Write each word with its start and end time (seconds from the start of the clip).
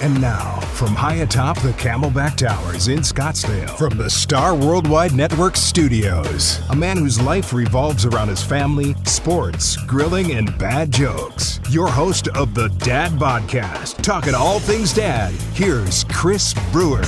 And 0.00 0.20
now, 0.20 0.60
from 0.74 0.94
high 0.94 1.16
atop 1.16 1.60
the 1.60 1.72
Camelback 1.72 2.36
Towers 2.36 2.86
in 2.86 3.00
Scottsdale, 3.00 3.76
from 3.76 3.98
the 3.98 4.08
Star 4.08 4.54
Worldwide 4.54 5.12
Network 5.12 5.56
studios, 5.56 6.60
a 6.70 6.76
man 6.76 6.98
whose 6.98 7.20
life 7.20 7.52
revolves 7.52 8.06
around 8.06 8.28
his 8.28 8.40
family, 8.40 8.94
sports, 9.04 9.74
grilling, 9.86 10.36
and 10.36 10.56
bad 10.56 10.92
jokes. 10.92 11.58
Your 11.70 11.88
host 11.88 12.28
of 12.28 12.54
the 12.54 12.68
Dad 12.78 13.10
Podcast, 13.12 14.00
talking 14.00 14.36
all 14.36 14.60
things 14.60 14.92
dad. 14.92 15.32
Here's 15.54 16.04
Chris 16.04 16.54
Brewer. 16.70 17.02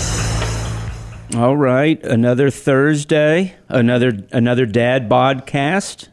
All 1.37 1.57
right, 1.57 2.03
another 2.03 2.51
Thursday, 2.51 3.55
another 3.69 4.27
another 4.33 4.67
Dad 4.67 5.09
Podcast. 5.09 6.09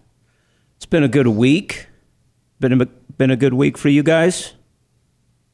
It's 0.75 0.85
been 0.85 1.03
a 1.03 1.07
good 1.07 1.25
week. 1.25 1.87
Been 2.59 2.79
a, 2.79 2.85
been 2.85 3.31
a 3.31 3.35
good 3.35 3.55
week 3.55 3.79
for 3.79 3.89
you 3.89 4.03
guys. 4.03 4.53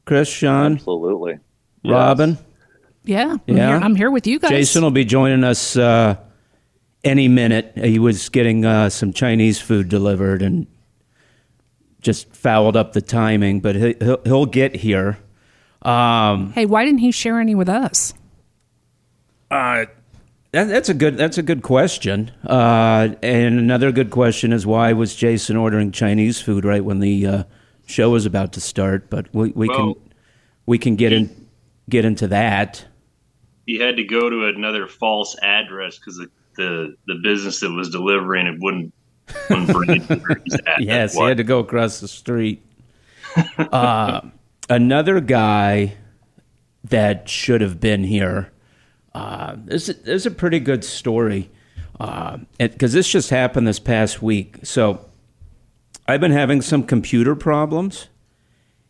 Chris, 0.04 0.28
Sean, 0.28 0.74
Absolutely. 0.74 1.38
Robin. 1.84 2.38
Yeah, 3.04 3.32
I'm, 3.32 3.40
Yeah. 3.46 3.68
Here, 3.68 3.76
I'm 3.76 3.94
here 3.96 4.10
with 4.10 4.26
you 4.26 4.38
guys. 4.38 4.50
Jason 4.50 4.82
will 4.82 4.90
be 4.90 5.04
joining 5.04 5.44
us 5.44 5.76
uh, 5.76 6.16
any 7.02 7.28
minute. 7.28 7.72
He 7.76 7.98
was 7.98 8.28
getting 8.28 8.64
uh, 8.64 8.88
some 8.90 9.12
Chinese 9.12 9.60
food 9.60 9.88
delivered 9.88 10.42
and 10.42 10.66
just 12.00 12.34
fouled 12.34 12.76
up 12.76 12.92
the 12.92 13.00
timing, 13.02 13.60
but 13.60 13.76
he, 13.76 13.94
he'll, 13.98 14.20
he'll 14.24 14.46
get 14.46 14.76
here. 14.76 15.18
Um, 15.82 16.52
Hey, 16.52 16.66
why 16.66 16.84
didn't 16.84 17.00
he 17.00 17.10
share 17.10 17.40
any 17.40 17.54
with 17.54 17.68
us? 17.68 18.14
uh, 19.50 19.86
that, 20.52 20.68
that's 20.68 20.88
a 20.88 20.94
good 20.94 21.16
that's 21.16 21.36
a 21.36 21.42
good 21.42 21.62
question. 21.62 22.30
Uh, 22.46 23.08
and 23.22 23.58
another 23.58 23.90
good 23.92 24.10
question 24.10 24.52
is 24.52 24.64
why 24.66 24.92
was 24.92 25.14
Jason 25.16 25.56
ordering 25.56 25.90
Chinese 25.92 26.40
food 26.40 26.64
right 26.64 26.84
when 26.84 27.00
the 27.00 27.26
uh, 27.26 27.42
show 27.86 28.10
was 28.10 28.26
about 28.26 28.52
to 28.54 28.60
start? 28.60 29.10
But 29.10 29.32
we, 29.34 29.50
we 29.50 29.68
Well- 29.68 29.94
can 29.94 30.02
we 30.66 30.78
can 30.78 30.96
get 30.96 31.12
in 31.12 31.48
get 31.88 32.04
into 32.04 32.28
that. 32.28 32.84
He 33.66 33.78
had 33.78 33.96
to 33.96 34.04
go 34.04 34.28
to 34.28 34.46
another 34.46 34.86
false 34.86 35.36
address 35.42 35.98
because 35.98 36.16
the, 36.16 36.30
the 36.56 36.96
the 37.06 37.14
business 37.22 37.60
that 37.60 37.70
was 37.70 37.90
delivering 37.90 38.46
it 38.46 38.56
wouldn't 38.60 38.92
wouldn't 39.48 39.72
bring 39.72 39.90
it 40.02 40.08
to 40.08 40.16
where 40.16 40.40
he's 40.44 40.54
at. 40.66 40.80
Yes, 40.80 41.14
he 41.14 41.22
had 41.22 41.38
to 41.38 41.44
go 41.44 41.60
across 41.60 42.00
the 42.00 42.08
street. 42.08 42.62
uh, 43.58 44.20
another 44.68 45.20
guy 45.20 45.94
that 46.84 47.28
should 47.28 47.60
have 47.62 47.80
been 47.80 48.04
here. 48.04 48.50
Uh, 49.14 49.56
this, 49.64 49.86
this 49.86 49.98
is 50.06 50.26
a 50.26 50.30
pretty 50.30 50.60
good 50.60 50.84
story 50.84 51.50
because 52.58 52.92
this 52.92 53.08
just 53.08 53.30
happened 53.30 53.66
this 53.66 53.78
past 53.78 54.20
week. 54.20 54.58
So 54.64 55.04
I've 56.06 56.20
been 56.20 56.32
having 56.32 56.60
some 56.60 56.82
computer 56.82 57.34
problems, 57.34 58.08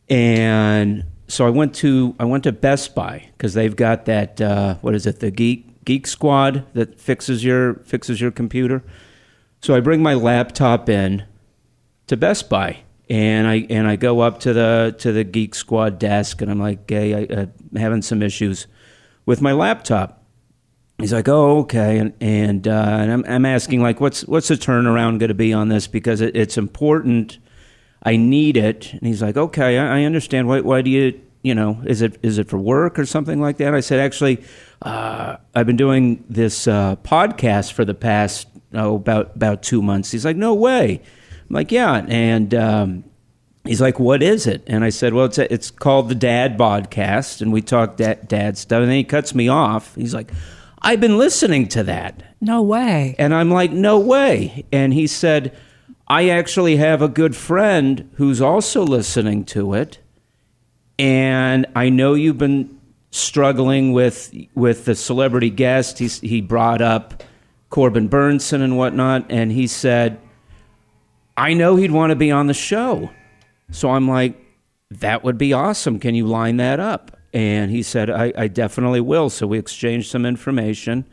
and 0.09 1.05
so 1.29 1.47
I 1.47 1.51
went 1.51 1.75
to 1.77 2.17
I 2.19 2.25
went 2.25 2.45
to 2.45 2.53
Best 2.53 2.95
Buy 2.95 3.31
because 3.37 3.55
they've 3.55 3.75
got 3.75 4.07
that 4.07 4.41
uh, 4.41 4.75
what 4.81 4.95
is 4.95 5.07
it 5.07 5.21
the 5.21 5.31
Geek 5.31 5.85
Geek 5.85 6.07
Squad 6.07 6.67
that 6.75 6.99
fixes 6.99 7.45
your 7.45 7.75
fixes 7.85 8.21
your 8.21 8.31
computer. 8.31 8.83
So 9.61 9.75
I 9.75 9.81
bring 9.81 10.03
my 10.03 10.15
laptop 10.15 10.89
in 10.89 11.25
to 12.09 12.17
Best 12.17 12.51
Buy, 12.51 12.79
and 13.09 13.47
I 13.47 13.67
and 13.71 13.87
I 13.87 13.95
go 13.95 14.21
up 14.21 14.41
to 14.41 14.53
the 14.53 14.97
to 14.99 15.13
the 15.13 15.23
Geek 15.23 15.55
Squad 15.55 16.01
desk, 16.01 16.43
and 16.43 16.51
I'm 16.51 16.61
like, 16.61 16.91
"Hey, 16.91 17.15
I, 17.15 17.43
I'm 17.43 17.53
having 17.77 18.03
some 18.03 18.23
issues 18.23 18.67
with 19.25 19.41
my 19.41 19.53
laptop." 19.53 20.24
He's 20.99 21.13
like, 21.13 21.29
"Oh, 21.29 21.59
okay," 21.61 21.99
and 21.99 22.13
and, 22.21 22.69
uh, 22.69 22.97
and 23.01 23.13
I'm 23.13 23.25
I'm 23.27 23.47
asking 23.47 23.83
like, 23.83 24.01
"What's 24.01 24.25
what's 24.27 24.49
the 24.49 24.55
turnaround 24.55 25.19
going 25.19 25.29
to 25.29 25.35
be 25.35 25.53
on 25.53 25.69
this? 25.69 25.87
Because 25.89 26.21
it, 26.21 26.37
it's 26.37 26.57
important. 26.57 27.39
I 28.03 28.17
need 28.17 28.57
it." 28.57 28.93
And 28.93 29.03
he's 29.03 29.21
like, 29.21 29.37
"Okay, 29.37 29.79
I, 29.79 30.01
I 30.01 30.05
understand. 30.05 30.47
Why 30.47 30.61
why 30.61 30.83
do 30.83 30.91
you 30.91 31.21
you 31.43 31.55
know 31.55 31.81
is 31.85 32.01
it 32.01 32.19
is 32.23 32.39
it 32.39 32.49
for 32.49 32.59
work 32.59 32.97
or 32.99 33.07
something 33.07 33.41
like 33.41 33.57
that?" 33.57 33.75
I 33.75 33.81
said, 33.81 33.99
"Actually, 33.99 34.45
uh, 34.83 35.37
I've 35.53 35.67
been 35.67 35.77
doing 35.77 36.25
this 36.29 36.69
uh, 36.69 36.95
podcast 36.97 37.73
for 37.73 37.85
the 37.85 37.95
past 37.95 38.47
oh 38.73 38.95
about 38.95 39.35
about 39.35 39.65
two 39.65 39.83
months." 39.83 40.13
He's 40.13 40.25
like, 40.25 40.37
"No 40.37 40.55
way." 40.55 41.03
I'm 41.49 41.55
like, 41.55 41.73
"Yeah," 41.73 42.05
and. 42.09 42.55
Um, 42.55 43.05
He's 43.67 43.81
like, 43.81 43.99
"What 43.99 44.23
is 44.23 44.47
it?" 44.47 44.63
And 44.67 44.85
I 44.85 44.91
said, 44.91 45.15
"Well, 45.15 45.25
it's 45.25 45.39
a, 45.39 45.51
it's 45.51 45.71
called 45.71 46.11
the 46.11 46.15
Dad 46.15 46.59
Podcast, 46.59 47.41
and 47.41 47.51
we 47.51 47.63
talk 47.63 47.97
dad, 47.97 48.29
dad 48.29 48.59
stuff." 48.59 48.81
And 48.81 48.91
then 48.91 48.99
he 48.99 49.05
cuts 49.05 49.35
me 49.35 49.49
off. 49.49 49.95
He's 49.95 50.13
like, 50.13 50.31
"I've 50.85 51.01
been 51.01 51.19
listening 51.19 51.67
to 51.69 51.83
that," 51.85 52.23
No 52.41 52.63
way. 52.63 53.17
and 53.19 53.35
I'm 53.35 53.51
like, 53.51 53.73
"No 53.73 53.99
way!" 53.99 54.65
And 54.73 54.93
he 54.93 55.07
said, 55.07 55.53
"I 56.07 56.29
actually 56.29 56.77
have 56.77 57.03
a 57.03 57.09
good 57.09 57.35
friend 57.35 58.11
who's 58.15 58.41
also 58.41 58.85
listening 58.85 59.45
to 59.47 59.75
it, 59.75 59.99
and 60.99 61.67
I 61.75 61.89
know 61.89 62.15
you've 62.15 62.39
been 62.39 62.71
struggling 63.11 63.93
with 63.93 64.33
with 64.55 64.85
the 64.85 64.95
celebrity 64.95 65.51
guest. 65.51 65.99
He 65.99 66.07
he 66.07 66.41
brought 66.41 66.83
up 66.83 67.23
Corbin 67.71 68.09
Bernsen 68.09 68.61
and 68.63 68.77
whatnot, 68.77 69.27
and 69.31 69.51
he 69.51 69.67
said." 69.67 70.19
I 71.37 71.55
know 71.55 71.75
he'd 71.77 71.91
want 71.91 72.11
to 72.11 72.17
be 72.17 72.31
on 72.31 72.47
the 72.47 72.55
show. 72.55 73.11
So 73.71 73.91
I'm 73.91 74.09
like, 74.09 74.41
that 74.91 75.25
would 75.25 75.39
be 75.39 75.53
awesome. 75.53 75.99
Can 75.99 76.15
you 76.15 76.27
line 76.27 76.59
that 76.59 76.79
up? 76.79 77.14
And 77.35 77.73
he 77.73 77.83
said, 77.83 78.11
I, 78.11 78.33
I 78.39 78.47
definitely 78.47 79.01
will. 79.01 79.29
So 79.29 79.49
we 79.49 79.59
exchanged 79.59 80.09
some 80.09 80.25
information. 80.25 81.05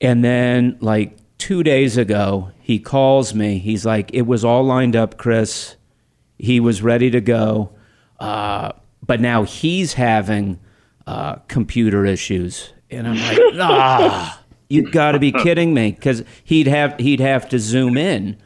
And 0.00 0.24
then, 0.24 0.76
like 0.80 1.16
two 1.38 1.62
days 1.62 1.96
ago, 1.96 2.50
he 2.60 2.80
calls 2.80 3.32
me. 3.32 3.58
He's 3.58 3.86
like, 3.86 4.12
it 4.12 4.22
was 4.22 4.44
all 4.44 4.64
lined 4.64 4.96
up, 4.96 5.18
Chris. 5.18 5.76
He 6.36 6.58
was 6.58 6.82
ready 6.82 7.10
to 7.12 7.20
go. 7.20 7.70
Uh, 8.18 8.72
but 9.06 9.20
now 9.20 9.44
he's 9.44 9.92
having 9.92 10.58
uh, 11.06 11.36
computer 11.46 12.04
issues. 12.04 12.72
And 12.90 13.06
I'm 13.06 13.16
like, 13.16 13.38
ah, 13.60 14.42
you 14.68 14.90
got 14.90 15.12
to 15.12 15.20
be 15.20 15.30
kidding 15.30 15.72
me. 15.72 15.92
Because 15.92 16.24
he'd 16.42 16.66
have, 16.66 16.98
he'd 16.98 17.20
have 17.20 17.48
to 17.50 17.60
zoom 17.60 17.96
in 17.96 18.36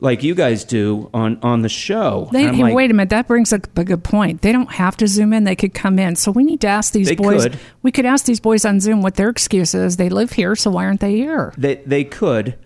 like 0.00 0.22
you 0.22 0.34
guys 0.34 0.64
do 0.64 1.08
on 1.14 1.38
on 1.42 1.62
the 1.62 1.68
show. 1.68 2.28
They, 2.32 2.44
hey, 2.44 2.62
like, 2.62 2.74
wait 2.74 2.90
a 2.90 2.94
minute. 2.94 3.10
That 3.10 3.26
brings 3.28 3.52
up 3.52 3.76
a 3.78 3.84
good 3.84 4.02
point. 4.02 4.42
They 4.42 4.52
don't 4.52 4.70
have 4.72 4.96
to 4.98 5.06
zoom 5.06 5.32
in. 5.32 5.44
They 5.44 5.56
could 5.56 5.74
come 5.74 5.98
in. 5.98 6.16
So 6.16 6.30
we 6.30 6.44
need 6.44 6.60
to 6.62 6.66
ask 6.66 6.92
these 6.92 7.14
boys. 7.14 7.44
could. 7.44 7.58
We 7.82 7.92
could 7.92 8.04
ask 8.04 8.26
these 8.26 8.40
boys 8.40 8.64
on 8.64 8.80
Zoom 8.80 9.02
what 9.02 9.14
their 9.14 9.28
excuse 9.28 9.74
is. 9.74 9.96
They 9.96 10.08
live 10.08 10.32
here, 10.32 10.56
so 10.56 10.70
why 10.70 10.84
aren't 10.84 11.00
they 11.00 11.14
here? 11.16 11.54
they 11.56 11.76
they 11.76 12.04
could, 12.04 12.58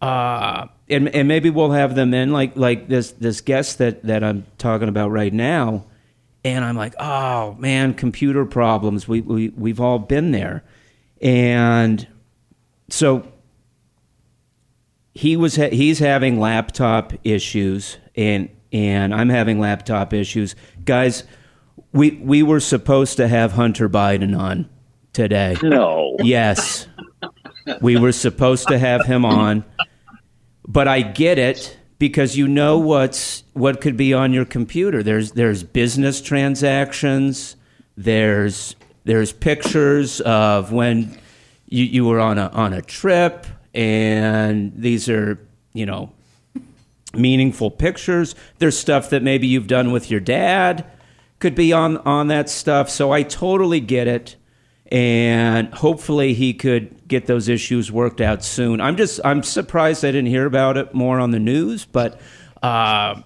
uh, 0.00 0.66
and 0.88 1.08
and 1.14 1.28
maybe 1.28 1.50
we'll 1.50 1.72
have 1.72 1.94
them 1.94 2.14
in 2.14 2.32
like 2.32 2.56
like 2.56 2.88
this 2.88 3.12
this 3.12 3.40
guest 3.40 3.78
that 3.78 4.02
that 4.04 4.24
I'm 4.24 4.46
talking 4.58 4.88
about 4.88 5.10
right 5.10 5.32
now, 5.32 5.84
and 6.44 6.64
I'm 6.64 6.76
like, 6.76 6.94
oh 6.98 7.54
man, 7.54 7.94
computer 7.94 8.46
problems. 8.46 9.06
We 9.06 9.20
we 9.20 9.50
we've 9.50 9.80
all 9.80 9.98
been 9.98 10.30
there, 10.30 10.64
and 11.20 12.06
so 12.88 13.30
he 15.14 15.36
was 15.36 15.56
ha- 15.56 15.70
he's 15.70 15.98
having 15.98 16.38
laptop 16.38 17.12
issues 17.24 17.98
and 18.14 18.48
and 18.72 19.12
I'm 19.12 19.28
having 19.28 19.58
laptop 19.58 20.12
issues. 20.12 20.54
Guys, 20.84 21.24
we 21.92 22.12
we 22.22 22.42
were 22.42 22.60
supposed 22.60 23.16
to 23.16 23.28
have 23.28 23.52
Hunter 23.52 23.88
Biden 23.88 24.38
on 24.38 24.68
today. 25.12 25.56
No. 25.62 26.16
Yes. 26.20 26.86
We 27.80 27.98
were 27.98 28.12
supposed 28.12 28.68
to 28.68 28.78
have 28.78 29.04
him 29.04 29.24
on. 29.24 29.64
But 30.66 30.88
I 30.88 31.02
get 31.02 31.38
it 31.38 31.76
because 31.98 32.36
you 32.36 32.48
know 32.48 32.78
what's 32.78 33.44
what 33.52 33.80
could 33.80 33.96
be 33.96 34.14
on 34.14 34.32
your 34.32 34.44
computer. 34.44 35.02
There's 35.02 35.32
there's 35.32 35.62
business 35.62 36.20
transactions, 36.20 37.56
there's 37.96 38.76
there's 39.04 39.32
pictures 39.32 40.20
of 40.20 40.72
when 40.72 41.18
you, 41.66 41.84
you 41.84 42.04
were 42.04 42.20
on 42.20 42.38
a 42.38 42.48
on 42.48 42.72
a 42.72 42.82
trip 42.82 43.46
and 43.74 44.72
these 44.76 45.08
are, 45.08 45.38
you 45.72 45.86
know, 45.86 46.12
meaningful 47.14 47.70
pictures. 47.70 48.34
There's 48.58 48.78
stuff 48.78 49.10
that 49.10 49.22
maybe 49.22 49.46
you've 49.46 49.66
done 49.66 49.92
with 49.92 50.10
your 50.10 50.20
dad 50.20 50.84
could 51.38 51.54
be 51.54 51.72
on 51.72 51.96
on 51.98 52.28
that 52.28 52.48
stuff. 52.48 52.90
So 52.90 53.10
I 53.12 53.22
totally 53.22 53.80
get 53.80 54.06
it 54.06 54.36
and 54.90 55.72
hopefully 55.72 56.34
he 56.34 56.52
could 56.52 57.06
get 57.06 57.26
those 57.26 57.48
issues 57.48 57.92
worked 57.92 58.20
out 58.20 58.42
soon. 58.44 58.80
I'm 58.80 58.96
just 58.96 59.20
I'm 59.24 59.42
surprised 59.42 60.04
I 60.04 60.08
didn't 60.08 60.26
hear 60.26 60.46
about 60.46 60.76
it 60.76 60.92
more 60.94 61.20
on 61.20 61.30
the 61.30 61.38
news, 61.38 61.84
but 61.84 62.20
uh, 62.62 63.22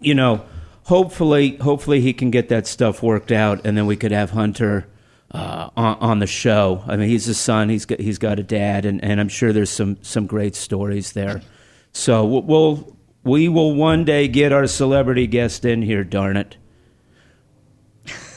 you 0.00 0.14
know, 0.14 0.44
hopefully 0.84 1.56
hopefully 1.56 2.00
he 2.00 2.12
can 2.12 2.30
get 2.30 2.48
that 2.48 2.66
stuff 2.66 3.02
worked 3.02 3.30
out, 3.32 3.64
and 3.64 3.76
then 3.76 3.86
we 3.86 3.96
could 3.96 4.12
have 4.12 4.30
Hunter. 4.30 4.86
Uh, 5.32 5.70
on, 5.76 5.96
on 6.00 6.18
the 6.18 6.26
show, 6.26 6.82
I 6.88 6.96
mean, 6.96 7.08
he's 7.08 7.28
a 7.28 7.34
son. 7.34 7.68
He's 7.68 7.86
got 7.86 8.00
he's 8.00 8.18
got 8.18 8.40
a 8.40 8.42
dad, 8.42 8.84
and, 8.84 9.02
and 9.04 9.20
I'm 9.20 9.28
sure 9.28 9.52
there's 9.52 9.70
some 9.70 9.96
some 10.02 10.26
great 10.26 10.56
stories 10.56 11.12
there. 11.12 11.40
So 11.92 12.24
we'll- 12.24 12.96
we'll 13.22 13.74
one 13.74 14.04
day 14.04 14.26
get 14.26 14.50
our 14.52 14.66
celebrity 14.66 15.28
guest 15.28 15.64
in 15.64 15.82
here. 15.82 16.02
Darn 16.02 16.36
it, 16.36 16.56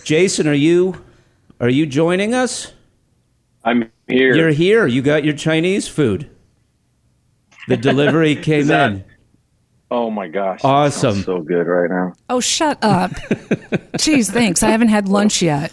Jason, 0.03 0.47
are 0.47 0.53
you 0.53 1.03
are 1.59 1.69
you 1.69 1.85
joining 1.85 2.33
us? 2.35 2.73
I'm 3.63 3.89
here. 4.07 4.35
You're 4.35 4.49
here. 4.51 4.85
You 4.85 5.01
got 5.01 5.23
your 5.23 5.33
Chinese 5.35 5.87
food. 5.87 6.29
The 7.67 7.77
delivery 7.77 8.35
came 8.49 8.67
that- 8.67 8.91
in. 8.91 9.03
Oh 9.89 10.09
my 10.09 10.27
gosh. 10.27 10.59
Awesome. 10.63 11.21
So 11.21 11.41
good 11.41 11.67
right 11.67 11.89
now. 11.89 12.13
Oh, 12.27 12.39
shut 12.39 12.79
up. 12.83 13.11
Jeez, 13.97 14.31
thanks. 14.31 14.63
I 14.63 14.69
haven't 14.69 14.87
had 14.87 15.07
lunch 15.07 15.41
yet. 15.43 15.71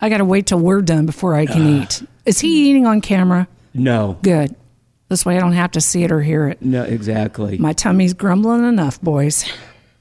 I 0.00 0.08
got 0.08 0.18
to 0.18 0.24
wait 0.24 0.46
till 0.46 0.60
we're 0.60 0.82
done 0.82 1.06
before 1.06 1.34
I 1.34 1.46
can 1.46 1.82
eat. 1.82 2.02
Is 2.26 2.40
he 2.40 2.70
eating 2.70 2.86
on 2.86 3.00
camera? 3.00 3.48
No, 3.74 4.18
Good. 4.22 4.54
This 5.08 5.24
way 5.24 5.38
I 5.38 5.40
don't 5.40 5.52
have 5.52 5.70
to 5.70 5.80
see 5.80 6.04
it 6.04 6.12
or 6.12 6.20
hear 6.20 6.48
it. 6.48 6.60
no, 6.60 6.82
exactly. 6.82 7.56
My 7.56 7.72
tummy's 7.72 8.12
grumbling 8.12 8.64
enough, 8.64 9.00
boys. 9.00 9.50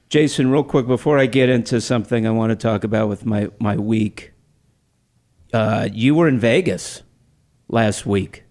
Jason, 0.10 0.52
real 0.52 0.64
quick 0.64 0.86
before 0.86 1.18
I 1.18 1.26
get 1.26 1.48
into 1.48 1.80
something 1.80 2.28
I 2.28 2.32
want 2.32 2.50
to 2.52 2.56
talk 2.56 2.84
about 2.84 3.08
with 3.08 3.26
my 3.26 3.50
my 3.60 3.78
week. 3.78 4.34
Uh, 5.54 5.88
you 5.92 6.14
were 6.16 6.28
in 6.28 6.40
Vegas 6.40 7.04
last 7.70 8.06
week. 8.06 8.44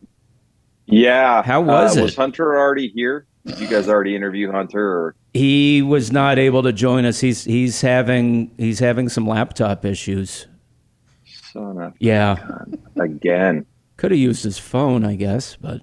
Yeah. 0.86 1.42
How 1.42 1.60
was 1.60 1.96
uh, 1.96 2.00
it? 2.00 2.02
Was 2.04 2.16
Hunter 2.16 2.58
already 2.58 2.88
here? 2.88 3.26
Did 3.44 3.60
you 3.60 3.68
guys 3.68 3.88
already 3.88 4.16
interview 4.16 4.50
Hunter? 4.50 4.82
Or 4.82 5.16
He 5.34 5.82
was 5.82 6.10
not 6.10 6.38
able 6.38 6.62
to 6.62 6.72
join 6.72 7.04
us. 7.04 7.20
He's 7.20 7.44
he's 7.44 7.80
having 7.82 8.50
he's 8.56 8.78
having 8.78 9.08
some 9.08 9.26
laptop 9.26 9.84
issues. 9.84 10.46
Son 11.56 11.92
Yeah, 12.00 12.36
again? 13.00 13.66
could 13.96 14.10
have 14.10 14.20
used 14.20 14.44
his 14.44 14.58
phone, 14.58 15.04
I 15.04 15.16
guess, 15.16 15.56
but 15.56 15.80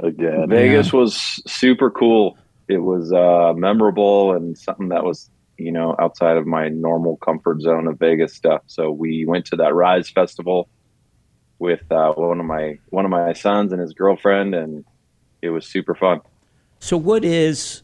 Again. 0.00 0.48
Vegas 0.48 0.92
was 0.92 1.16
super 1.46 1.90
cool. 1.90 2.38
It 2.68 2.78
was 2.78 3.12
uh, 3.12 3.52
memorable 3.56 4.32
and 4.32 4.56
something 4.56 4.90
that 4.90 5.02
was, 5.02 5.28
you 5.56 5.72
know, 5.72 5.96
outside 5.98 6.36
of 6.36 6.46
my 6.46 6.68
normal 6.68 7.16
comfort 7.16 7.60
zone 7.62 7.88
of 7.88 7.98
Vegas 7.98 8.32
stuff. 8.32 8.62
So 8.68 8.92
we 8.92 9.24
went 9.26 9.44
to 9.46 9.56
that 9.56 9.74
Rise 9.74 10.08
Festival 10.08 10.68
with 11.58 11.82
uh, 11.90 12.12
one 12.12 12.38
of 12.38 12.46
my 12.46 12.78
one 12.90 13.04
of 13.04 13.10
my 13.10 13.32
sons 13.32 13.72
and 13.72 13.80
his 13.80 13.92
girlfriend, 13.92 14.54
and 14.54 14.84
it 15.42 15.50
was 15.50 15.66
super 15.66 15.96
fun. 15.96 16.20
So, 16.78 16.96
what 16.96 17.24
is? 17.24 17.82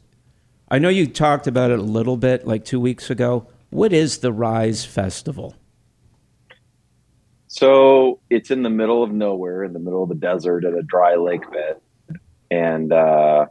I 0.71 0.79
know 0.79 0.91
you 0.91 1.09
talked 1.09 1.49
about 1.49 1.73
it 1.73 1.81
a 1.81 1.83
little 1.83 2.17
bit, 2.17 2.47
like 2.47 2.65
two 2.65 2.79
weeks 2.79 3.11
ago. 3.11 3.49
What 3.71 3.93
is 3.93 4.19
the 4.19 4.33
Rise 4.33 4.85
Festival? 4.85 5.57
So 7.55 8.19
it's 8.31 8.51
in 8.51 8.65
the 8.65 8.69
middle 8.69 9.05
of 9.05 9.13
nowhere, 9.13 9.63
in 9.63 9.75
the 9.75 9.79
middle 9.79 10.03
of 10.03 10.09
the 10.09 10.17
desert 10.17 10.65
at 10.65 10.75
a 10.75 10.83
dry 10.83 11.15
lake 11.15 11.49
bed. 11.53 11.77
And 12.51 12.93
uh, 12.93 13.47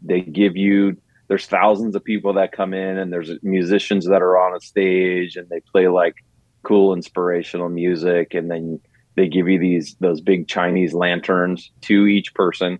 they 0.00 0.20
give 0.20 0.56
you, 0.56 0.96
there's 1.26 1.44
thousands 1.44 1.96
of 1.96 2.04
people 2.04 2.34
that 2.34 2.52
come 2.52 2.72
in, 2.72 2.98
and 2.98 3.12
there's 3.12 3.32
musicians 3.42 4.06
that 4.06 4.22
are 4.22 4.38
on 4.38 4.54
a 4.54 4.60
stage 4.60 5.34
and 5.34 5.48
they 5.48 5.58
play 5.58 5.88
like 5.88 6.14
cool 6.62 6.94
inspirational 6.94 7.68
music. 7.68 8.32
And 8.32 8.48
then 8.48 8.80
they 9.16 9.26
give 9.26 9.48
you 9.48 9.58
these, 9.58 9.96
those 9.98 10.20
big 10.20 10.46
Chinese 10.46 10.94
lanterns 10.94 11.72
to 11.80 12.06
each 12.06 12.34
person. 12.34 12.78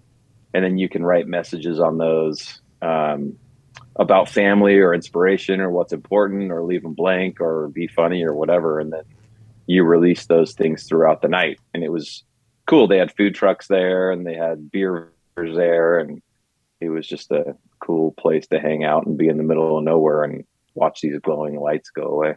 And 0.55 0.65
then 0.65 0.79
you 0.79 0.89
can 0.89 1.05
write 1.05 1.27
messages 1.27 1.81
on 1.81 1.99
those 1.99 2.61
um, 2.83 3.37
about 3.97 4.29
family 4.29 4.79
or 4.79 4.95
inspiration 4.95 5.61
or 5.61 5.71
what's 5.71 5.93
important 5.93 6.53
or 6.53 6.63
leave 6.63 6.85
them 6.85 6.95
blank 6.95 7.41
or 7.41 7.67
be 7.67 7.89
funny 7.89 8.23
or 8.23 8.33
whatever. 8.33 8.79
And 8.79 8.93
then 8.93 9.03
you 9.69 9.85
release 9.85 10.27
those 10.27 10.55
things 10.55 10.85
throughout 10.89 11.21
the 11.23 11.29
night. 11.29 11.61
And 11.75 11.85
it 11.85 11.93
was 11.93 12.25
cool. 12.67 12.89
They 12.89 12.99
had 12.99 13.15
food 13.15 13.35
trucks 13.35 13.69
there 13.69 14.11
and 14.11 14.27
they 14.27 14.35
had 14.35 14.71
beers 14.73 15.11
there. 15.37 16.01
And 16.01 16.21
it 16.81 16.89
was 16.89 17.07
just 17.07 17.31
a 17.31 17.55
cool 17.81 18.13
place 18.13 18.47
to 18.49 18.59
hang 18.59 18.83
out 18.83 19.07
and 19.07 19.17
be 19.17 19.29
in 19.29 19.37
the 19.37 19.43
middle 19.45 19.77
of 19.79 19.85
nowhere 19.85 20.25
and 20.25 20.45
watch 20.75 21.03
these 21.03 21.19
glowing 21.21 21.61
lights 21.61 21.91
go 21.91 22.05
away. 22.05 22.35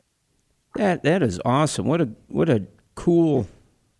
That 0.75 1.03
that 1.03 1.23
is 1.23 1.41
awesome. 1.45 1.85
What 1.87 2.01
a 2.01 2.09
what 2.27 2.49
a 2.49 2.65
cool 2.95 3.47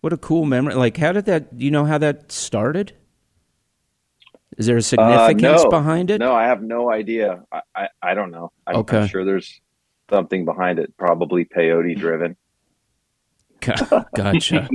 what 0.02 0.12
a 0.12 0.16
cool 0.18 0.44
memory. 0.44 0.74
Like, 0.74 0.96
how 0.96 1.12
did 1.12 1.24
that? 1.26 1.48
You 1.56 1.70
know 1.70 1.84
how 1.84 1.98
that 1.98 2.32
started? 2.32 2.92
Is 4.58 4.66
there 4.66 4.76
a 4.76 4.78
Uh, 4.78 4.82
significance 4.82 5.64
no. 5.64 5.70
behind 5.70 6.10
it? 6.10 6.18
No, 6.18 6.34
I 6.34 6.44
have 6.44 6.62
no 6.62 6.90
idea. 6.90 7.42
I, 7.50 7.60
I, 7.74 7.88
I 8.02 8.14
don't 8.14 8.30
know. 8.30 8.52
I'm, 8.66 8.76
Okay. 8.76 8.98
I'm 9.00 9.06
sure 9.08 9.24
there's 9.24 9.60
something 10.10 10.44
behind 10.44 10.78
it, 10.78 10.94
probably 10.98 11.44
peyote 11.46 11.96
driven. 11.96 12.36
Gotcha. 14.14 14.68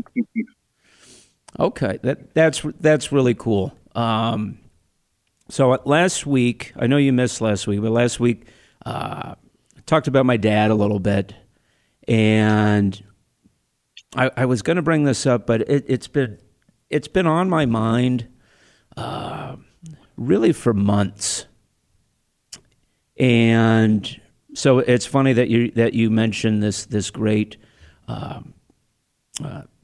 okay, 1.60 2.00
that 2.04 2.34
that's 2.34 2.66
that's 2.80 3.12
really 3.12 3.34
cool. 3.34 3.74
Um, 3.96 4.60
so 5.50 5.80
last 5.86 6.26
week, 6.26 6.74
I 6.76 6.88
know 6.88 6.98
you 6.98 7.14
missed 7.14 7.42
last 7.42 7.68
week, 7.68 7.82
but 7.82 7.92
last 7.92 8.20
week 8.20 8.48
uh, 8.86 9.36
I 9.36 9.82
talked 9.86 10.08
about 10.08 10.26
my 10.26 10.38
dad 10.38 10.72
a 10.72 10.76
little 10.76 11.00
bit, 11.00 11.34
and 12.08 13.02
I, 14.16 14.32
I 14.36 14.46
was 14.46 14.62
going 14.62 14.76
to 14.76 14.82
bring 14.82 15.04
this 15.04 15.26
up, 15.26 15.46
but 15.48 15.62
it, 15.62 15.86
it's 15.88 16.08
been 16.08 16.38
it's 16.90 17.08
been 17.08 17.28
on 17.28 17.50
my 17.50 17.66
mind 17.66 18.28
uh, 18.96 19.56
really 20.16 20.54
for 20.54 20.74
months, 20.74 21.46
and 23.18 24.20
so 24.54 24.80
it's 24.80 25.06
funny 25.06 25.34
that 25.34 25.50
you 25.50 25.72
that 25.72 25.94
you 25.94 26.10
mentioned 26.10 26.62
this 26.62 26.86
this 26.86 27.10
great 27.10 27.58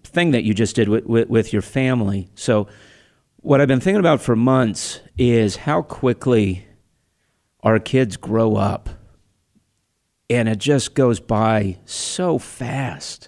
thing 0.04 0.32
that 0.32 0.44
you 0.44 0.54
just 0.54 0.76
did 0.76 0.90
with, 0.90 1.06
with, 1.06 1.30
with 1.30 1.54
your 1.54 1.62
family. 1.62 2.30
So, 2.36 2.68
what 3.38 3.60
I've 3.60 3.68
been 3.68 3.82
thinking 3.82 4.00
about 4.00 4.22
for 4.22 4.38
months 4.38 5.02
is 5.18 5.58
how 5.58 5.82
quickly 5.82 6.66
our 7.62 7.78
kids 7.78 8.16
grow 8.16 8.56
up. 8.56 8.90
And 10.30 10.48
it 10.48 10.60
just 10.60 10.96
goes 10.96 11.20
by 11.20 11.80
so 11.84 12.38
fast. 12.40 13.28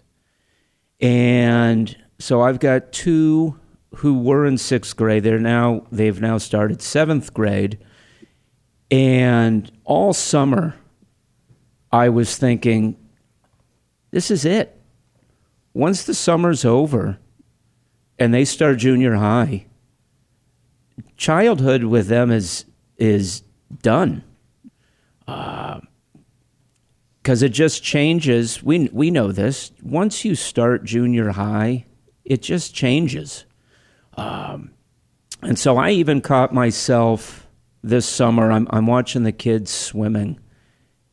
And 1.01 1.95
so 2.17 2.41
I've 2.41 2.59
got 2.59 2.93
two 2.93 3.59
who 3.95 4.19
were 4.19 4.45
in 4.45 4.57
sixth 4.57 4.95
grade. 4.95 5.23
They're 5.23 5.37
now 5.37 5.85
they've 5.91 6.19
now 6.19 6.37
started 6.37 6.81
seventh 6.81 7.33
grade. 7.33 7.77
And 8.89 9.69
all 9.83 10.13
summer 10.13 10.75
I 11.91 12.09
was 12.09 12.37
thinking, 12.37 12.97
this 14.11 14.31
is 14.31 14.45
it 14.45 14.74
once 15.75 16.03
the 16.05 16.13
summer's 16.13 16.63
over 16.63 17.19
and 18.17 18.33
they 18.33 18.45
start 18.45 18.77
junior 18.77 19.15
high, 19.15 19.65
childhood 21.17 21.83
with 21.83 22.07
them 22.07 22.31
is 22.31 22.65
is 22.97 23.43
done. 23.83 24.23
Because 27.21 27.43
it 27.43 27.49
just 27.49 27.83
changes. 27.83 28.63
We 28.63 28.89
we 28.93 29.11
know 29.11 29.31
this. 29.33 29.73
Once 29.83 30.23
you 30.23 30.33
start 30.33 30.85
junior 30.85 31.31
high, 31.31 31.85
it 32.23 32.41
just 32.41 32.73
changes. 32.73 33.45
Um, 34.15 34.71
and 35.41 35.59
so 35.59 35.75
I 35.75 35.89
even 35.91 36.21
caught 36.21 36.53
myself 36.53 37.47
this 37.83 38.05
summer. 38.05 38.49
I'm 38.49 38.65
I'm 38.69 38.87
watching 38.87 39.23
the 39.23 39.33
kids 39.33 39.71
swimming, 39.71 40.39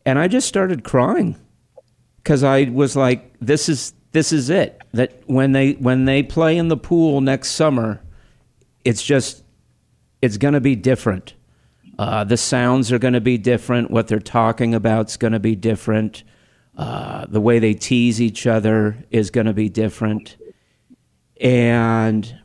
and 0.06 0.20
I 0.20 0.29
just 0.29 0.47
started 0.47 0.85
crying 0.85 1.35
because 2.19 2.44
I 2.44 2.65
was 2.65 2.94
like, 2.94 3.34
"This 3.41 3.69
is 3.69 3.94
this 4.12 4.32
is 4.32 4.50
it." 4.50 4.81
That 4.92 5.22
when 5.26 5.52
they 5.52 5.72
when 5.72 6.04
they 6.04 6.22
play 6.22 6.56
in 6.56 6.69
the 6.69 6.76
pool 6.76 7.20
next 7.20 7.52
summer, 7.52 8.00
it's 8.84 9.02
just 9.02 9.42
it's 10.20 10.36
going 10.36 10.54
to 10.54 10.60
be 10.60 10.76
different. 10.76 11.34
Uh, 11.98 12.24
the 12.24 12.36
sounds 12.36 12.90
are 12.90 12.98
going 12.98 13.14
to 13.14 13.20
be 13.20 13.36
different. 13.36 13.90
What 13.90 14.08
they're 14.08 14.19
talking 14.19 14.74
about 14.74 15.10
is 15.10 15.16
going 15.16 15.34
to 15.34 15.40
be 15.40 15.54
different. 15.54 16.22
Uh, 16.76 17.26
the 17.26 17.40
way 17.40 17.58
they 17.58 17.74
tease 17.74 18.20
each 18.20 18.46
other 18.46 19.04
is 19.10 19.31
going 19.31 19.46
to 19.46 19.52
be 19.52 19.69
different, 19.69 20.36
and 21.38 22.38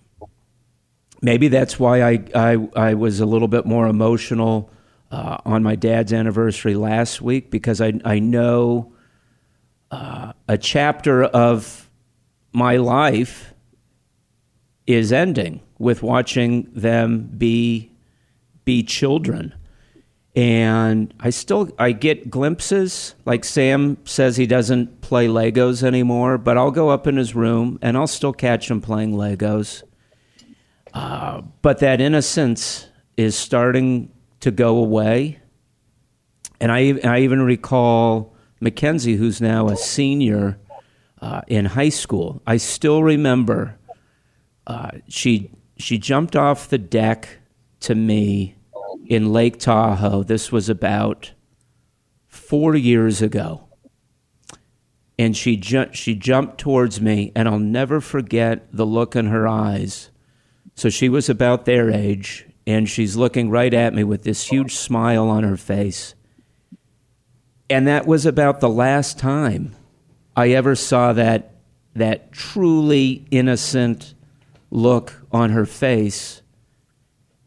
maybe 1.22 1.48
that's 1.48 1.80
why 1.80 2.02
I 2.02 2.24
I, 2.36 2.68
I 2.76 2.94
was 2.96 3.22
a 3.22 3.26
little 3.26 3.48
bit 3.48 3.66
more 3.66 3.88
emotional 3.88 4.70
uh, 5.12 5.38
on 5.46 5.64
my 5.64 5.76
dad's 5.76 6.12
anniversary 6.12 6.76
last 6.76 7.22
week 7.22 7.50
because 7.50 7.80
I 7.80 7.94
I 8.04 8.20
know 8.20 8.94
uh, 9.92 10.34
a 10.48 10.58
chapter 10.58 11.24
of 11.24 11.90
my 12.54 12.78
life 12.78 13.54
is 14.86 15.12
ending 15.12 15.62
with 15.78 16.02
watching 16.02 16.70
them 16.74 17.30
be 17.38 17.92
be 18.66 18.84
children. 18.84 19.54
And 20.36 21.14
i 21.20 21.32
still 21.32 21.70
i 21.80 21.92
get 21.92 22.30
glimpses 22.30 23.16
like 23.26 23.44
sam 23.44 23.98
says 24.06 24.38
he 24.38 24.46
doesn't 24.46 25.02
play 25.02 25.28
legos 25.28 25.82
anymore 25.82 26.38
but 26.38 26.58
i'll 26.58 26.70
go 26.70 26.90
up 26.90 27.08
in 27.08 27.18
his 27.18 27.34
room 27.34 27.80
and 27.82 27.98
i'll 27.98 28.06
still 28.06 28.34
catch 28.34 28.70
him 28.70 28.80
playing 28.80 29.14
legos. 29.14 29.82
Uh, 30.94 31.42
but 31.64 31.80
that 31.80 32.02
innocence 32.02 32.88
is 33.18 33.36
starting 33.36 34.12
to 34.40 34.52
go 34.52 34.78
away. 34.78 35.40
And 36.60 36.72
i, 36.72 37.00
I 37.04 37.22
even 37.22 37.42
recall 37.42 38.37
mackenzie 38.60 39.16
who's 39.16 39.42
now 39.42 39.68
a 39.68 39.76
senior 39.76 40.58
uh, 41.22 41.42
in 41.48 41.66
high 41.66 41.90
school 41.90 42.42
i 42.46 42.58
still 42.58 43.04
remember 43.04 43.78
uh, 44.68 44.92
she 45.08 45.50
she 45.78 45.98
jumped 45.98 46.36
off 46.36 46.68
the 46.68 46.78
deck 46.78 47.40
to 47.80 47.96
me 47.96 48.56
in 49.08 49.32
Lake 49.32 49.58
Tahoe. 49.60 50.24
This 50.24 50.52
was 50.52 50.70
about 50.70 51.32
four 52.28 52.76
years 52.76 53.22
ago, 53.22 53.70
and 55.18 55.36
she 55.36 55.56
ju- 55.56 55.94
she 55.94 56.16
jumped 56.16 56.58
towards 56.58 57.00
me, 57.00 57.32
and 57.36 57.48
I'll 57.48 57.60
never 57.60 58.02
forget 58.02 58.68
the 58.74 58.86
look 58.86 59.16
in 59.16 59.28
her 59.28 59.48
eyes. 59.48 60.12
So 60.76 60.90
she 60.90 61.10
was 61.10 61.30
about 61.30 61.66
their 61.66 61.90
age, 61.90 62.46
and 62.68 62.90
she's 62.90 63.16
looking 63.16 63.50
right 63.50 63.74
at 63.74 63.94
me 63.94 64.04
with 64.04 64.24
this 64.24 64.50
huge 64.50 64.76
smile 64.76 65.30
on 65.30 65.44
her 65.44 65.58
face. 65.58 66.14
And 67.70 67.88
that 67.88 68.08
was 68.08 68.26
about 68.26 68.60
the 68.60 68.70
last 68.70 69.20
time 69.20 69.76
I 70.36 70.50
ever 70.50 70.76
saw 70.76 71.14
that 71.14 71.54
that 71.96 72.32
truly 72.32 73.26
innocent 73.32 74.14
look 74.70 75.22
on 75.32 75.50
her 75.50 75.66
face. 75.66 76.42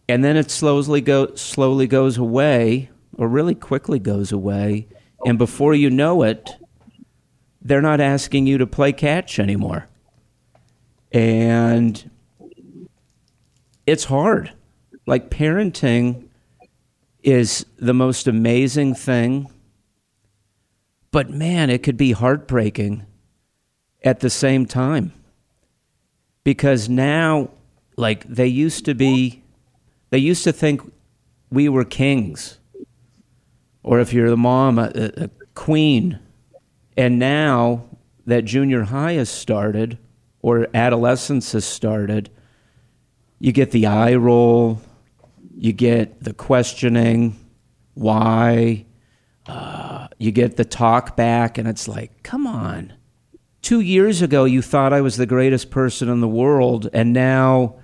And 0.09 0.25
then 0.25 0.37
it 0.37 0.51
slowly 0.51 1.01
go 1.01 1.35
slowly 1.37 1.87
goes 1.87 2.19
away, 2.19 2.91
or 3.17 3.29
really 3.29 3.55
quickly 3.55 3.99
goes 3.99 4.33
away, 4.33 4.89
and 5.25 5.39
before 5.39 5.75
you 5.75 5.89
know 5.89 6.23
it, 6.23 6.51
they're 7.63 7.83
not 7.83 8.01
asking 8.01 8.47
you 8.47 8.59
to 8.59 8.67
play 8.67 8.93
catch 8.93 9.39
anymore. 9.39 9.87
And 11.13 12.11
it's 13.87 14.05
hard. 14.05 14.53
Like 15.07 15.31
parenting 15.31 16.29
is 17.23 17.67
the 17.77 17.95
most 17.95 18.27
amazing 18.27 18.95
thing, 18.95 19.51
but 21.13 21.31
man, 21.31 21.71
it 21.71 21.83
could 21.83 21.97
be 21.97 22.13
heartbreaking 22.13 23.07
at 24.03 24.21
the 24.21 24.31
same 24.31 24.67
time. 24.67 25.13
Because 26.45 26.89
now, 26.89 27.51
like, 27.97 28.25
they 28.27 28.47
used 28.47 28.85
to 28.87 28.95
be, 28.95 29.43
they 30.11 30.19
used 30.19 30.45
to 30.45 30.53
think 30.53 30.81
we 31.51 31.69
were 31.69 31.85
kings. 31.85 32.59
Or 33.83 34.01
if 34.01 34.13
you're 34.13 34.31
the 34.31 34.37
mom, 34.37 34.79
a, 34.79 34.91
a 34.95 35.31
queen. 35.55 36.19
And 36.97 37.19
now 37.19 37.85
that 38.27 38.45
junior 38.45 38.85
high 38.85 39.13
has 39.13 39.29
started, 39.29 39.99
or 40.43 40.69
adolescence 40.73 41.53
has 41.53 41.65
started, 41.65 42.31
you 43.39 43.53
get 43.53 43.71
the 43.71 43.87
eye 43.87 44.15
roll, 44.15 44.81
you 45.57 45.73
get 45.73 46.23
the 46.23 46.33
questioning, 46.33 47.39
why, 47.95 48.87
uh, 49.47 49.90
you 50.21 50.31
get 50.31 50.59
the 50.59 50.67
talk 50.67 51.17
back, 51.17 51.57
and 51.57 51.67
it's 51.67 51.89
like, 51.89 52.23
come 52.23 52.47
on. 52.47 52.93
Two 53.63 53.81
years 53.81 54.21
ago, 54.21 54.45
you 54.45 54.61
thought 54.61 54.93
I 54.93 55.01
was 55.01 55.17
the 55.17 55.25
greatest 55.25 55.71
person 55.71 56.11
in 56.11 56.21
the 56.21 56.29
world, 56.29 56.91
and 56.93 57.15
now 57.15 57.77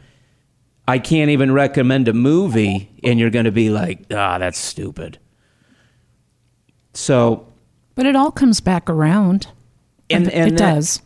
I 0.86 0.98
can't 0.98 1.30
even 1.30 1.50
recommend 1.50 2.08
a 2.08 2.12
movie, 2.12 2.90
and 3.02 3.18
you're 3.18 3.30
going 3.30 3.46
to 3.46 3.52
be 3.52 3.70
like, 3.70 4.04
ah, 4.10 4.36
that's 4.36 4.58
stupid. 4.58 5.18
So. 6.92 7.50
But 7.94 8.04
it 8.04 8.14
all 8.14 8.30
comes 8.30 8.60
back 8.60 8.90
around. 8.90 9.48
And, 10.10 10.30
and 10.30 10.52
it 10.52 10.58
that, 10.58 10.74
does. 10.74 11.00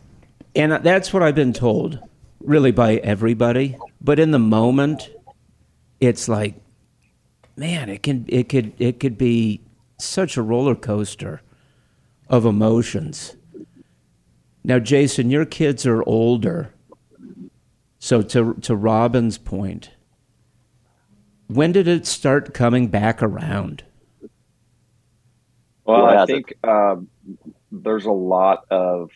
And 0.57 0.73
that's 0.73 1.13
what 1.13 1.23
I've 1.23 1.37
been 1.37 1.53
told, 1.53 2.01
really, 2.41 2.73
by 2.73 2.97
everybody. 2.97 3.79
But 4.01 4.19
in 4.19 4.33
the 4.33 4.41
moment, 4.41 5.09
it's 6.01 6.29
like, 6.29 6.57
man, 7.57 7.89
it 7.89 8.03
can 8.03 8.25
it 8.29 8.49
could 8.49 8.73
it 8.81 8.99
could 8.99 9.17
be 9.17 9.61
such 10.03 10.37
a 10.37 10.43
roller 10.43 10.75
coaster 10.75 11.43
of 12.29 12.45
emotions. 12.45 13.37
Now, 14.63 14.79
Jason, 14.79 15.31
your 15.31 15.45
kids 15.45 15.87
are 15.87 16.03
older. 16.07 16.73
So 17.99 18.23
to 18.23 18.55
to 18.55 18.75
Robin's 18.75 19.37
point, 19.37 19.91
when 21.49 21.73
did 21.73 21.89
it 21.89 22.07
start 22.07 22.55
coming 22.55 22.89
back 22.89 23.23
around? 23.23 23.85
Well, 25.85 26.07
I 26.07 26.25
think 26.25 26.55
um, 26.65 27.09
there's 27.73 28.07
a 28.07 28.13
lot 28.13 28.65
of 28.71 29.11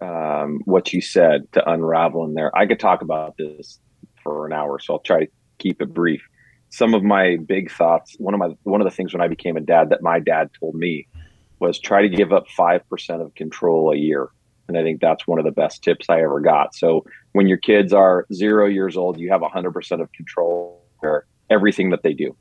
um, 0.00 0.60
what 0.64 0.92
you 0.92 1.00
said 1.00 1.50
to 1.52 1.70
unravel 1.70 2.24
in 2.24 2.34
there. 2.34 2.56
I 2.56 2.66
could 2.66 2.80
talk 2.80 3.02
about 3.02 3.36
this 3.36 3.78
for 4.22 4.46
an 4.46 4.52
hour, 4.52 4.78
so 4.80 4.94
I'll 4.94 5.00
try 5.00 5.20
to 5.20 5.30
keep 5.58 5.80
it 5.80 5.94
brief. 5.94 6.28
Some 6.72 6.94
of 6.94 7.02
my 7.02 7.36
big 7.36 7.70
thoughts. 7.70 8.16
One 8.18 8.34
of 8.34 8.40
my 8.40 8.50
one 8.64 8.80
of 8.80 8.84
the 8.84 8.90
things 8.90 9.12
when 9.12 9.22
I 9.22 9.28
became 9.28 9.56
a 9.56 9.60
dad 9.60 9.90
that 9.90 10.02
my 10.02 10.18
dad 10.18 10.50
told 10.58 10.74
me 10.74 11.06
was 11.60 11.78
try 11.78 12.02
to 12.02 12.08
give 12.08 12.32
up 12.32 12.48
five 12.48 12.88
percent 12.88 13.22
of 13.22 13.34
control 13.34 13.92
a 13.92 13.96
year, 13.96 14.28
and 14.68 14.76
I 14.76 14.82
think 14.82 15.00
that's 15.00 15.26
one 15.26 15.38
of 15.38 15.44
the 15.44 15.52
best 15.52 15.84
tips 15.84 16.06
I 16.08 16.22
ever 16.22 16.40
got. 16.40 16.74
So 16.74 17.04
when 17.32 17.46
your 17.46 17.58
kids 17.58 17.92
are 17.92 18.26
zero 18.32 18.66
years 18.66 18.96
old, 18.96 19.20
you 19.20 19.30
have 19.30 19.42
hundred 19.42 19.72
percent 19.72 20.02
of 20.02 20.10
control 20.12 20.82
over 21.02 21.26
everything 21.50 21.90
that 21.90 22.02
they 22.02 22.14
do, 22.14 22.34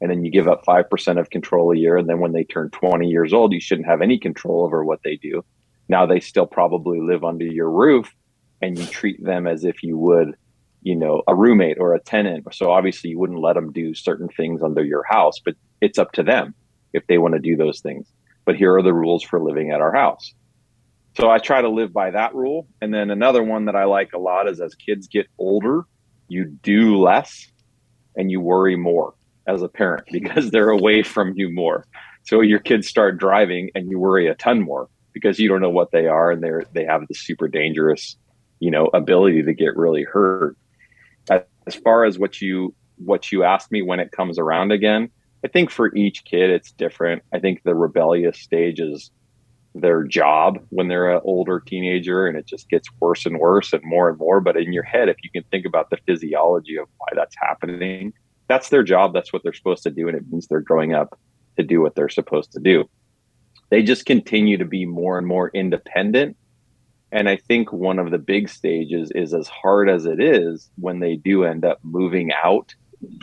and 0.00 0.10
then 0.10 0.24
you 0.24 0.30
give 0.30 0.46
up 0.46 0.64
five 0.64 0.88
percent 0.88 1.18
of 1.18 1.30
control 1.30 1.72
a 1.72 1.76
year, 1.76 1.96
and 1.96 2.08
then 2.08 2.20
when 2.20 2.32
they 2.32 2.44
turn 2.44 2.70
twenty 2.70 3.08
years 3.08 3.32
old, 3.32 3.52
you 3.52 3.60
shouldn't 3.60 3.88
have 3.88 4.02
any 4.02 4.18
control 4.18 4.64
over 4.64 4.84
what 4.84 5.00
they 5.02 5.16
do 5.16 5.42
now 5.88 6.06
they 6.06 6.20
still 6.20 6.46
probably 6.46 7.00
live 7.00 7.24
under 7.24 7.46
your 7.46 7.70
roof 7.70 8.14
and 8.60 8.78
you 8.78 8.86
treat 8.86 9.22
them 9.24 9.46
as 9.46 9.64
if 9.64 9.82
you 9.82 9.96
would, 9.96 10.34
you 10.82 10.94
know, 10.94 11.22
a 11.26 11.34
roommate 11.34 11.78
or 11.78 11.94
a 11.94 12.00
tenant. 12.00 12.46
So 12.52 12.70
obviously 12.70 13.10
you 13.10 13.18
wouldn't 13.18 13.40
let 13.40 13.54
them 13.54 13.72
do 13.72 13.94
certain 13.94 14.28
things 14.28 14.62
under 14.62 14.84
your 14.84 15.04
house, 15.08 15.40
but 15.44 15.54
it's 15.80 15.98
up 15.98 16.12
to 16.12 16.22
them 16.22 16.54
if 16.92 17.06
they 17.06 17.18
want 17.18 17.34
to 17.34 17.40
do 17.40 17.56
those 17.56 17.80
things. 17.80 18.06
But 18.44 18.56
here 18.56 18.74
are 18.76 18.82
the 18.82 18.94
rules 18.94 19.22
for 19.22 19.40
living 19.42 19.70
at 19.70 19.80
our 19.80 19.92
house. 19.92 20.32
So 21.16 21.30
I 21.30 21.38
try 21.38 21.60
to 21.60 21.68
live 21.68 21.92
by 21.92 22.10
that 22.12 22.34
rule. 22.34 22.68
And 22.80 22.94
then 22.94 23.10
another 23.10 23.42
one 23.42 23.64
that 23.64 23.76
I 23.76 23.84
like 23.84 24.12
a 24.12 24.18
lot 24.18 24.48
is 24.48 24.60
as 24.60 24.74
kids 24.74 25.08
get 25.08 25.26
older, 25.38 25.84
you 26.28 26.44
do 26.44 26.96
less 26.96 27.50
and 28.16 28.30
you 28.30 28.40
worry 28.40 28.76
more 28.76 29.14
as 29.46 29.62
a 29.62 29.68
parent 29.68 30.04
because 30.12 30.50
they're 30.50 30.70
away 30.70 31.02
from 31.02 31.32
you 31.36 31.50
more. 31.50 31.86
So 32.22 32.40
your 32.40 32.60
kids 32.60 32.86
start 32.86 33.18
driving 33.18 33.70
and 33.74 33.90
you 33.90 33.98
worry 33.98 34.28
a 34.28 34.34
ton 34.34 34.60
more 34.60 34.88
because 35.12 35.38
you 35.38 35.48
don't 35.48 35.60
know 35.60 35.70
what 35.70 35.90
they 35.90 36.06
are 36.06 36.30
and 36.30 36.42
they're 36.42 36.64
they 36.72 36.84
have 36.84 37.02
the 37.08 37.14
super 37.14 37.48
dangerous 37.48 38.16
you 38.60 38.70
know 38.70 38.88
ability 38.94 39.42
to 39.42 39.52
get 39.52 39.76
really 39.76 40.04
hurt 40.04 40.56
as 41.30 41.74
far 41.74 42.04
as 42.04 42.18
what 42.18 42.40
you 42.40 42.74
what 42.96 43.30
you 43.30 43.44
asked 43.44 43.70
me 43.70 43.82
when 43.82 44.00
it 44.00 44.10
comes 44.12 44.38
around 44.38 44.72
again 44.72 45.10
i 45.44 45.48
think 45.48 45.70
for 45.70 45.94
each 45.94 46.24
kid 46.24 46.50
it's 46.50 46.72
different. 46.72 47.22
I 47.32 47.38
think 47.38 47.62
the 47.62 47.74
rebellious 47.74 48.38
stage 48.38 48.80
is 48.80 49.10
their 49.74 50.02
job 50.02 50.58
when 50.70 50.88
they're 50.88 51.14
an 51.14 51.20
older 51.24 51.60
teenager 51.60 52.26
and 52.26 52.36
it 52.36 52.46
just 52.46 52.68
gets 52.68 52.88
worse 53.00 53.26
and 53.26 53.38
worse 53.38 53.72
and 53.72 53.84
more 53.84 54.08
and 54.08 54.18
more. 54.18 54.40
But 54.40 54.56
in 54.56 54.72
your 54.72 54.82
head 54.82 55.08
if 55.08 55.16
you 55.22 55.30
can 55.30 55.44
think 55.50 55.66
about 55.66 55.90
the 55.90 55.98
physiology 56.06 56.76
of 56.76 56.88
why 56.98 57.08
that's 57.14 57.36
happening 57.38 58.12
that's 58.48 58.70
their 58.70 58.82
job. 58.82 59.12
That's 59.12 59.32
what 59.32 59.42
they're 59.42 59.52
supposed 59.52 59.82
to 59.84 59.90
do. 59.90 60.08
And 60.08 60.16
it 60.16 60.24
means 60.28 60.48
they're 60.48 60.60
growing 60.60 60.94
up 60.94 61.18
to 61.56 61.62
do 61.62 61.80
what 61.80 61.94
they're 61.94 62.08
supposed 62.08 62.52
to 62.52 62.60
do. 62.60 62.88
They 63.70 63.82
just 63.82 64.06
continue 64.06 64.56
to 64.56 64.64
be 64.64 64.86
more 64.86 65.18
and 65.18 65.26
more 65.26 65.50
independent. 65.50 66.36
And 67.10 67.28
I 67.28 67.36
think 67.36 67.72
one 67.72 67.98
of 67.98 68.10
the 68.10 68.18
big 68.18 68.48
stages 68.48 69.10
is 69.14 69.32
as 69.32 69.48
hard 69.48 69.88
as 69.88 70.04
it 70.04 70.20
is 70.20 70.70
when 70.76 71.00
they 71.00 71.16
do 71.16 71.44
end 71.44 71.64
up 71.64 71.78
moving 71.82 72.30
out, 72.32 72.74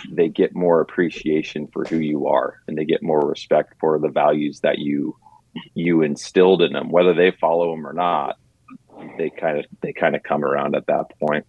they 0.10 0.30
get 0.30 0.56
more 0.56 0.82
appreciation 0.82 1.68
for 1.68 1.86
who 1.86 1.98
you 1.98 2.27
are 2.27 2.62
and 2.68 2.77
they 2.77 2.86
get 2.86 3.04
more 3.04 3.27
respect 3.27 3.74
for 3.80 4.00
the 4.00 4.10
values 4.10 4.62
that 4.62 4.80
you 4.80 5.15
you 5.74 6.01
instilled 6.01 6.62
in 6.62 6.74
them. 6.74 6.89
Whether 6.89 7.13
they 7.13 7.32
follow 7.32 7.72
them 7.72 7.86
or 7.86 7.94
not 7.94 8.38
they 9.18 9.30
kind 9.30 9.60
of 9.60 9.65
they 9.82 9.94
kind 9.94 10.15
of 10.15 10.24
come 10.24 10.44
around 10.44 10.75
at 10.75 10.88
that 10.88 11.18
point. 11.20 11.46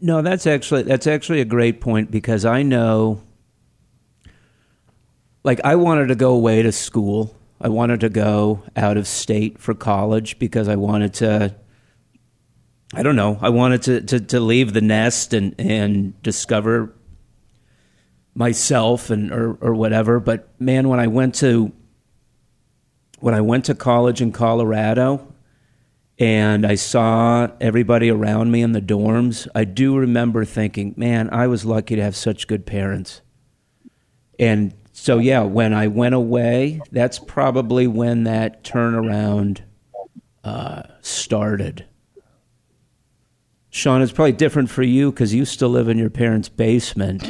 No 0.00 0.22
that's 0.22 0.46
actually 0.46 0.82
that's 0.82 1.06
actually 1.06 1.40
a 1.40 1.46
great 1.46 1.80
point 1.80 2.10
because 2.10 2.44
i 2.44 2.62
know 2.62 3.22
like 5.44 5.60
i 5.64 5.76
wanted 5.76 6.08
to 6.08 6.14
go 6.14 6.34
away 6.34 6.62
to 6.62 6.72
school 6.72 7.34
I 7.64 7.68
wanted 7.68 8.00
to 8.00 8.10
go 8.10 8.62
out 8.76 8.98
of 8.98 9.06
state 9.06 9.58
for 9.58 9.72
college 9.72 10.38
because 10.38 10.68
I 10.68 10.76
wanted 10.76 11.14
to. 11.14 11.56
I 12.92 13.02
don't 13.02 13.16
know. 13.16 13.38
I 13.40 13.48
wanted 13.48 13.82
to, 13.82 14.00
to, 14.02 14.20
to 14.20 14.38
leave 14.38 14.74
the 14.74 14.82
nest 14.82 15.32
and, 15.32 15.54
and 15.58 16.22
discover 16.22 16.94
myself 18.34 19.08
and 19.08 19.32
or, 19.32 19.54
or 19.62 19.74
whatever. 19.74 20.20
But 20.20 20.60
man, 20.60 20.90
when 20.90 21.00
I 21.00 21.06
went 21.06 21.36
to 21.36 21.72
when 23.20 23.32
I 23.32 23.40
went 23.40 23.64
to 23.64 23.74
college 23.74 24.20
in 24.20 24.30
Colorado 24.30 25.32
and 26.18 26.66
I 26.66 26.74
saw 26.74 27.48
everybody 27.62 28.10
around 28.10 28.50
me 28.50 28.60
in 28.60 28.72
the 28.72 28.82
dorms, 28.82 29.48
I 29.54 29.64
do 29.64 29.96
remember 29.96 30.44
thinking, 30.44 30.92
man, 30.98 31.30
I 31.32 31.46
was 31.46 31.64
lucky 31.64 31.96
to 31.96 32.02
have 32.02 32.14
such 32.14 32.46
good 32.46 32.66
parents. 32.66 33.22
And 34.38 34.74
so 34.96 35.18
yeah, 35.18 35.42
when 35.42 35.74
I 35.74 35.88
went 35.88 36.14
away, 36.14 36.80
that's 36.92 37.18
probably 37.18 37.88
when 37.88 38.24
that 38.24 38.62
turnaround 38.62 39.60
uh, 40.44 40.84
started. 41.00 41.84
Sean, 43.70 44.02
it's 44.02 44.12
probably 44.12 44.32
different 44.32 44.70
for 44.70 44.84
you 44.84 45.10
because 45.10 45.34
you 45.34 45.44
still 45.44 45.68
live 45.70 45.88
in 45.88 45.98
your 45.98 46.10
parents' 46.10 46.48
basement 46.48 47.26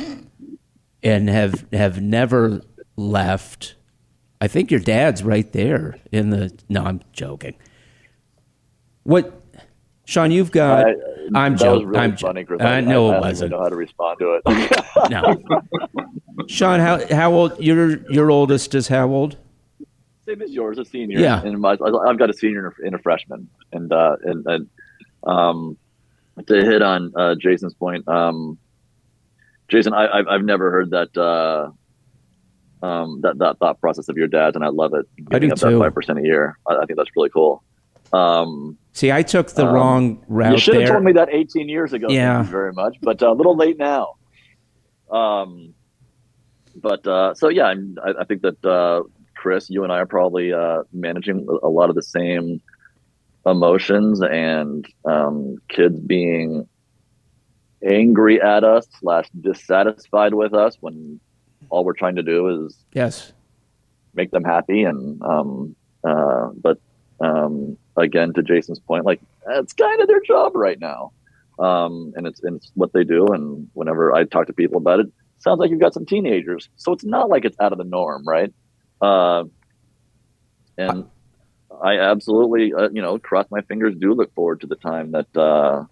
and 1.02 1.30
have 1.30 1.66
have 1.72 2.02
never 2.02 2.60
left. 2.96 3.76
I 4.42 4.46
think 4.46 4.70
your 4.70 4.80
dad's 4.80 5.22
right 5.22 5.50
there 5.52 5.96
in 6.12 6.28
the. 6.28 6.52
No, 6.68 6.84
I'm 6.84 7.00
joking. 7.14 7.56
What, 9.04 9.42
Sean? 10.04 10.30
You've 10.30 10.52
got. 10.52 10.90
Uh, 10.90 10.94
I'm 11.34 11.56
joking. 11.56 11.88
Really 11.88 12.00
I'm 12.00 12.16
funny, 12.16 12.44
Chris. 12.44 12.60
I, 12.60 12.76
I 12.76 12.80
know 12.80 13.10
I, 13.10 13.16
it 13.16 13.20
wasn't. 13.20 13.50
know 13.52 13.60
how 13.60 13.68
to 13.68 13.76
respond 13.76 14.18
to 14.20 14.40
it. 14.44 14.44
no. 15.10 16.46
Sean, 16.48 16.80
how 16.80 17.06
how 17.14 17.32
old 17.32 17.62
your 17.62 17.98
your 18.10 18.30
oldest 18.30 18.74
is? 18.74 18.88
How 18.88 19.08
old? 19.08 19.36
Same 20.26 20.42
as 20.42 20.52
yours, 20.52 20.78
a 20.78 20.84
senior. 20.84 21.18
Yeah, 21.18 21.42
and 21.42 21.60
my, 21.60 21.72
I've 21.72 22.18
got 22.18 22.30
a 22.30 22.32
senior 22.32 22.66
and 22.66 22.72
a, 22.72 22.86
and 22.86 22.94
a 22.94 22.98
freshman, 22.98 23.48
and 23.72 23.92
uh, 23.92 24.16
and, 24.22 24.46
and 24.46 24.68
um, 25.24 25.76
to 26.46 26.54
hit 26.54 26.82
on 26.82 27.12
uh, 27.16 27.34
Jason's 27.34 27.74
point, 27.74 28.08
um, 28.08 28.58
Jason, 29.68 29.92
I, 29.92 30.16
have 30.16 30.28
I've 30.28 30.44
never 30.44 30.70
heard 30.70 30.90
that 30.90 31.16
uh, 31.16 31.70
um, 32.84 33.20
that 33.22 33.38
that 33.38 33.58
thought 33.58 33.80
process 33.80 34.08
of 34.08 34.16
your 34.16 34.28
dad's, 34.28 34.56
and 34.56 34.64
I 34.64 34.68
love 34.68 34.94
it. 34.94 35.06
I 35.30 35.38
do 35.38 35.50
too. 35.50 35.78
Five 35.78 35.94
percent 35.94 36.18
a 36.18 36.22
year. 36.22 36.58
I, 36.66 36.76
I, 36.76 36.86
think 36.86 36.96
that's 36.96 37.10
really 37.16 37.30
cool. 37.30 37.62
Um, 38.14 38.78
See, 38.92 39.10
I 39.10 39.22
took 39.22 39.50
the 39.50 39.66
um, 39.66 39.74
wrong 39.74 40.24
route. 40.28 40.52
You 40.52 40.58
should 40.58 40.76
have 40.76 40.88
told 40.88 41.04
me 41.04 41.12
that 41.12 41.28
18 41.32 41.68
years 41.68 41.92
ago. 41.92 42.06
Yeah, 42.08 42.42
very 42.44 42.72
much, 42.72 42.96
but 43.02 43.22
uh, 43.22 43.32
a 43.32 43.34
little 43.34 43.56
late 43.56 43.76
now. 43.76 44.14
Um, 45.10 45.74
but 46.76 47.06
uh, 47.06 47.34
so 47.34 47.48
yeah, 47.48 47.74
I, 48.04 48.12
I 48.20 48.24
think 48.24 48.42
that 48.42 48.64
uh, 48.64 49.02
Chris, 49.34 49.68
you 49.68 49.82
and 49.82 49.92
I 49.92 49.98
are 49.98 50.06
probably 50.06 50.52
uh, 50.52 50.84
managing 50.92 51.46
a 51.62 51.68
lot 51.68 51.88
of 51.88 51.96
the 51.96 52.02
same 52.02 52.60
emotions 53.46 54.22
and 54.22 54.86
um, 55.04 55.56
kids 55.68 55.98
being 56.00 56.66
angry 57.86 58.40
at 58.40 58.64
us 58.64 58.86
slash 59.00 59.28
dissatisfied 59.40 60.34
with 60.34 60.54
us 60.54 60.76
when 60.80 61.20
all 61.68 61.84
we're 61.84 61.92
trying 61.92 62.16
to 62.16 62.22
do 62.22 62.66
is 62.66 62.78
yes 62.94 63.32
make 64.14 64.30
them 64.30 64.44
happy 64.44 64.84
and 64.84 65.20
um, 65.22 65.76
uh, 66.04 66.48
but 66.62 66.78
um, 67.20 67.76
again 67.96 68.32
to 68.32 68.42
jason's 68.42 68.80
point 68.80 69.04
like 69.04 69.20
it's 69.48 69.72
kind 69.72 70.00
of 70.00 70.08
their 70.08 70.20
job 70.20 70.54
right 70.54 70.80
now. 70.80 71.12
Um, 71.58 72.12
and 72.16 72.26
it's 72.26 72.42
and 72.42 72.56
it's 72.56 72.72
what 72.74 72.92
they 72.92 73.04
do. 73.04 73.26
And 73.26 73.68
whenever 73.74 74.12
i 74.12 74.24
talk 74.24 74.46
to 74.48 74.52
people 74.52 74.78
about 74.78 75.00
it 75.00 75.06
sounds 75.38 75.58
like 75.58 75.70
you've 75.70 75.80
got 75.80 75.94
some 75.94 76.06
teenagers. 76.06 76.68
So 76.76 76.92
it's 76.92 77.04
not 77.04 77.28
like 77.28 77.44
it's 77.44 77.56
out 77.60 77.72
of 77.72 77.78
the 77.78 77.84
norm 77.84 78.26
right? 78.26 78.52
Uh, 79.00 79.44
and 80.76 81.06
I 81.82 81.98
absolutely, 81.98 82.72
uh, 82.74 82.88
you 82.92 83.02
know, 83.02 83.18
cross 83.18 83.46
my 83.50 83.60
fingers. 83.62 83.94
Do 83.98 84.14
look 84.14 84.34
forward 84.34 84.60
to 84.62 84.66
the 84.66 84.76
time 84.76 85.12
that 85.12 85.36
uh, 85.36 85.84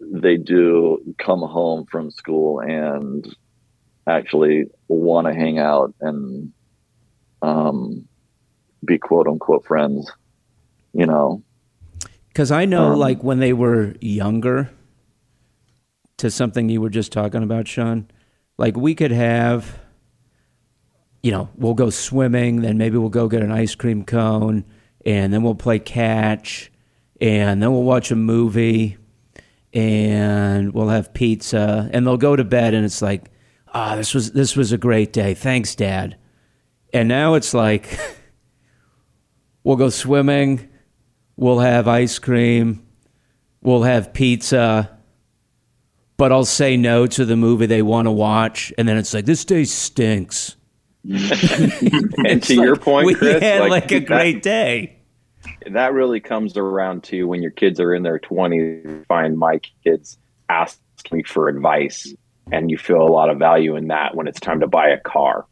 they 0.00 0.36
do 0.36 1.14
come 1.18 1.40
home 1.40 1.86
from 1.90 2.10
school 2.10 2.60
and 2.60 3.26
actually 4.06 4.66
want 4.88 5.26
to 5.26 5.34
hang 5.34 5.58
out 5.58 5.94
and 6.00 6.52
um, 7.42 8.08
be 8.84 8.98
quote 8.98 9.26
unquote 9.26 9.66
friends. 9.66 10.10
You 10.92 11.06
know, 11.06 11.42
because 12.28 12.50
I 12.50 12.64
know, 12.64 12.92
um, 12.92 12.98
like 12.98 13.22
when 13.22 13.40
they 13.40 13.52
were 13.52 13.94
younger, 14.00 14.70
to 16.18 16.30
something 16.30 16.68
you 16.68 16.80
were 16.80 16.90
just 16.90 17.12
talking 17.12 17.42
about, 17.42 17.68
Sean. 17.68 18.08
Like 18.56 18.76
we 18.76 18.94
could 18.94 19.12
have 19.12 19.78
you 21.22 21.32
know, 21.32 21.48
we'll 21.56 21.74
go 21.74 21.90
swimming, 21.90 22.62
then 22.62 22.78
maybe 22.78 22.96
we'll 22.96 23.08
go 23.08 23.28
get 23.28 23.42
an 23.42 23.50
ice 23.52 23.74
cream 23.74 24.04
cone, 24.04 24.64
and 25.04 25.32
then 25.32 25.42
we'll 25.42 25.54
play 25.54 25.78
catch, 25.78 26.70
and 27.20 27.62
then 27.62 27.72
we'll 27.72 27.82
watch 27.82 28.10
a 28.10 28.16
movie, 28.16 28.96
and 29.72 30.72
we'll 30.72 30.88
have 30.88 31.12
pizza, 31.12 31.88
and 31.92 32.06
they'll 32.06 32.16
go 32.16 32.36
to 32.36 32.44
bed, 32.44 32.74
and 32.74 32.84
it's 32.84 33.02
like, 33.02 33.30
ah, 33.74 33.92
oh, 33.92 33.96
this 33.96 34.14
was 34.14 34.32
this 34.32 34.56
was 34.56 34.72
a 34.72 34.78
great 34.78 35.12
day, 35.12 35.34
thanks, 35.34 35.74
Dad. 35.74 36.16
And 36.92 37.08
now 37.08 37.34
it's 37.34 37.52
like, 37.52 37.98
we'll 39.68 39.76
go 39.76 39.90
swimming, 39.90 40.66
we'll 41.36 41.58
have 41.58 41.86
ice 41.86 42.18
cream, 42.18 42.82
we'll 43.60 43.82
have 43.82 44.14
pizza, 44.14 44.98
but 46.16 46.32
I'll 46.32 46.46
say 46.46 46.78
no 46.78 47.06
to 47.06 47.26
the 47.26 47.36
movie 47.36 47.66
they 47.66 47.82
want 47.82 48.06
to 48.06 48.10
watch, 48.10 48.72
and 48.78 48.88
then 48.88 48.96
it's 48.96 49.12
like, 49.12 49.26
this 49.26 49.44
day 49.44 49.64
stinks 49.64 50.56
and 51.04 52.42
to 52.44 52.54
your 52.54 52.76
point, 52.76 53.08
we 53.08 53.14
Chris, 53.14 53.42
had 53.42 53.60
like, 53.60 53.70
like 53.70 53.92
a 53.92 54.00
great 54.00 54.36
that, 54.36 54.42
day. 54.42 54.96
That 55.70 55.92
really 55.92 56.20
comes 56.20 56.56
around 56.56 57.04
to 57.04 57.24
when 57.24 57.42
your 57.42 57.50
kids 57.50 57.78
are 57.78 57.94
in 57.94 58.02
their 58.02 58.18
20s. 58.18 59.04
Find 59.06 59.36
my 59.36 59.60
kids 59.84 60.16
ask 60.48 60.80
me 61.12 61.22
for 61.24 61.46
advice, 61.48 62.14
and 62.50 62.70
you 62.70 62.78
feel 62.78 63.02
a 63.02 63.12
lot 63.12 63.28
of 63.28 63.38
value 63.38 63.76
in 63.76 63.88
that 63.88 64.14
when 64.14 64.28
it's 64.28 64.40
time 64.40 64.60
to 64.60 64.66
buy 64.66 64.88
a 64.88 64.98
car 64.98 65.44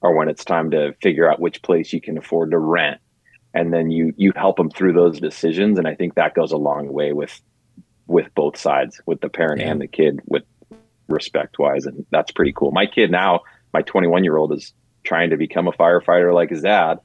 or 0.00 0.16
when 0.16 0.28
it's 0.28 0.44
time 0.44 0.70
to 0.70 0.94
figure 1.02 1.28
out 1.28 1.40
which 1.40 1.60
place 1.62 1.92
you 1.92 2.00
can 2.00 2.16
afford 2.16 2.52
to 2.52 2.58
rent. 2.58 3.00
And 3.54 3.72
then 3.72 3.90
you 3.90 4.12
you 4.16 4.32
help 4.34 4.56
them 4.56 4.70
through 4.70 4.94
those 4.94 5.20
decisions, 5.20 5.78
and 5.78 5.86
I 5.86 5.94
think 5.94 6.14
that 6.14 6.34
goes 6.34 6.52
a 6.52 6.56
long 6.56 6.92
way 6.92 7.12
with 7.12 7.40
with 8.06 8.34
both 8.34 8.56
sides, 8.56 9.00
with 9.06 9.20
the 9.20 9.28
parent 9.28 9.60
yeah. 9.60 9.70
and 9.70 9.80
the 9.80 9.86
kid, 9.86 10.20
with 10.26 10.42
respect 11.08 11.58
wise, 11.58 11.86
and 11.86 12.04
that's 12.10 12.32
pretty 12.32 12.52
cool. 12.52 12.72
My 12.72 12.86
kid 12.86 13.10
now, 13.10 13.40
my 13.72 13.82
21 13.82 14.24
year 14.24 14.36
old, 14.36 14.52
is 14.52 14.72
trying 15.04 15.30
to 15.30 15.36
become 15.36 15.68
a 15.68 15.72
firefighter 15.72 16.34
like 16.34 16.50
his 16.50 16.62
dad 16.62 16.98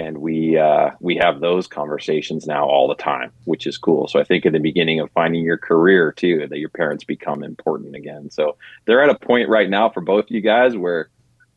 and 0.00 0.18
we 0.18 0.56
uh, 0.56 0.90
we 1.00 1.16
have 1.16 1.40
those 1.40 1.66
conversations 1.66 2.46
now 2.46 2.66
all 2.66 2.88
the 2.88 2.94
time, 2.94 3.32
which 3.44 3.66
is 3.66 3.76
cool. 3.76 4.08
So 4.08 4.18
I 4.18 4.24
think 4.24 4.46
in 4.46 4.52
the 4.52 4.58
beginning 4.58 5.00
of 5.00 5.10
finding 5.12 5.42
your 5.42 5.58
career 5.58 6.12
too, 6.12 6.46
that 6.48 6.58
your 6.58 6.70
parents 6.70 7.04
become 7.04 7.44
important 7.44 7.94
again. 7.94 8.30
So 8.30 8.56
they're 8.86 9.02
at 9.02 9.10
a 9.10 9.18
point 9.18 9.48
right 9.48 9.68
now 9.68 9.90
for 9.90 10.00
both 10.00 10.24
of 10.24 10.30
you 10.30 10.40
guys 10.40 10.74
where, 10.74 11.10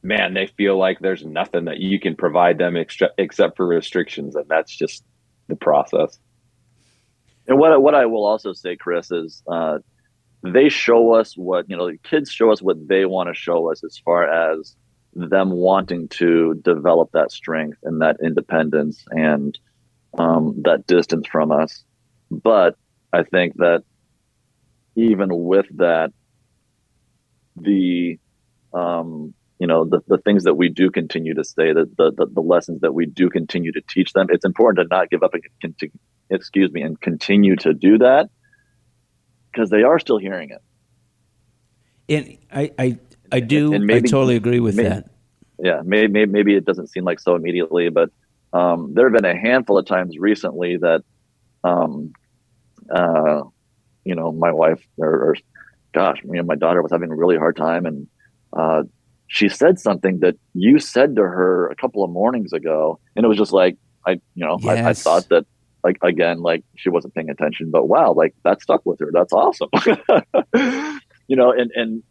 man, 0.04 0.34
they 0.34 0.48
feel 0.48 0.78
like 0.78 1.00
there's 1.00 1.26
nothing 1.26 1.66
that 1.66 1.80
you 1.80 2.00
can 2.00 2.16
provide 2.16 2.58
them 2.58 2.76
extra, 2.76 3.10
except 3.18 3.58
for 3.58 3.66
restrictions, 3.66 4.36
and 4.36 4.46
that's 4.48 4.76
just 4.76 5.04
the 5.48 5.56
process. 5.56 6.20
And 7.48 7.58
what 7.58 7.82
what 7.82 7.96
I 7.96 8.06
will 8.06 8.26
also 8.26 8.54
say, 8.54 8.76
Chris, 8.76 9.12
is 9.12 9.42
uh, 9.48 9.80
they 10.44 10.70
show 10.70 11.13
us 11.13 11.36
what 11.36 11.70
you 11.70 11.78
know. 11.78 11.92
Kids 12.04 12.30
show 12.32 12.52
us 12.52 12.62
what 12.62 12.88
they 12.88 13.06
want 13.06 13.30
to 13.30 13.34
show 13.34 13.72
us 13.72 13.84
as 13.84 13.98
far 14.04 14.30
as 14.30 14.76
them 15.13 15.52
wanting 15.52 16.08
to 16.10 16.56
develop 16.63 17.12
that 17.13 17.32
strength 17.32 17.78
and 17.84 18.02
that 18.02 18.18
independence 18.24 19.06
and 19.12 19.58
um, 20.18 20.62
that 20.63 20.88
distance 20.88 21.28
from 21.28 21.52
us. 21.52 21.84
But 22.32 22.76
I 23.12 23.24
think 23.24 23.56
that 23.58 23.84
even 24.96 25.30
with 25.32 25.68
that, 25.78 26.12
the 27.56 28.20
um, 28.74 29.34
you 29.60 29.68
know 29.68 29.86
the, 29.86 30.02
the 30.08 30.18
things 30.18 30.44
that 30.44 30.56
we 30.56 30.70
do 30.70 30.89
continue 30.89 31.34
to 31.36 31.44
say, 31.44 31.74
that 31.74 31.98
the, 31.98 32.12
the, 32.12 32.26
the 32.26 32.42
lessons 32.42 32.82
that 32.82 32.94
we 32.94 33.06
do 33.06 33.30
continue 33.30 33.72
to 33.72 33.82
teach 33.89 34.13
them, 34.13 34.28
it's 34.30 34.46
important 34.46 34.88
to 34.89 34.96
not 34.96 35.10
give 35.10 35.24
up 35.24 35.34
and 35.34 35.44
continue, 35.62 35.98
excuse 36.30 36.72
me, 36.72 36.82
and 36.82 37.00
continue 37.00 37.56
to 37.58 37.74
do 37.74 37.98
that 38.00 38.30
because 39.52 39.70
they 39.70 39.84
are 39.84 40.00
still 40.00 40.18
hearing 40.18 40.50
it. 40.50 40.62
And 42.10 42.38
I, 42.52 42.72
I 42.78 43.00
I 43.32 43.39
do. 43.39 43.74
And 43.74 43.86
maybe, 43.86 44.08
I 44.08 44.12
totally 44.12 44.36
agree 44.36 44.60
with 44.60 44.76
maybe, 44.76 44.89
that. 44.89 45.10
Yeah, 45.60 45.82
maybe, 45.84 46.26
maybe 46.26 46.56
it 46.56 46.66
doesn't 46.66 46.88
seem 46.88 47.04
like 47.04 47.20
so 47.20 47.36
immediately, 47.36 47.89
but 47.89 48.10
um, 48.52 48.94
there 48.94 49.10
have 49.10 49.22
been 49.22 49.26
a 49.26 49.39
handful 49.39 49.78
of 49.78 49.86
times 49.86 50.18
recently 50.18 50.78
that, 50.78 51.04
um, 51.63 52.13
uh, 52.94 53.42
you 54.04 54.16
know, 54.16 54.32
my 54.32 54.52
wife 54.52 54.86
or, 54.98 55.10
or, 55.10 55.36
gosh, 55.94 56.18
you 56.24 56.34
know, 56.34 56.44
my 56.44 56.56
daughter 56.56 56.82
was 56.82 56.92
having 56.92 57.10
a 57.10 57.16
really 57.16 57.38
hard 57.38 57.56
time, 57.56 57.86
and 57.86 58.08
uh, 58.52 58.84
she 59.28 59.50
said 59.50 59.80
something 59.80 60.20
that 60.20 60.36
you 60.54 60.80
said 60.80 61.16
to 61.16 61.22
her 61.22 61.70
a 61.70 61.76
couple 61.76 62.04
of 62.04 62.12
mornings 62.12 62.54
ago, 62.54 63.00
and 63.16 63.26
it 63.26 63.28
was 63.28 63.38
just 63.38 63.54
like 63.54 63.78
I, 64.06 64.12
you 64.36 64.46
know, 64.46 64.58
yes. 64.62 64.86
I, 64.86 64.90
I 64.90 64.94
thought 64.94 65.30
that 65.30 65.46
like 65.84 65.98
again 66.02 66.42
like 66.42 66.64
she 66.76 66.90
wasn't 66.90 67.14
paying 67.14 67.30
attention 67.30 67.70
but 67.70 67.90
wow 67.90 68.14
like 68.14 68.34
that 68.46 68.62
stuck 68.62 68.86
with 68.86 69.02
her 69.02 69.10
that's 69.12 69.34
awesome 69.34 69.68
you 71.28 71.36
know 71.36 71.52
and 71.52 71.72
and 71.76 72.04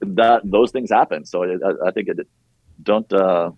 that 0.00 0.42
those 0.44 0.70
things 0.70 0.90
happen. 0.90 1.24
So 1.24 1.44
I, 1.44 1.88
I 1.88 1.90
think 1.90 2.08
it, 2.08 2.26
don't 2.82 3.10
uh, 3.12 3.50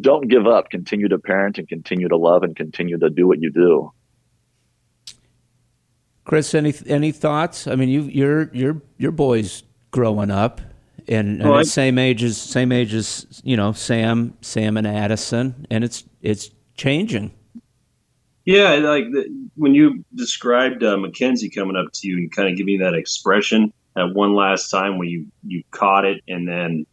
don't 0.00 0.28
give 0.28 0.46
up. 0.46 0.70
Continue 0.70 1.08
to 1.08 1.18
parent 1.18 1.58
and 1.58 1.68
continue 1.68 2.08
to 2.08 2.16
love 2.16 2.42
and 2.42 2.56
continue 2.56 2.98
to 2.98 3.10
do 3.10 3.26
what 3.26 3.40
you 3.40 3.50
do. 3.50 3.92
Chris, 6.24 6.54
any 6.54 6.74
any 6.86 7.12
thoughts? 7.12 7.66
I 7.66 7.74
mean, 7.74 7.88
you 7.88 8.02
your 8.02 8.50
your 8.52 8.82
your 8.98 9.12
boys 9.12 9.64
growing 9.90 10.30
up 10.30 10.60
and, 11.08 11.40
and 11.40 11.50
well, 11.50 11.64
same 11.64 11.98
age 11.98 12.22
as 12.22 12.36
same 12.36 12.72
age 12.72 12.94
as 12.94 13.42
you 13.44 13.56
know 13.56 13.72
Sam 13.72 14.36
Sam 14.40 14.76
and 14.76 14.86
Addison, 14.86 15.66
and 15.70 15.84
it's 15.84 16.04
it's 16.20 16.50
changing. 16.76 17.32
Yeah, 18.44 18.74
like 18.74 19.04
the, 19.12 19.48
when 19.54 19.74
you 19.74 20.04
described 20.14 20.82
uh, 20.82 20.96
Mackenzie 20.96 21.50
coming 21.50 21.76
up 21.76 21.92
to 21.94 22.08
you 22.08 22.16
and 22.16 22.34
kind 22.34 22.48
of 22.48 22.56
giving 22.56 22.80
that 22.80 22.94
expression, 22.94 23.72
that 23.94 24.14
one 24.14 24.34
last 24.34 24.70
time 24.70 24.98
when 24.98 25.08
you 25.08 25.26
you 25.46 25.62
caught 25.70 26.04
it 26.04 26.22
and 26.28 26.48
then 26.48 26.86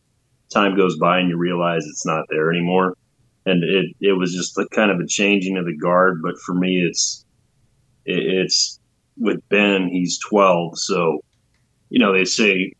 time 0.54 0.76
goes 0.76 0.98
by 0.98 1.19
and 1.19 1.30
you 1.30 1.38
realize 1.38 1.86
it's 1.86 2.06
not 2.06 2.26
there 2.30 2.52
anymore 2.52 2.95
and 3.45 3.63
it 3.63 3.95
it 4.00 4.13
was 4.13 4.34
just 4.34 4.58
like 4.58 4.69
kind 4.72 4.91
of 4.91 5.00
a 5.00 5.08
changing 5.08 5.58
of 5.58 5.65
the 5.65 5.76
guard 5.76 6.22
but 6.22 6.38
for 6.39 6.54
me 6.54 6.82
it's 6.82 7.26
it, 8.06 8.19
it's 8.19 8.80
with 9.17 9.41
ben 9.50 9.88
he's 9.88 10.19
12 10.19 10.78
so 10.78 11.22
you 11.89 12.00
know 12.00 12.13
they 12.13 12.26
say 12.26 12.72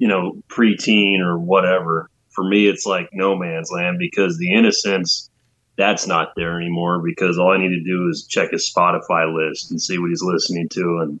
you 0.00 0.08
know 0.08 0.32
preteen 0.48 1.20
or 1.20 1.38
whatever 1.38 2.10
for 2.30 2.42
me 2.44 2.66
it's 2.66 2.84
like 2.84 3.08
no 3.12 3.36
man's 3.36 3.70
land 3.70 3.98
because 3.98 4.36
the 4.38 4.52
innocence 4.52 5.30
that's 5.76 6.06
not 6.06 6.32
there 6.36 6.60
anymore 6.60 7.00
because 7.00 7.38
all 7.38 7.52
i 7.52 7.56
need 7.56 7.68
to 7.68 7.84
do 7.84 8.08
is 8.08 8.26
check 8.26 8.50
his 8.50 8.68
spotify 8.68 9.32
list 9.32 9.70
and 9.70 9.80
see 9.80 9.98
what 9.98 10.10
he's 10.10 10.22
listening 10.22 10.68
to 10.68 10.98
and 10.98 11.20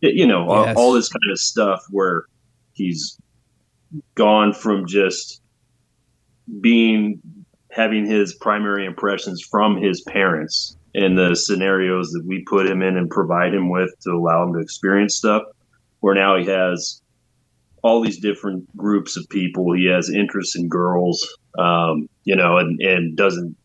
you 0.00 0.26
know, 0.26 0.42
yes. 0.64 0.76
all, 0.76 0.86
all 0.86 0.92
this 0.92 1.08
kind 1.08 1.30
of 1.30 1.38
stuff 1.38 1.84
where 1.90 2.26
he's 2.72 3.18
gone 4.14 4.52
from 4.52 4.86
just 4.86 5.40
being 6.60 7.20
having 7.70 8.06
his 8.06 8.34
primary 8.34 8.86
impressions 8.86 9.42
from 9.42 9.76
his 9.76 10.00
parents 10.02 10.76
and 10.94 11.18
the 11.18 11.34
scenarios 11.34 12.10
that 12.12 12.24
we 12.24 12.42
put 12.44 12.66
him 12.66 12.82
in 12.82 12.96
and 12.96 13.10
provide 13.10 13.52
him 13.52 13.68
with 13.68 13.90
to 14.00 14.10
allow 14.10 14.42
him 14.42 14.54
to 14.54 14.60
experience 14.60 15.14
stuff 15.14 15.42
where 16.00 16.14
now 16.14 16.36
he 16.36 16.46
has 16.46 17.02
all 17.86 18.00
these 18.00 18.18
different 18.18 18.76
groups 18.76 19.16
of 19.16 19.24
people. 19.28 19.72
He 19.72 19.86
has 19.86 20.10
interests 20.10 20.56
in 20.56 20.68
girls, 20.68 21.24
um, 21.56 22.08
you 22.24 22.34
know, 22.34 22.58
and, 22.58 22.80
and 22.80 23.16
doesn't 23.16 23.56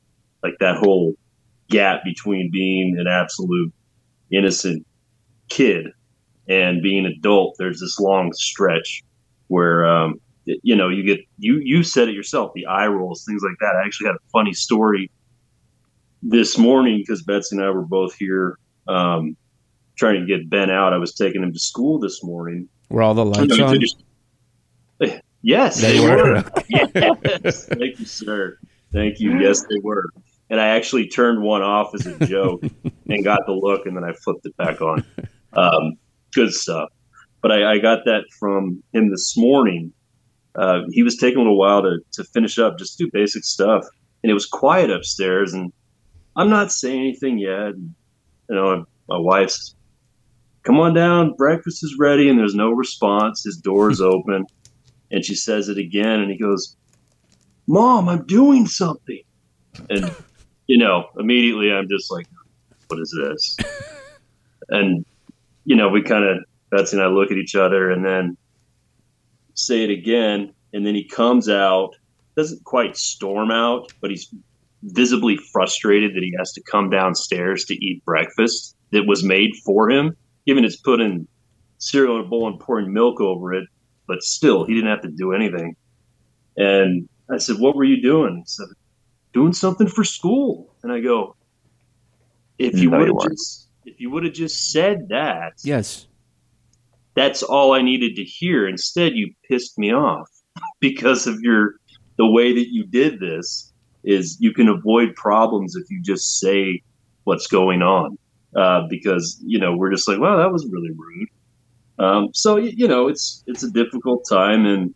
like 0.43 0.53
that 0.59 0.77
whole 0.77 1.15
gap 1.69 2.03
between 2.03 2.51
being 2.51 2.97
an 2.99 3.07
absolute 3.07 3.73
innocent 4.31 4.85
kid 5.49 5.87
and 6.47 6.83
being 6.83 7.05
an 7.05 7.13
adult. 7.17 7.55
There's 7.57 7.79
this 7.79 7.99
long 7.99 8.31
stretch 8.33 9.01
where, 9.47 9.87
um, 9.87 10.21
you 10.45 10.75
know, 10.75 10.89
you 10.89 11.03
get, 11.03 11.19
you, 11.39 11.59
you 11.63 11.81
said 11.81 12.07
it 12.07 12.13
yourself, 12.13 12.51
the 12.53 12.67
eye 12.67 12.87
rolls, 12.87 13.25
things 13.27 13.41
like 13.41 13.57
that. 13.59 13.75
I 13.75 13.85
actually 13.85 14.07
had 14.07 14.17
a 14.17 14.29
funny 14.31 14.53
story 14.53 15.09
this 16.21 16.59
morning 16.59 16.99
because 16.99 17.23
Betsy 17.23 17.55
and 17.55 17.65
I 17.65 17.71
were 17.71 17.81
both 17.81 18.13
here, 18.15 18.59
um, 18.87 19.35
trying 19.97 20.19
to 20.21 20.27
get 20.27 20.47
Ben 20.47 20.69
out. 20.69 20.93
I 20.93 20.97
was 20.97 21.15
taking 21.15 21.41
him 21.41 21.53
to 21.53 21.59
school 21.59 21.99
this 21.99 22.23
morning. 22.23 22.69
Were 22.89 23.01
all 23.01 23.15
the 23.15 23.25
lights 23.25 23.59
on? 23.59 23.79
Yes, 25.43 25.81
They 25.81 25.97
they, 25.97 25.99
were. 26.07 26.33
were. 26.33 26.43
yes. 26.69 27.65
Thank 27.65 27.99
you, 27.99 28.05
sir. 28.05 28.57
Thank 28.93 29.19
you. 29.19 29.39
Yes, 29.39 29.61
they 29.61 29.79
were. 29.83 30.03
And 30.49 30.59
I 30.59 30.67
actually 30.67 31.07
turned 31.07 31.41
one 31.41 31.61
off 31.61 31.95
as 31.95 32.05
a 32.05 32.25
joke 32.25 32.61
and 33.09 33.23
got 33.23 33.45
the 33.45 33.53
look, 33.53 33.85
and 33.85 33.95
then 33.95 34.03
I 34.03 34.13
flipped 34.13 34.45
it 34.45 34.55
back 34.57 34.81
on. 34.81 35.03
Um, 35.53 35.93
good 36.33 36.53
stuff. 36.53 36.89
But 37.41 37.51
I, 37.51 37.73
I 37.73 37.77
got 37.79 38.05
that 38.05 38.25
from 38.39 38.83
him 38.93 39.09
this 39.09 39.35
morning. 39.37 39.93
Uh, 40.53 40.81
he 40.91 41.01
was 41.03 41.15
taking 41.17 41.37
a 41.37 41.41
little 41.41 41.57
while 41.57 41.81
to, 41.81 41.99
to 42.11 42.23
finish 42.25 42.59
up, 42.59 42.77
just 42.77 42.97
do 42.97 43.09
basic 43.11 43.43
stuff. 43.45 43.85
And 44.23 44.29
it 44.29 44.33
was 44.33 44.45
quiet 44.45 44.91
upstairs, 44.91 45.53
and 45.53 45.71
I'm 46.35 46.49
not 46.49 46.71
saying 46.71 46.99
anything 46.99 47.39
yet. 47.39 47.69
And, 47.69 47.95
you 48.49 48.55
know, 48.55 48.85
my 49.07 49.17
wife's, 49.17 49.73
come 50.63 50.79
on 50.79 50.93
down, 50.93 51.33
breakfast 51.35 51.83
is 51.83 51.95
ready, 51.97 52.29
and 52.29 52.37
there's 52.37 52.53
no 52.55 52.71
response. 52.71 53.43
His 53.43 53.57
door's 53.57 54.01
open. 54.01 54.45
And 55.11 55.25
she 55.25 55.35
says 55.35 55.69
it 55.69 55.77
again, 55.77 56.21
and 56.21 56.31
he 56.31 56.37
goes, 56.37 56.75
Mom, 57.67 58.09
I'm 58.09 58.25
doing 58.25 58.65
something. 58.65 59.21
And, 59.89 60.13
you 60.67 60.77
know, 60.77 61.09
immediately 61.19 61.71
I'm 61.71 61.87
just 61.89 62.11
like, 62.11 62.27
what 62.87 62.99
is 62.99 63.13
this? 63.17 63.57
and, 64.69 65.05
you 65.65 65.75
know, 65.75 65.89
we 65.89 66.01
kind 66.01 66.23
of, 66.23 66.37
Betsy 66.69 66.97
and 66.97 67.03
I 67.05 67.07
look 67.07 67.31
at 67.31 67.37
each 67.37 67.55
other 67.55 67.91
and 67.91 68.05
then 68.05 68.37
say 69.53 69.83
it 69.83 69.89
again. 69.89 70.53
And 70.73 70.85
then 70.85 70.95
he 70.95 71.03
comes 71.03 71.49
out, 71.49 71.95
doesn't 72.35 72.63
quite 72.63 72.95
storm 72.95 73.51
out, 73.51 73.91
but 73.99 74.09
he's 74.09 74.33
visibly 74.83 75.37
frustrated 75.51 76.15
that 76.15 76.23
he 76.23 76.33
has 76.39 76.53
to 76.53 76.61
come 76.63 76.89
downstairs 76.89 77.65
to 77.65 77.75
eat 77.85 78.03
breakfast 78.05 78.75
that 78.91 79.05
was 79.05 79.23
made 79.23 79.51
for 79.65 79.89
him, 79.89 80.15
given 80.45 80.63
it's 80.63 80.77
putting 80.77 81.27
cereal 81.77 82.19
in 82.19 82.25
a 82.25 82.27
bowl 82.27 82.47
and 82.47 82.59
pouring 82.59 82.93
milk 82.93 83.19
over 83.19 83.53
it 83.53 83.67
but 84.11 84.21
still, 84.23 84.65
he 84.65 84.73
didn't 84.73 84.89
have 84.89 85.03
to 85.03 85.07
do 85.09 85.31
anything. 85.31 85.73
And 86.57 87.07
I 87.33 87.37
said, 87.37 87.59
What 87.59 87.77
were 87.77 87.85
you 87.85 88.01
doing? 88.01 88.35
He 88.39 88.43
said, 88.45 88.67
Doing 89.31 89.53
something 89.53 89.87
for 89.87 90.03
school. 90.03 90.75
And 90.83 90.91
I 90.91 90.99
go, 90.99 91.37
If 92.59 92.77
you 92.77 92.89
No, 92.89 92.97
would 92.99 93.07
have 93.07 93.31
just 93.31 93.69
if 93.85 94.01
you 94.01 94.11
would 94.11 94.25
have 94.25 94.33
just 94.33 94.71
said 94.71 95.07
that, 95.09 95.53
Yes. 95.63 96.07
that's 97.15 97.41
all 97.41 97.71
I 97.71 97.81
needed 97.81 98.17
to 98.17 98.23
hear. 98.23 98.67
Instead, 98.67 99.13
you 99.15 99.33
pissed 99.49 99.79
me 99.79 99.93
off 99.93 100.27
because 100.81 101.25
of 101.25 101.39
your 101.41 101.75
the 102.17 102.29
way 102.29 102.53
that 102.53 102.67
you 102.69 102.85
did 102.85 103.21
this 103.21 103.71
is 104.03 104.37
you 104.41 104.51
can 104.53 104.67
avoid 104.67 105.15
problems 105.15 105.77
if 105.77 105.89
you 105.89 106.01
just 106.03 106.37
say 106.39 106.81
what's 107.23 107.47
going 107.47 107.81
on. 107.81 108.17
Uh, 108.57 108.81
because 108.89 109.41
you 109.45 109.57
know 109.57 109.77
we're 109.77 109.89
just 109.89 110.05
like, 110.09 110.19
well, 110.19 110.37
that 110.37 110.51
was 110.51 110.67
really 110.69 110.91
rude. 110.91 111.29
Um, 112.01 112.29
so 112.33 112.57
you 112.57 112.87
know 112.87 113.07
it's 113.07 113.43
it's 113.45 113.63
a 113.63 113.69
difficult 113.69 114.25
time, 114.27 114.65
and 114.65 114.93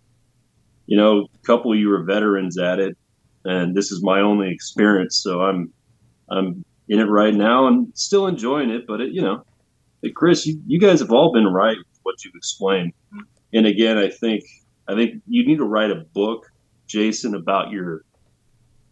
you 0.88 0.98
know 0.98 1.28
a 1.34 1.46
couple 1.46 1.72
of 1.72 1.78
you 1.78 1.92
are 1.94 2.04
veterans 2.04 2.58
at 2.58 2.80
it, 2.80 2.98
and 3.46 3.76
this 3.76 3.92
is 3.92 4.02
my 4.04 4.22
only 4.22 4.50
experience, 4.52 5.22
so 5.22 5.42
I'm 5.42 5.72
I'm 6.30 6.66
in 6.90 7.00
it 7.00 7.06
right 7.06 7.34
now 7.34 7.68
and 7.68 7.92
still 7.94 8.26
enjoying 8.26 8.72
it. 8.72 8.88
But 8.88 9.02
it, 9.02 9.14
you 9.14 9.22
know, 9.22 9.44
Chris, 10.16 10.48
you, 10.48 10.60
you 10.66 10.80
guys 10.80 11.00
have 11.00 11.12
all 11.12 11.32
been 11.32 11.46
right 11.48 11.78
with 11.78 12.00
what 12.02 12.26
you've 12.26 12.36
explained. 12.36 12.94
And 13.54 13.68
again, 13.68 14.00
I 14.00 14.10
think 14.10 14.44
I 14.88 14.96
think 14.96 15.22
you 15.28 15.46
need 15.46 15.58
to 15.58 15.66
write 15.66 15.92
a 15.92 16.06
book, 16.14 16.52
Jason, 16.88 17.36
about 17.36 17.70
your 17.70 18.04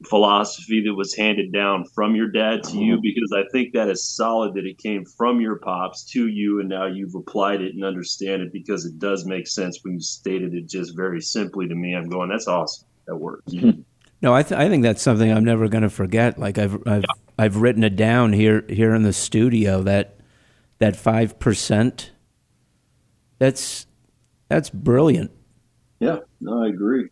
philosophy 0.04 0.84
that 0.86 0.94
was 0.94 1.16
handed 1.16 1.52
down 1.52 1.86
from 1.96 2.16
your 2.16 2.30
dad 2.30 2.64
to 2.64 2.78
you 2.78 2.94
mm-hmm. 2.94 3.02
because 3.02 3.34
I 3.36 3.44
think 3.52 3.74
that 3.74 3.90
is 3.90 4.06
solid 4.16 4.56
that 4.56 4.66
it 4.66 4.78
came 4.78 5.06
from 5.06 5.42
your 5.42 5.60
pops 5.60 6.04
to 6.12 6.28
you 6.28 6.60
and 6.60 6.70
now 6.70 6.86
you've 6.86 7.16
applied 7.16 7.62
it 7.62 7.74
and 7.74 7.84
understand 7.84 8.42
it 8.42 8.54
because 8.54 8.86
it 8.86 9.00
does 9.00 9.26
make 9.26 9.48
sense 9.48 9.80
when 9.84 9.94
you 9.94 10.00
stated 10.00 10.54
it 10.54 10.68
just 10.68 10.96
very 10.96 11.22
simply 11.22 11.68
to 11.68 11.76
me. 11.76 11.94
I'm 11.94 12.10
going, 12.10 12.30
that's 12.30 12.48
awesome. 12.48 12.88
That 13.08 13.18
works. 13.18 13.52
Hmm. 13.54 13.82
No, 14.22 14.34
I, 14.34 14.42
th- 14.44 14.58
I 14.58 14.70
think 14.70 14.84
that's 14.84 15.02
something 15.02 15.30
I'm 15.30 15.44
never 15.44 15.68
going 15.68 15.84
to 15.84 15.90
forget. 15.90 16.40
Like 16.40 16.58
I've 16.58 16.82
I've 16.88 17.04
I've 17.38 17.58
written 17.58 17.84
it 17.84 17.98
down 17.98 18.32
here 18.32 18.64
here 18.70 18.96
in 18.96 19.04
the 19.04 19.12
studio 19.12 19.82
that 19.84 20.18
that 20.80 20.96
five 20.96 21.40
percent. 21.40 22.12
That's 23.38 23.86
that's 24.48 24.70
brilliant. 24.70 25.32
yeah, 26.00 26.20
no, 26.40 26.64
I 26.64 26.70
agree. 26.70 27.10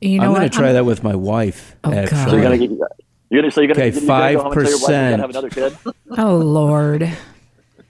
You 0.00 0.18
know 0.18 0.26
I'm 0.26 0.34
going 0.34 0.48
to 0.48 0.56
try 0.56 0.66
I'm- 0.66 0.74
that 0.74 0.84
with 0.84 1.02
my 1.02 1.14
wife. 1.14 1.76
Oh, 1.84 1.90
God. 1.90 2.08
So 2.08 2.36
you're 2.36 2.42
gonna 2.42 2.56
you're 3.30 3.42
gonna 3.42 3.50
so 3.50 3.60
you're 3.60 3.74
gonna, 3.74 3.86
Okay, 3.86 4.00
you're 4.00 4.36
go 4.36 4.42
home 4.42 4.52
and 4.52 4.62
tell 4.62 4.70
your 4.70 4.80
wife 4.80 4.88
you're 4.88 4.88
5%. 4.88 5.18
have 5.18 5.30
another 5.30 5.50
kid. 5.50 5.76
Oh 6.16 6.36
Lord. 6.36 7.10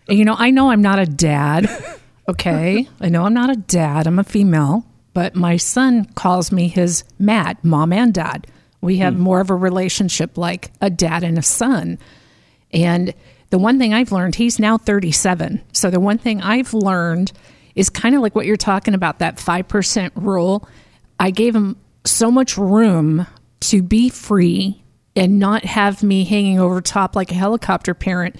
You 0.08 0.24
know, 0.24 0.34
I 0.38 0.50
know 0.50 0.70
I'm 0.70 0.82
not 0.82 0.98
a 0.98 1.06
dad. 1.06 1.68
Okay. 2.28 2.86
I 3.00 3.08
know 3.08 3.24
I'm 3.24 3.32
not 3.32 3.48
a 3.50 3.56
dad. 3.56 4.06
I'm 4.06 4.18
a 4.18 4.24
female, 4.24 4.84
but 5.14 5.34
my 5.34 5.56
son 5.56 6.04
calls 6.14 6.52
me 6.52 6.68
his 6.68 7.04
Matt, 7.18 7.64
mom 7.64 7.92
and 7.92 8.12
dad. 8.12 8.46
We 8.80 8.98
have 8.98 9.14
hmm. 9.14 9.20
more 9.20 9.40
of 9.40 9.50
a 9.50 9.54
relationship 9.54 10.36
like 10.36 10.70
a 10.80 10.90
dad 10.90 11.24
and 11.24 11.38
a 11.38 11.42
son. 11.42 11.98
And 12.72 13.14
the 13.50 13.58
one 13.58 13.78
thing 13.78 13.94
I've 13.94 14.12
learned, 14.12 14.34
he's 14.34 14.58
now 14.58 14.76
37. 14.76 15.62
So 15.72 15.90
the 15.90 16.00
one 16.00 16.18
thing 16.18 16.42
I've 16.42 16.74
learned 16.74 17.32
is 17.74 17.88
kind 17.88 18.14
of 18.14 18.20
like 18.20 18.34
what 18.34 18.44
you're 18.44 18.56
talking 18.56 18.94
about 18.94 19.20
that 19.20 19.36
5% 19.36 20.10
rule. 20.16 20.68
I 21.18 21.30
gave 21.30 21.54
him 21.54 21.76
so 22.04 22.30
much 22.30 22.56
room 22.56 23.26
to 23.60 23.82
be 23.82 24.08
free 24.08 24.82
and 25.16 25.38
not 25.38 25.64
have 25.64 26.02
me 26.02 26.24
hanging 26.24 26.60
over 26.60 26.80
top 26.80 27.16
like 27.16 27.32
a 27.32 27.34
helicopter 27.34 27.94
parent. 27.94 28.36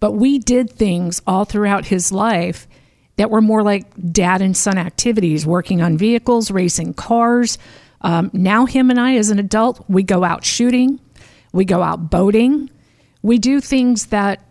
But 0.00 0.12
we 0.12 0.38
did 0.38 0.70
things 0.70 1.22
all 1.26 1.44
throughout 1.44 1.86
his 1.86 2.12
life 2.12 2.68
that 3.16 3.30
were 3.30 3.40
more 3.40 3.62
like 3.62 3.86
dad 4.12 4.42
and 4.42 4.56
son 4.56 4.78
activities, 4.78 5.46
working 5.46 5.82
on 5.82 5.98
vehicles, 5.98 6.50
racing 6.50 6.94
cars. 6.94 7.58
Um, 8.00 8.30
now, 8.32 8.66
him 8.66 8.90
and 8.90 9.00
I, 9.00 9.16
as 9.16 9.30
an 9.30 9.38
adult, 9.38 9.84
we 9.88 10.04
go 10.04 10.22
out 10.22 10.44
shooting, 10.44 11.00
we 11.52 11.64
go 11.64 11.82
out 11.82 12.10
boating, 12.10 12.70
we 13.22 13.38
do 13.38 13.60
things 13.60 14.06
that 14.06 14.44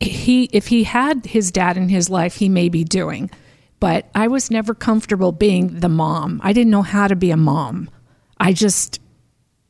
he, 0.00 0.44
if 0.44 0.68
he 0.68 0.84
had 0.84 1.26
his 1.26 1.50
dad 1.50 1.76
in 1.76 1.88
his 1.90 2.08
life, 2.08 2.36
he 2.36 2.48
may 2.48 2.70
be 2.70 2.84
doing. 2.84 3.30
But 3.78 4.08
I 4.14 4.28
was 4.28 4.50
never 4.50 4.74
comfortable 4.74 5.32
being 5.32 5.80
the 5.80 5.88
mom. 5.88 6.40
I 6.42 6.52
didn't 6.52 6.70
know 6.70 6.82
how 6.82 7.08
to 7.08 7.16
be 7.16 7.30
a 7.30 7.36
mom. 7.36 7.90
I 8.38 8.52
just 8.52 9.00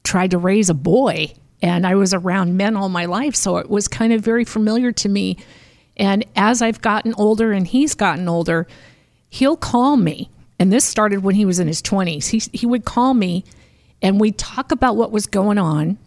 tried 0.05 0.31
to 0.31 0.39
raise 0.39 0.71
a 0.71 0.75
boy 0.75 1.33
and 1.63 1.87
I 1.87 1.95
was 1.97 2.15
around 2.15 2.57
men 2.57 2.77
all 2.77 2.89
my 2.89 3.07
life. 3.07 3.35
So 3.35 3.57
it 3.57 3.69
was 3.69 3.89
kind 3.89 4.13
of 4.13 4.23
very 4.23 4.45
familiar 4.45 4.93
to 4.93 5.09
me. 5.09 5.39
And 5.97 6.25
as 6.37 6.63
I've 6.63 6.83
gotten 6.83 7.15
older 7.15 7.53
and 7.53 7.67
he's 7.67 7.95
gotten 7.95 8.29
older, 8.29 8.67
he'll 9.29 9.57
call 9.57 9.97
me. 9.97 10.31
And 10.59 10.73
this 10.73 10.85
started 10.85 11.23
when 11.23 11.35
he 11.35 11.45
was 11.45 11.59
in 11.59 11.67
his 11.67 11.83
20s. 11.83 12.29
He, 12.29 12.39
he 12.57 12.67
would 12.67 12.85
call 12.85 13.15
me 13.15 13.45
and 14.03 14.21
we'd 14.21 14.39
talk 14.39 14.73
about 14.73 14.97
what 14.97 15.11
was 15.11 15.27
going 15.27 15.59
on. 15.59 15.99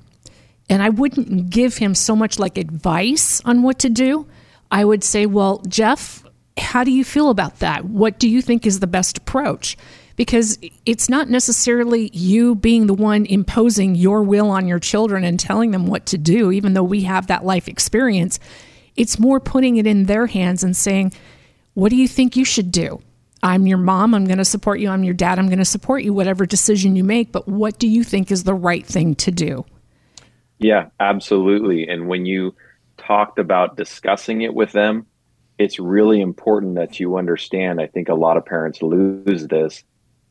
And 0.70 0.84
I 0.84 0.90
wouldn't 0.90 1.50
give 1.50 1.78
him 1.78 1.96
so 1.96 2.16
much 2.16 2.38
like 2.38 2.58
advice 2.58 3.42
on 3.44 3.64
what 3.64 3.80
to 3.80 3.90
do. 3.90 4.28
I 4.72 4.86
would 4.86 5.04
say, 5.04 5.26
Well, 5.26 5.64
Jeff, 5.68 6.24
how 6.60 6.84
do 6.84 6.92
you 6.92 7.04
feel 7.04 7.30
about 7.30 7.60
that? 7.60 7.86
What 7.86 8.20
do 8.20 8.30
you 8.30 8.42
think 8.42 8.66
is 8.66 8.80
the 8.80 8.88
best 8.88 9.18
approach? 9.18 9.78
Because 10.16 10.60
it's 10.86 11.10
not 11.10 11.30
necessarily 11.30 12.10
you 12.14 12.56
being 12.56 12.88
the 12.88 12.94
one 12.94 13.26
imposing 13.26 13.96
your 13.96 14.22
will 14.24 14.50
on 14.50 14.68
your 14.68 14.80
children 14.80 15.24
and 15.24 15.40
telling 15.40 15.72
them 15.72 15.88
what 15.88 16.06
to 16.08 16.18
do, 16.18 16.52
even 16.52 16.74
though 16.74 16.84
we 16.84 17.04
have 17.04 17.28
that 17.28 17.46
life 17.46 17.68
experience. 17.68 18.40
It's 18.96 19.20
more 19.20 19.40
putting 19.40 19.78
it 19.78 19.88
in 19.88 20.06
their 20.06 20.28
hands 20.28 20.64
and 20.64 20.76
saying, 20.76 21.14
What 21.74 21.90
do 21.90 21.96
you 21.96 22.08
think 22.08 22.36
you 22.36 22.44
should 22.44 22.72
do? 22.72 23.02
I'm 23.42 23.68
your 23.68 23.78
mom. 23.78 24.14
I'm 24.14 24.26
going 24.26 24.40
to 24.40 24.46
support 24.46 24.80
you. 24.80 24.90
I'm 24.90 25.04
your 25.04 25.14
dad. 25.14 25.40
I'm 25.40 25.48
going 25.48 25.60
to 25.60 25.66
support 25.66 26.04
you, 26.04 26.14
whatever 26.14 26.46
decision 26.46 26.96
you 26.96 27.04
make. 27.04 27.32
But 27.32 27.48
what 27.48 27.80
do 27.80 27.88
you 27.88 28.04
think 28.04 28.32
is 28.32 28.44
the 28.44 28.54
right 28.54 28.86
thing 28.86 29.16
to 29.16 29.32
do? 29.32 29.66
Yeah, 30.58 30.90
absolutely. 31.00 31.88
And 31.88 32.10
when 32.10 32.26
you 32.26 32.54
talked 32.98 33.40
about 33.40 33.78
discussing 33.78 34.42
it 34.42 34.54
with 34.54 34.74
them, 34.74 35.06
it's 35.60 35.78
really 35.78 36.22
important 36.22 36.76
that 36.76 37.00
you 37.00 37.18
understand. 37.18 37.82
I 37.82 37.88
think 37.88 38.08
a 38.08 38.16
lot 38.16 38.38
of 38.38 38.46
parents 38.46 38.82
lose 38.82 39.46
this. 39.48 39.84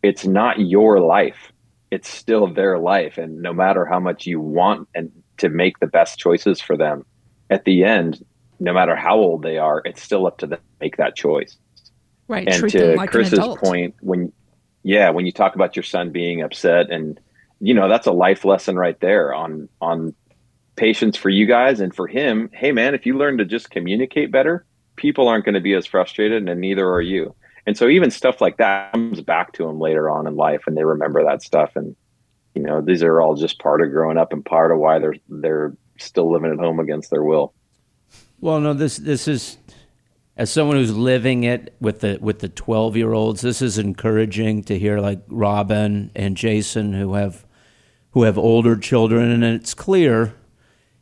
It's 0.03 0.25
not 0.25 0.59
your 0.59 1.01
life. 1.01 1.53
It's 1.91 2.09
still 2.09 2.53
their 2.53 2.79
life. 2.79 3.19
And 3.19 3.43
no 3.43 3.53
matter 3.53 3.85
how 3.85 4.01
much 4.01 4.27
you 4.27 4.41
want 4.41 4.89
and 4.95 5.13
to 5.37 5.51
make 5.51 5.79
the 5.79 5.87
best 5.87 6.19
choices 6.19 6.61
for 6.61 6.79
them, 6.79 7.05
at 7.51 7.65
the 7.65 7.85
end, 7.85 8.25
no 8.59 8.73
matter 8.73 8.97
how 8.97 9.19
old 9.19 9.43
they 9.43 9.59
are, 9.59 9.83
it's 9.85 10.03
still 10.03 10.27
up 10.27 10.39
to 10.39 10.47
them 10.47 10.59
to 10.59 10.65
make 10.81 10.97
that 10.97 11.15
choice. 11.15 11.57
Right. 12.27 12.49
and 12.49 12.69
to 12.71 12.97
like 12.97 13.11
Chris's 13.11 13.39
an 13.39 13.57
point, 13.57 13.95
when 14.01 14.33
yeah, 14.83 15.11
when 15.11 15.27
you 15.27 15.33
talk 15.33 15.55
about 15.55 15.77
your 15.77 15.83
son 15.83 16.11
being 16.11 16.43
upset, 16.43 16.91
and 16.91 17.19
you 17.61 17.73
know 17.73 17.89
that's 17.89 18.07
a 18.07 18.13
life 18.13 18.45
lesson 18.45 18.77
right 18.77 18.99
there 19.01 19.35
on 19.35 19.69
on 19.81 20.15
patience 20.77 21.17
for 21.17 21.31
you 21.31 21.47
guys 21.47 21.81
and 21.81 21.95
for 21.95 22.07
him. 22.07 22.51
Hey, 22.53 22.71
man, 22.71 22.95
if 22.95 23.07
you 23.07 23.17
learn 23.17 23.39
to 23.39 23.47
just 23.47 23.71
communicate 23.71 24.31
better, 24.31 24.67
people 24.99 25.29
aren't 25.29 25.45
going 25.45 25.55
to 25.55 25.61
be 25.61 25.75
as 25.75 25.87
frustrated, 25.87 26.49
and 26.49 26.61
neither 26.61 26.89
are 26.91 27.01
you. 27.01 27.35
And 27.67 27.77
so 27.77 27.89
even 27.89 28.11
stuff 28.11 28.41
like 28.41 28.59
that 28.59 28.93
comes 28.93 29.21
back 29.21 29.53
to 29.53 29.67
them 29.67 29.79
later 29.79 30.11
on 30.11 30.27
in 30.27 30.37
life, 30.37 30.63
and 30.67 30.77
they 30.77 30.85
remember 30.85 31.25
that 31.25 31.43
stuff. 31.43 31.73
And 31.77 31.97
you 32.55 32.63
know, 32.63 32.81
these 32.81 33.03
are 33.03 33.21
all 33.21 33.35
just 33.35 33.59
part 33.59 33.81
of 33.83 33.91
growing 33.91 34.19
up 34.19 34.33
and 34.33 34.45
part 34.45 34.73
of 34.73 34.79
why 34.79 34.99
they're 34.99 35.17
they're 35.29 35.77
still 35.99 36.31
living 36.31 36.51
at 36.53 36.59
home 36.59 36.81
against 36.81 37.11
their 37.11 37.23
will. 37.23 37.55
Well, 38.41 38.61
no, 38.61 38.75
this 38.75 38.97
this 38.99 39.29
is 39.29 39.59
as 40.37 40.51
someone 40.51 40.77
who's 40.77 40.97
living 40.97 41.45
it 41.45 41.75
with 41.81 42.01
the 42.01 42.19
with 42.21 42.41
the 42.41 42.49
twelve 42.49 42.97
year 42.97 43.13
olds. 43.13 43.43
This 43.43 43.63
is 43.63 43.79
encouraging 43.79 44.65
to 44.65 44.79
hear, 44.79 44.99
like 44.99 45.21
Robin 45.29 46.11
and 46.15 46.37
Jason, 46.37 46.93
who 46.95 47.15
have 47.15 47.45
who 48.13 48.23
have 48.23 48.39
older 48.39 48.77
children, 48.77 49.31
and 49.31 49.45
it's 49.45 49.75
clear 49.75 50.35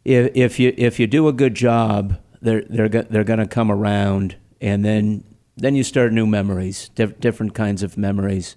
if 0.05 0.31
if 0.35 0.59
you 0.59 0.75
if 0.77 0.99
you 1.01 1.07
do 1.07 1.29
a 1.29 1.33
good 1.33 1.55
job, 1.55 2.19
they're 2.41 2.63
they're 2.69 2.89
they're 2.89 3.25
going 3.25 3.39
to 3.39 3.47
come 3.47 3.71
around, 3.71 4.37
and 4.61 4.85
then 4.85 5.25
then 5.57 5.75
you 5.75 5.83
start 5.83 6.13
new 6.13 6.27
memories, 6.27 6.91
diff- 6.91 7.19
different 7.19 7.55
kinds 7.55 7.83
of 7.83 7.97
memories. 7.97 8.57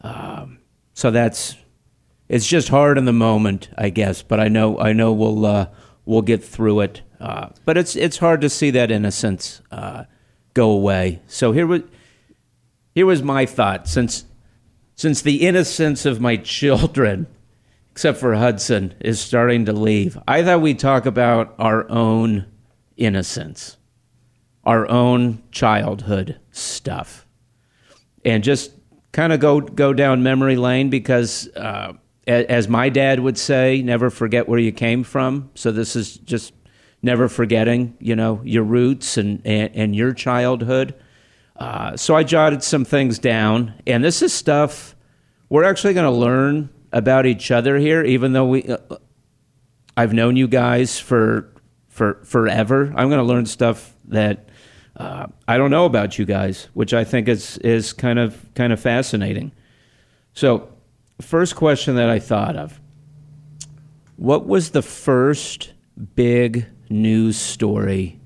Um, 0.00 0.58
so 0.92 1.10
that's 1.10 1.56
it's 2.28 2.46
just 2.46 2.68
hard 2.68 2.98
in 2.98 3.04
the 3.04 3.12
moment, 3.12 3.68
I 3.76 3.90
guess. 3.90 4.22
But 4.22 4.40
I 4.40 4.48
know 4.48 4.78
I 4.78 4.92
know 4.92 5.12
we'll 5.12 5.44
uh, 5.46 5.68
we'll 6.04 6.22
get 6.22 6.44
through 6.44 6.80
it. 6.80 7.02
Uh, 7.20 7.48
but 7.64 7.76
it's 7.76 7.96
it's 7.96 8.18
hard 8.18 8.40
to 8.42 8.50
see 8.50 8.70
that 8.70 8.90
innocence 8.90 9.62
uh, 9.70 10.04
go 10.52 10.70
away. 10.70 11.22
So 11.26 11.52
here 11.52 11.66
was 11.66 11.82
here 12.94 13.06
was 13.06 13.22
my 13.22 13.46
thought 13.46 13.88
since 13.88 14.24
since 14.94 15.22
the 15.22 15.46
innocence 15.46 16.06
of 16.06 16.20
my 16.20 16.36
children, 16.36 17.26
except 17.92 18.18
for 18.18 18.34
Hudson, 18.34 18.94
is 19.00 19.20
starting 19.20 19.64
to 19.64 19.72
leave. 19.72 20.18
I 20.28 20.42
thought 20.42 20.60
we'd 20.60 20.78
talk 20.78 21.06
about 21.06 21.54
our 21.58 21.90
own 21.90 22.46
innocence, 22.96 23.76
our 24.64 24.88
own 24.88 25.42
childhood 25.50 26.38
stuff, 26.50 27.26
and 28.24 28.44
just 28.44 28.72
kind 29.12 29.32
of 29.32 29.40
go 29.40 29.60
go 29.60 29.92
down 29.92 30.22
memory 30.22 30.56
lane 30.56 30.90
because. 30.90 31.48
Uh, 31.56 31.94
as 32.26 32.68
my 32.68 32.88
dad 32.88 33.20
would 33.20 33.36
say, 33.36 33.82
never 33.82 34.08
forget 34.08 34.48
where 34.48 34.58
you 34.58 34.72
came 34.72 35.04
from. 35.04 35.50
So 35.54 35.70
this 35.70 35.94
is 35.94 36.16
just 36.16 36.54
never 37.02 37.28
forgetting, 37.28 37.94
you 38.00 38.16
know, 38.16 38.40
your 38.44 38.64
roots 38.64 39.18
and 39.18 39.42
and, 39.44 39.70
and 39.74 39.96
your 39.96 40.12
childhood. 40.12 40.94
Uh, 41.56 41.96
so 41.96 42.16
I 42.16 42.24
jotted 42.24 42.62
some 42.62 42.84
things 42.84 43.18
down, 43.18 43.74
and 43.86 44.02
this 44.02 44.22
is 44.22 44.32
stuff 44.32 44.96
we're 45.48 45.64
actually 45.64 45.94
going 45.94 46.10
to 46.10 46.18
learn 46.18 46.70
about 46.92 47.26
each 47.26 47.50
other 47.50 47.76
here, 47.76 48.02
even 48.02 48.32
though 48.32 48.46
we. 48.46 48.64
Uh, 48.64 48.78
I've 49.96 50.12
known 50.12 50.34
you 50.34 50.48
guys 50.48 50.98
for 50.98 51.52
for 51.94 52.14
forever. 52.24 52.92
I'm 52.96 53.08
going 53.08 53.20
to 53.20 53.22
learn 53.22 53.46
stuff 53.46 53.94
that 54.06 54.48
uh, 54.96 55.28
I 55.46 55.56
don't 55.56 55.70
know 55.70 55.84
about 55.84 56.18
you 56.18 56.24
guys, 56.24 56.68
which 56.74 56.92
I 56.92 57.04
think 57.04 57.28
is 57.28 57.56
is 57.58 57.92
kind 57.92 58.18
of 58.18 58.44
kind 58.54 58.72
of 58.72 58.80
fascinating. 58.80 59.52
So, 60.32 60.68
first 61.20 61.54
question 61.54 61.94
that 61.94 62.10
I 62.10 62.18
thought 62.18 62.56
of: 62.56 62.80
What 64.16 64.46
was 64.46 64.70
the 64.70 64.82
first 64.82 65.72
big 66.16 66.66
news 66.90 67.36
story 67.36 68.18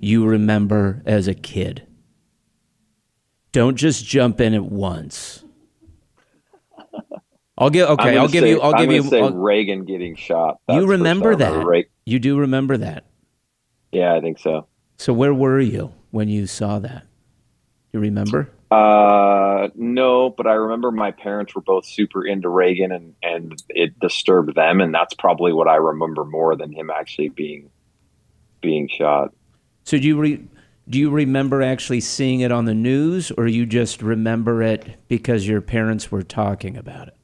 you 0.00 0.26
remember 0.26 1.00
as 1.06 1.28
a 1.28 1.34
kid? 1.34 1.86
Don't 3.52 3.76
just 3.76 4.04
jump 4.04 4.40
in 4.40 4.52
at 4.54 4.64
once. 4.64 5.44
I'll 7.56 7.70
give 7.70 7.88
okay. 7.90 8.16
I'll 8.18 8.26
give 8.26 8.42
say- 8.42 8.50
you. 8.50 8.60
I'll 8.60 8.74
I'm 8.74 8.80
give 8.82 8.90
you. 8.92 9.02
Say 9.04 9.20
I'll- 9.22 9.32
Reagan 9.32 9.84
getting 9.84 10.16
shot. 10.16 10.58
That's 10.66 10.80
you 10.80 10.88
remember 10.88 11.36
that? 11.36 11.64
Re- 11.64 11.86
You 12.04 12.18
do 12.18 12.36
remember 12.40 12.76
that. 12.78 13.04
Yeah, 13.92 14.14
I 14.14 14.20
think 14.20 14.38
so. 14.38 14.66
So 14.96 15.12
where 15.12 15.34
were 15.34 15.60
you 15.60 15.92
when 16.10 16.28
you 16.28 16.46
saw 16.46 16.78
that? 16.80 17.06
You 17.92 18.00
remember? 18.00 18.50
Uh, 18.70 19.68
no, 19.74 20.30
but 20.30 20.46
I 20.46 20.54
remember 20.54 20.90
my 20.90 21.10
parents 21.10 21.54
were 21.54 21.60
both 21.60 21.84
super 21.84 22.24
into 22.24 22.48
Reagan, 22.48 22.90
and 22.90 23.14
and 23.22 23.62
it 23.68 24.00
disturbed 24.00 24.54
them, 24.54 24.80
and 24.80 24.94
that's 24.94 25.12
probably 25.12 25.52
what 25.52 25.68
I 25.68 25.76
remember 25.76 26.24
more 26.24 26.56
than 26.56 26.72
him 26.72 26.90
actually 26.90 27.28
being 27.28 27.70
being 28.62 28.88
shot. 28.88 29.34
So 29.84 29.98
do 29.98 30.06
you 30.06 30.18
re- 30.18 30.48
do 30.88 30.98
you 30.98 31.10
remember 31.10 31.62
actually 31.62 32.00
seeing 32.00 32.40
it 32.40 32.50
on 32.50 32.64
the 32.64 32.74
news, 32.74 33.30
or 33.32 33.46
you 33.46 33.66
just 33.66 34.00
remember 34.00 34.62
it 34.62 34.96
because 35.06 35.46
your 35.46 35.60
parents 35.60 36.10
were 36.10 36.22
talking 36.22 36.76
about 36.76 37.08
it? 37.08 37.16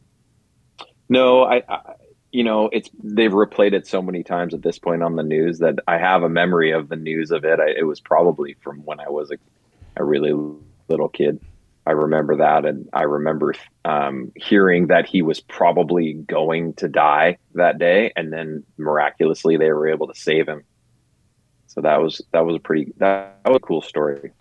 No, 1.09 1.44
I, 1.44 1.62
I 1.66 1.94
you 2.30 2.44
know, 2.44 2.68
it's 2.72 2.90
they've 3.02 3.32
replayed 3.32 3.72
it 3.72 3.86
so 3.86 4.02
many 4.02 4.22
times 4.22 4.52
at 4.52 4.62
this 4.62 4.78
point 4.78 5.02
on 5.02 5.16
the 5.16 5.22
news 5.22 5.58
that 5.60 5.78
I 5.86 5.98
have 5.98 6.22
a 6.22 6.28
memory 6.28 6.72
of 6.72 6.88
the 6.88 6.96
news 6.96 7.30
of 7.30 7.44
it. 7.44 7.58
I, 7.58 7.70
it 7.70 7.86
was 7.86 8.00
probably 8.00 8.54
from 8.60 8.84
when 8.84 9.00
I 9.00 9.08
was 9.08 9.30
a, 9.30 9.36
a 9.96 10.04
really 10.04 10.34
little 10.88 11.08
kid. 11.08 11.40
I 11.86 11.92
remember 11.92 12.36
that, 12.36 12.66
and 12.66 12.86
I 12.92 13.04
remember 13.04 13.54
um, 13.86 14.30
hearing 14.36 14.88
that 14.88 15.06
he 15.06 15.22
was 15.22 15.40
probably 15.40 16.12
going 16.12 16.74
to 16.74 16.88
die 16.88 17.38
that 17.54 17.78
day, 17.78 18.12
and 18.14 18.30
then 18.30 18.62
miraculously 18.76 19.56
they 19.56 19.72
were 19.72 19.88
able 19.88 20.06
to 20.06 20.14
save 20.14 20.46
him. 20.46 20.64
So 21.66 21.80
that 21.80 22.02
was 22.02 22.20
that 22.32 22.44
was 22.44 22.56
a 22.56 22.58
pretty 22.58 22.92
that, 22.98 23.38
that 23.42 23.50
was 23.50 23.56
a 23.56 23.60
cool 23.60 23.80
story. 23.80 24.32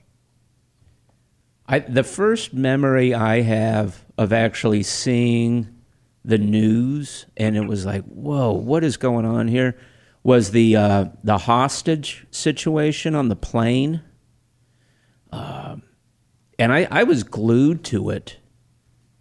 I, 1.70 1.80
the 1.80 2.04
first 2.04 2.54
memory 2.54 3.14
I 3.14 3.42
have 3.42 4.04
of 4.18 4.34
actually 4.34 4.84
seeing 4.84 5.77
the 6.28 6.38
news, 6.38 7.26
and 7.36 7.56
it 7.56 7.68
was 7.68 7.86
like, 7.86 8.04
"Whoa, 8.04 8.52
what 8.52 8.84
is 8.84 8.98
going 8.98 9.26
on 9.26 9.48
here?" 9.48 9.78
Was 10.24 10.52
the 10.52 10.76
uh, 10.76 11.06
the 11.24 11.40
hostage 11.40 12.28
situation 12.32 13.16
on 13.16 13.30
the 13.30 13.36
plane, 13.36 14.02
Um 15.32 15.84
and 16.60 16.74
I, 16.74 16.88
I 16.90 17.04
was 17.04 17.24
glued 17.24 17.84
to 17.86 18.10
it, 18.10 18.38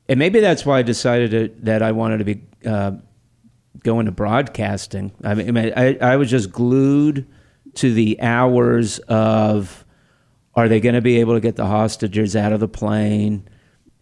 and 0.09 0.19
maybe 0.19 0.41
that's 0.41 0.65
why 0.65 0.79
I 0.79 0.83
decided 0.83 1.31
to, 1.33 1.65
that 1.65 1.83
I 1.83 1.93
wanted 1.93 2.19
to 2.19 2.25
be 2.25 2.43
uh, 2.65 2.93
go 3.83 4.01
into 4.01 4.13
broadcasting. 4.13 5.13
I 5.23 5.35
mean, 5.35 5.73
I, 5.77 5.97
I 6.01 6.17
was 6.17 6.31
just 6.31 6.51
glued 6.51 7.27
to 7.75 7.93
the 7.93 8.21
hours 8.21 8.99
of 9.01 9.85
are 10.55 10.69
they 10.69 10.81
going 10.81 10.95
to 10.95 11.03
be 11.03 11.21
able 11.21 11.35
to 11.35 11.41
get 11.41 11.57
the 11.57 11.67
hostages 11.67 12.35
out 12.35 12.53
of 12.53 12.61
the 12.61 12.69
plane 12.69 13.47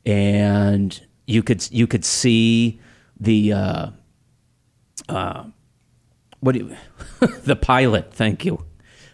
and 0.07 1.01
you 1.27 1.43
could 1.43 1.67
you 1.73 1.87
could 1.87 2.05
see 2.05 2.81
the 3.25 3.53
uh, 3.53 3.91
uh, 5.09 5.45
what 6.41 6.53
do 6.53 6.59
you, 6.59 6.77
the 7.45 7.57
pilot 7.57 8.13
thank 8.13 8.45
you. 8.45 8.65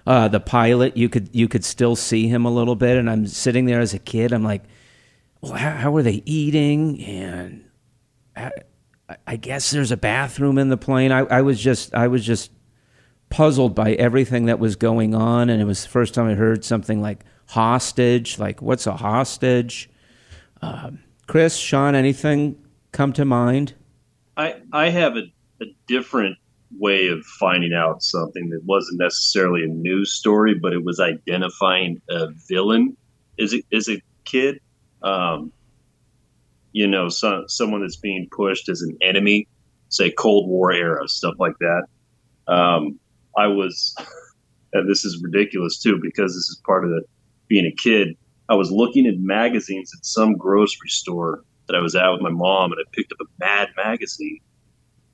Uh, 0.06 0.28
the 0.28 0.40
pilot 0.40 0.96
you 0.96 1.08
could 1.08 1.28
you 1.32 1.46
could 1.46 1.64
still 1.64 1.94
see 1.94 2.26
him 2.26 2.44
a 2.44 2.50
little 2.50 2.74
bit 2.74 2.96
and 2.96 3.08
I'm 3.08 3.26
sitting 3.26 3.66
there 3.66 3.80
as 3.80 3.94
a 3.94 3.98
kid 3.98 4.32
I'm 4.32 4.42
like 4.42 4.64
well 5.40 5.52
how, 5.52 5.70
how 5.70 5.96
are 5.96 6.02
they 6.02 6.22
eating? 6.24 7.02
And 7.04 7.64
I, 8.36 8.50
I 9.26 9.36
guess 9.36 9.70
there's 9.70 9.92
a 9.92 9.96
bathroom 9.96 10.58
in 10.58 10.68
the 10.68 10.76
plane. 10.76 11.12
I, 11.12 11.20
I 11.20 11.42
was 11.42 11.60
just 11.60 11.94
I 11.94 12.08
was 12.08 12.24
just 12.24 12.50
puzzled 13.28 13.74
by 13.74 13.92
everything 13.92 14.46
that 14.46 14.58
was 14.58 14.74
going 14.74 15.14
on 15.14 15.50
and 15.50 15.62
it 15.62 15.64
was 15.64 15.84
the 15.84 15.88
first 15.88 16.14
time 16.14 16.26
i 16.26 16.34
heard 16.34 16.64
something 16.64 17.00
like 17.00 17.24
hostage 17.46 18.38
like 18.38 18.60
what's 18.60 18.86
a 18.86 18.96
hostage? 18.96 19.88
Um, 20.62 21.04
chris 21.26 21.56
sean 21.56 21.94
anything 21.94 22.56
come 22.92 23.12
to 23.12 23.24
mind 23.24 23.74
I 24.40 24.54
I 24.72 24.88
have 24.88 25.16
a, 25.16 25.24
a 25.60 25.66
different 25.86 26.38
way 26.78 27.08
of 27.08 27.22
finding 27.24 27.74
out 27.74 28.02
something 28.02 28.48
that 28.50 28.64
wasn't 28.64 28.98
necessarily 28.98 29.64
a 29.64 29.66
news 29.66 30.12
story, 30.12 30.54
but 30.54 30.72
it 30.72 30.82
was 30.82 30.98
identifying 30.98 32.00
a 32.08 32.28
villain 32.48 32.96
as 33.38 33.52
a, 33.52 33.62
as 33.72 33.88
a 33.88 34.00
kid. 34.24 34.60
Um, 35.02 35.52
you 36.72 36.86
know, 36.86 37.08
some, 37.08 37.48
someone 37.48 37.80
that's 37.80 37.96
being 37.96 38.28
pushed 38.30 38.68
as 38.68 38.80
an 38.82 38.96
enemy, 39.02 39.48
say 39.88 40.10
Cold 40.10 40.48
War 40.48 40.72
era 40.72 41.08
stuff 41.08 41.34
like 41.38 41.58
that. 41.58 41.86
Um, 42.46 42.98
I 43.36 43.48
was, 43.48 43.94
and 44.72 44.88
this 44.88 45.04
is 45.04 45.22
ridiculous 45.22 45.82
too 45.82 45.98
because 46.00 46.34
this 46.34 46.48
is 46.48 46.62
part 46.64 46.84
of 46.84 46.90
the 46.90 47.02
being 47.48 47.66
a 47.66 47.72
kid. 47.72 48.16
I 48.48 48.54
was 48.54 48.70
looking 48.70 49.06
at 49.06 49.18
magazines 49.18 49.92
at 49.96 50.06
some 50.06 50.34
grocery 50.36 50.88
store 50.88 51.44
that 51.70 51.78
I 51.78 51.80
was 51.80 51.94
at 51.94 52.10
with 52.10 52.20
my 52.20 52.30
mom, 52.30 52.72
and 52.72 52.80
I 52.80 52.88
picked 52.92 53.12
up 53.12 53.18
a 53.20 53.24
Mad 53.38 53.68
magazine. 53.76 54.40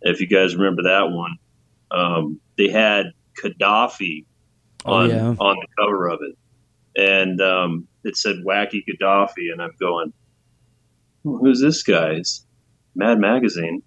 If 0.03 0.21
you 0.21 0.27
guys 0.27 0.57
remember 0.57 0.83
that 0.85 1.11
one, 1.11 1.37
um, 1.90 2.40
they 2.57 2.69
had 2.69 3.12
Gaddafi 3.42 4.25
Oh, 4.85 4.92
on 4.95 5.11
yeah. 5.11 5.35
on 5.40 5.57
the 5.57 5.66
cover 5.79 6.09
of 6.09 6.21
it, 6.23 6.37
and 6.97 7.40
um, 7.40 7.88
it 8.05 8.16
said 8.16 8.37
"Wacky 8.47 8.85
Gaddafi," 8.87 9.51
and 9.53 9.61
I'm 9.61 9.73
going, 9.81 10.12
"Who's 11.25 11.61
this 11.61 11.83
guy's 11.83 12.47
Mad 12.95 13.19
magazine. 13.19 13.83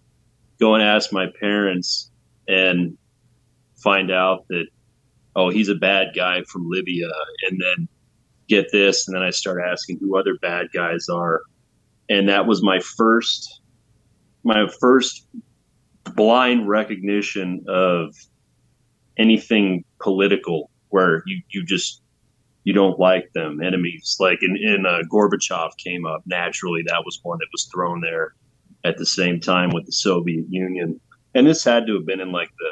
Go 0.60 0.76
and 0.76 0.84
ask 0.84 1.14
my 1.14 1.28
parents, 1.40 2.12
and 2.50 2.98
find 3.78 4.12
out 4.12 4.46
that 4.50 4.66
oh, 5.36 5.50
he's 5.50 5.70
a 5.70 5.76
bad 5.76 6.10
guy 6.14 6.44
from 6.44 6.70
Libya, 6.70 7.10
and 7.50 7.62
then 7.62 7.88
get 8.50 8.72
this, 8.74 9.08
and 9.08 9.16
then 9.16 9.24
I 9.24 9.30
start 9.30 9.62
asking 9.66 10.00
who 10.00 10.18
other 10.18 10.36
bad 10.42 10.68
guys 10.74 11.08
are, 11.08 11.44
and 12.10 12.30
that 12.30 12.46
was 12.48 12.64
my 12.64 12.80
first, 12.80 13.62
my 14.44 14.68
first 14.80 15.26
blind 16.16 16.68
recognition 16.68 17.64
of 17.68 18.16
anything 19.18 19.84
political 20.02 20.70
where 20.90 21.24
you 21.26 21.42
you 21.50 21.64
just 21.66 22.02
you 22.64 22.74
don't 22.74 23.00
like 23.00 23.32
them. 23.34 23.62
Enemies 23.62 24.18
like 24.20 24.40
in 24.42 24.58
in 24.58 24.86
uh, 24.86 25.00
Gorbachev 25.12 25.72
came 25.78 26.06
up 26.06 26.24
naturally. 26.26 26.84
That 26.88 27.04
was 27.06 27.20
one 27.24 27.38
that 27.40 27.48
was 27.52 27.70
thrown 27.74 28.02
there 28.02 28.34
at 28.84 28.98
the 28.98 29.06
same 29.06 29.40
time 29.40 29.70
with 29.74 29.86
the 29.86 29.92
Soviet 29.92 30.46
Union. 30.50 31.00
And 31.36 31.46
this 31.46 31.64
had 31.64 31.86
to 31.88 31.96
have 31.96 32.06
been 32.06 32.22
in 32.22 32.32
like 32.32 32.50
the 32.58 32.72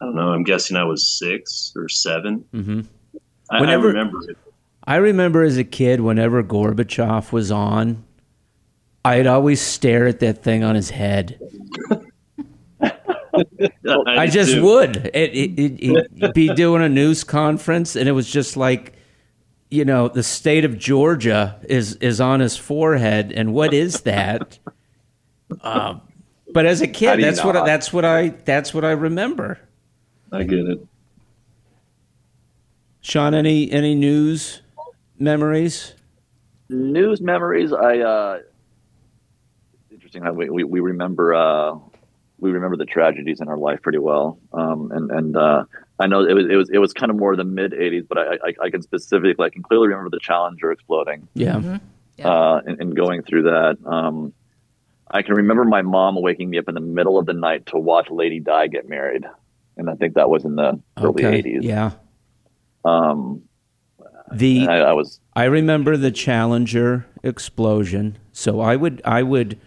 I 0.00 0.06
don't 0.06 0.16
know 0.16 0.32
I'm 0.32 0.42
guessing 0.44 0.76
I 0.76 0.84
was 0.84 1.06
six 1.06 1.72
or 1.76 1.88
7 1.88 2.44
Mm-hmm. 2.52 2.80
I, 3.50 3.60
Whenever- 3.60 3.88
I 3.88 3.90
remember 3.90 4.30
it. 4.30 4.36
I 4.86 4.96
remember 4.96 5.42
as 5.42 5.56
a 5.56 5.64
kid, 5.64 6.00
whenever 6.02 6.42
Gorbachev 6.42 7.32
was 7.32 7.50
on, 7.50 8.03
I'd 9.04 9.26
always 9.26 9.60
stare 9.60 10.06
at 10.06 10.20
that 10.20 10.42
thing 10.42 10.64
on 10.64 10.74
his 10.74 10.90
head. 10.90 11.38
I 13.86 14.26
did 14.26 14.32
just 14.32 14.52
too. 14.54 14.64
would. 14.64 14.96
It, 15.12 15.34
it, 15.34 15.60
it, 15.60 16.10
he'd 16.14 16.32
be 16.32 16.54
doing 16.54 16.82
a 16.82 16.88
news 16.88 17.24
conference, 17.24 17.96
and 17.96 18.08
it 18.08 18.12
was 18.12 18.30
just 18.30 18.56
like, 18.56 18.94
you 19.70 19.84
know, 19.84 20.08
the 20.08 20.22
state 20.22 20.64
of 20.64 20.78
Georgia 20.78 21.60
is 21.64 21.96
is 21.96 22.20
on 22.20 22.40
his 22.40 22.56
forehead, 22.56 23.32
and 23.32 23.52
what 23.52 23.74
is 23.74 24.02
that? 24.02 24.58
um, 25.62 26.00
but 26.52 26.64
as 26.64 26.80
a 26.80 26.86
kid, 26.86 27.16
do 27.16 27.22
you 27.22 27.26
that's 27.26 27.44
what 27.44 27.56
I, 27.56 27.66
that's 27.66 27.92
what 27.92 28.04
I 28.04 28.28
that's 28.28 28.72
what 28.72 28.84
I 28.84 28.92
remember. 28.92 29.58
I 30.32 30.44
get 30.44 30.60
it 30.66 30.86
Sean, 33.00 33.34
any 33.34 33.70
any 33.70 33.94
news 33.94 34.62
memories? 35.18 35.94
news 36.70 37.20
memories 37.20 37.74
i 37.74 37.98
uh 37.98 38.38
interesting 40.14 40.22
how 40.24 40.32
we, 40.32 40.50
we, 40.50 40.64
we 40.64 40.80
remember 40.80 41.34
uh 41.34 41.74
we 42.38 42.50
remember 42.50 42.76
the 42.76 42.84
tragedies 42.84 43.40
in 43.40 43.48
our 43.48 43.56
life 43.58 43.80
pretty 43.82 43.98
well 43.98 44.38
um 44.52 44.90
and 44.92 45.10
and 45.10 45.36
uh 45.36 45.64
i 45.98 46.06
know 46.06 46.24
it 46.24 46.34
was 46.34 46.46
it 46.50 46.56
was 46.56 46.70
it 46.70 46.78
was 46.78 46.92
kind 46.92 47.10
of 47.10 47.16
more 47.16 47.34
the 47.36 47.44
mid 47.44 47.72
80s 47.72 48.06
but 48.08 48.18
i 48.18 48.34
i, 48.44 48.54
I 48.64 48.70
can 48.70 48.82
specifically 48.82 49.44
i 49.44 49.50
can 49.50 49.62
clearly 49.62 49.88
remember 49.88 50.10
the 50.10 50.20
challenger 50.20 50.70
exploding 50.72 51.28
Yeah. 51.34 51.78
Yeah. 52.16 52.28
uh 52.28 52.60
and, 52.66 52.80
and 52.80 52.96
going 52.96 53.22
through 53.22 53.44
that 53.44 53.76
um 53.86 54.32
i 55.10 55.22
can 55.22 55.34
remember 55.34 55.64
my 55.64 55.82
mom 55.82 56.20
waking 56.20 56.50
me 56.50 56.58
up 56.58 56.68
in 56.68 56.74
the 56.74 56.80
middle 56.80 57.18
of 57.18 57.26
the 57.26 57.32
night 57.34 57.66
to 57.66 57.78
watch 57.78 58.08
lady 58.10 58.40
di 58.40 58.68
get 58.68 58.88
married 58.88 59.24
and 59.76 59.90
i 59.90 59.94
think 59.94 60.14
that 60.14 60.28
was 60.30 60.44
in 60.44 60.54
the 60.56 60.80
early 60.98 61.24
Okay. 61.24 61.42
80s 61.42 61.62
Yeah. 61.62 61.90
um 62.84 63.42
The 64.32 64.66
I, 64.68 64.78
I 64.80 64.92
was 64.92 65.20
I 65.36 65.44
remember 65.44 65.96
the 65.96 66.10
Challenger 66.12 67.06
explosion. 67.24 68.16
So 68.32 68.60
I 68.60 68.76
would 68.76 69.02
I 69.04 69.22
would 69.22 69.58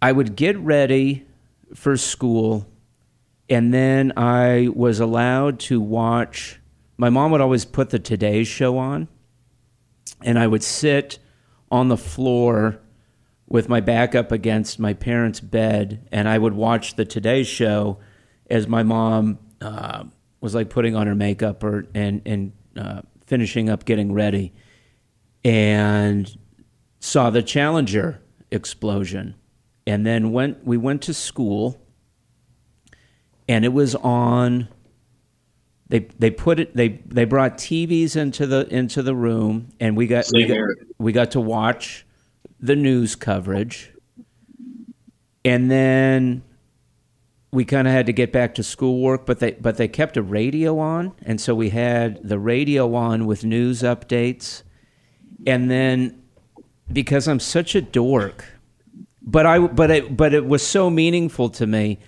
I 0.00 0.12
would 0.12 0.36
get 0.36 0.56
ready 0.58 1.26
for 1.74 1.96
school 1.96 2.66
and 3.50 3.72
then 3.72 4.12
I 4.16 4.68
was 4.74 5.00
allowed 5.00 5.58
to 5.60 5.80
watch 5.80 6.60
my 6.96 7.10
mom 7.10 7.30
would 7.30 7.40
always 7.40 7.64
put 7.64 7.90
the 7.90 7.98
Today 7.98 8.42
show 8.44 8.76
on 8.78 9.08
and 10.22 10.38
I 10.38 10.46
would 10.46 10.62
sit 10.62 11.18
on 11.70 11.88
the 11.88 11.96
floor 11.96 12.80
with 13.46 13.68
my 13.68 13.80
back 13.80 14.14
up 14.14 14.32
against 14.32 14.78
my 14.78 14.94
parents' 14.94 15.40
bed 15.40 16.08
and 16.10 16.28
I 16.28 16.38
would 16.38 16.54
watch 16.54 16.96
the 16.96 17.04
Today 17.04 17.44
show 17.44 17.98
as 18.50 18.66
my 18.66 18.82
mom 18.82 19.38
uh, 19.60 20.04
was 20.40 20.54
like 20.54 20.70
putting 20.70 20.94
on 20.94 21.06
her 21.06 21.14
makeup 21.14 21.62
or 21.64 21.86
and 21.94 22.22
and 22.26 22.52
uh, 22.76 23.02
finishing 23.26 23.68
up 23.68 23.84
getting 23.84 24.12
ready 24.12 24.52
and 25.44 26.36
saw 27.00 27.30
the 27.30 27.42
Challenger 27.42 28.20
explosion 28.50 29.34
and 29.88 30.04
then 30.04 30.32
went 30.32 30.64
we 30.66 30.76
went 30.76 31.00
to 31.00 31.14
school 31.14 31.80
and 33.48 33.64
it 33.64 33.72
was 33.72 33.94
on 33.94 34.68
they 35.88 36.00
they 36.18 36.30
put 36.30 36.60
it 36.60 36.76
they 36.76 37.00
they 37.06 37.24
brought 37.24 37.56
TVs 37.56 38.14
into 38.14 38.46
the 38.46 38.68
into 38.68 39.02
the 39.02 39.14
room 39.14 39.70
and 39.80 39.96
we 39.96 40.06
got 40.06 40.26
we 40.34 40.44
got, 40.44 40.58
we 40.98 41.12
got 41.12 41.30
to 41.30 41.40
watch 41.40 42.06
the 42.60 42.76
news 42.76 43.16
coverage. 43.16 43.92
And 45.44 45.70
then 45.70 46.42
we 47.50 47.64
kind 47.64 47.88
of 47.88 47.94
had 47.94 48.04
to 48.06 48.12
get 48.12 48.30
back 48.30 48.56
to 48.56 48.62
schoolwork 48.62 49.24
but 49.24 49.38
they 49.38 49.52
but 49.52 49.78
they 49.78 49.88
kept 49.88 50.18
a 50.18 50.22
radio 50.22 50.78
on 50.78 51.14
and 51.22 51.40
so 51.40 51.54
we 51.54 51.70
had 51.70 52.22
the 52.22 52.38
radio 52.38 52.94
on 52.94 53.24
with 53.24 53.42
news 53.42 53.80
updates. 53.80 54.64
And 55.46 55.70
then 55.70 56.22
because 56.92 57.26
I'm 57.26 57.40
such 57.40 57.74
a 57.74 57.80
dork 57.80 58.44
but 59.28 59.46
I 59.46 59.58
but 59.58 59.90
it 59.90 60.16
but 60.16 60.32
it 60.32 60.46
was 60.46 60.66
so 60.66 60.90
meaningful 60.90 61.50
to 61.50 61.66
me 61.66 61.98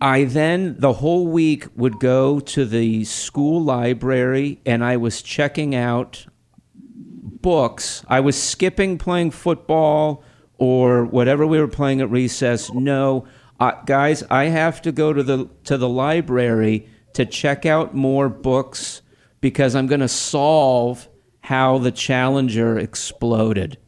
I 0.00 0.24
then 0.24 0.76
the 0.78 0.92
whole 0.92 1.26
week 1.26 1.66
would 1.74 1.98
go 1.98 2.38
to 2.38 2.64
the 2.66 3.04
school 3.04 3.62
library 3.62 4.60
and 4.66 4.84
I 4.84 4.98
was 4.98 5.22
checking 5.22 5.74
out 5.74 6.26
books. 6.74 8.04
I 8.06 8.20
was 8.20 8.40
skipping 8.40 8.98
playing 8.98 9.30
football 9.30 10.22
or 10.58 11.04
whatever 11.06 11.46
we 11.46 11.58
were 11.58 11.68
playing 11.68 12.02
at 12.02 12.10
recess. 12.10 12.70
No, 12.72 13.26
uh, 13.58 13.72
guys, 13.86 14.22
I 14.30 14.44
have 14.44 14.82
to 14.82 14.92
go 14.92 15.14
to 15.14 15.22
the 15.22 15.48
to 15.64 15.78
the 15.78 15.88
library 15.88 16.88
to 17.14 17.24
check 17.24 17.64
out 17.64 17.94
more 17.94 18.28
books 18.28 19.00
because 19.40 19.74
I'm 19.74 19.86
going 19.86 20.00
to 20.00 20.08
solve 20.08 21.08
how 21.40 21.78
the 21.78 21.92
Challenger 21.92 22.78
exploded. 22.78 23.78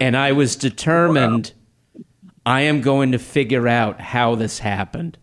And 0.00 0.16
I 0.16 0.32
was 0.32 0.56
determined 0.56 1.52
I 2.44 2.62
am 2.62 2.80
going 2.80 3.12
to 3.12 3.18
figure 3.18 3.68
out 3.68 4.00
how 4.00 4.34
this 4.34 4.58
happened. 4.60 5.18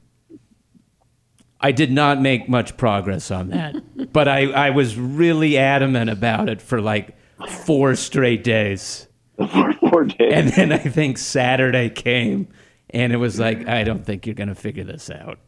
I 1.62 1.74
did 1.74 1.92
not 1.92 2.22
make 2.22 2.48
much 2.48 2.78
progress 2.78 3.32
on 3.32 3.50
that, 3.50 3.76
but 4.14 4.28
I, 4.28 4.46
I 4.52 4.70
was 4.70 4.98
really 4.98 5.58
adamant 5.58 6.10
about 6.10 6.48
it 6.48 6.62
for 6.62 6.80
like 6.80 7.18
four 7.66 7.96
straight 7.96 8.44
days. 8.44 9.08
for 9.38 9.74
four 9.74 10.06
days 10.06 10.32
And 10.34 10.50
then 10.50 10.72
I 10.72 10.78
think 10.78 11.18
Saturday 11.18 11.90
came 11.90 12.48
and 12.92 13.12
it 13.12 13.18
was 13.18 13.40
like, 13.40 13.68
I 13.68 13.84
don't 13.84 14.06
think 14.06 14.26
you're 14.26 14.36
going 14.36 14.50
to 14.50 14.56
figure 14.56 14.84
this 14.86 15.10
out. 15.10 15.40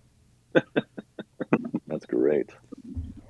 that's 1.87 2.05
great 2.05 2.49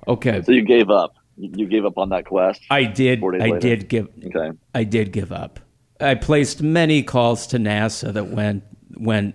Okay. 0.08 0.42
so 0.42 0.50
you 0.52 0.62
gave 0.62 0.90
up 0.90 1.14
you 1.36 1.66
gave 1.66 1.84
up 1.84 1.98
on 1.98 2.10
that 2.10 2.26
quest 2.26 2.60
I 2.70 2.84
did. 2.84 3.22
I 3.22 3.26
later. 3.26 3.58
did 3.58 3.88
give. 3.88 4.08
okay 4.24 4.56
I 4.74 4.84
did 4.84 5.12
give 5.12 5.32
up. 5.32 5.60
I 6.00 6.14
placed 6.14 6.62
many 6.62 7.02
calls 7.02 7.46
to 7.48 7.58
NASA 7.58 8.12
that 8.12 8.28
went 8.28 8.64
went 8.96 9.34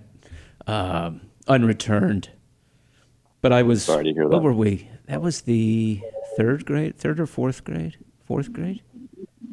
um, 0.68 1.22
unreturned. 1.48 2.30
But 3.42 3.54
I 3.54 3.64
was. 3.64 3.84
Sorry 3.84 4.04
to 4.06 4.14
hear 4.14 4.24
what 4.24 4.38
that. 4.38 4.44
were 4.44 4.54
we? 4.54 4.90
That 5.08 5.22
was 5.22 5.42
the 5.42 6.02
third 6.36 6.66
grade, 6.66 6.98
third 6.98 7.20
or 7.20 7.26
fourth 7.26 7.64
grade, 7.64 7.98
fourth 8.26 8.52
grade. 8.52 8.82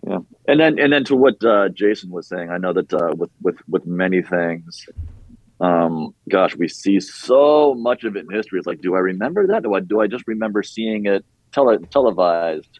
Yeah, 0.07 0.18
and 0.48 0.61
then 0.61 0.78
and 0.78 0.92
then 0.92 1.04
to 1.04 1.16
what 1.16 1.42
uh, 1.44 1.68
Jason 1.68 2.11
was 2.11 2.26
saying, 2.26 2.50
I 2.50 2.59
know 2.59 2.72
that 2.72 2.92
uh, 2.92 3.14
with 3.16 3.30
with 3.40 3.57
with 3.68 3.87
many 3.87 4.22
things, 4.22 4.87
um, 5.61 6.14
gosh, 6.28 6.57
we 6.57 6.68
see 6.68 6.98
so 7.00 7.74
much 7.74 8.04
of 8.04 8.16
it 8.16 8.26
in 8.28 8.30
history. 8.30 8.59
It's 8.59 8.66
like, 8.66 8.80
do 8.80 8.94
I 8.96 8.98
remember 8.98 9.46
that? 9.46 9.62
Do 9.62 9.74
I 9.74 9.80
do 9.80 10.00
I 10.00 10.07
just 10.09 10.26
remember 10.26 10.62
seeing 10.62 11.07
it 11.07 11.24
tele- 11.54 11.86
televised 11.90 12.78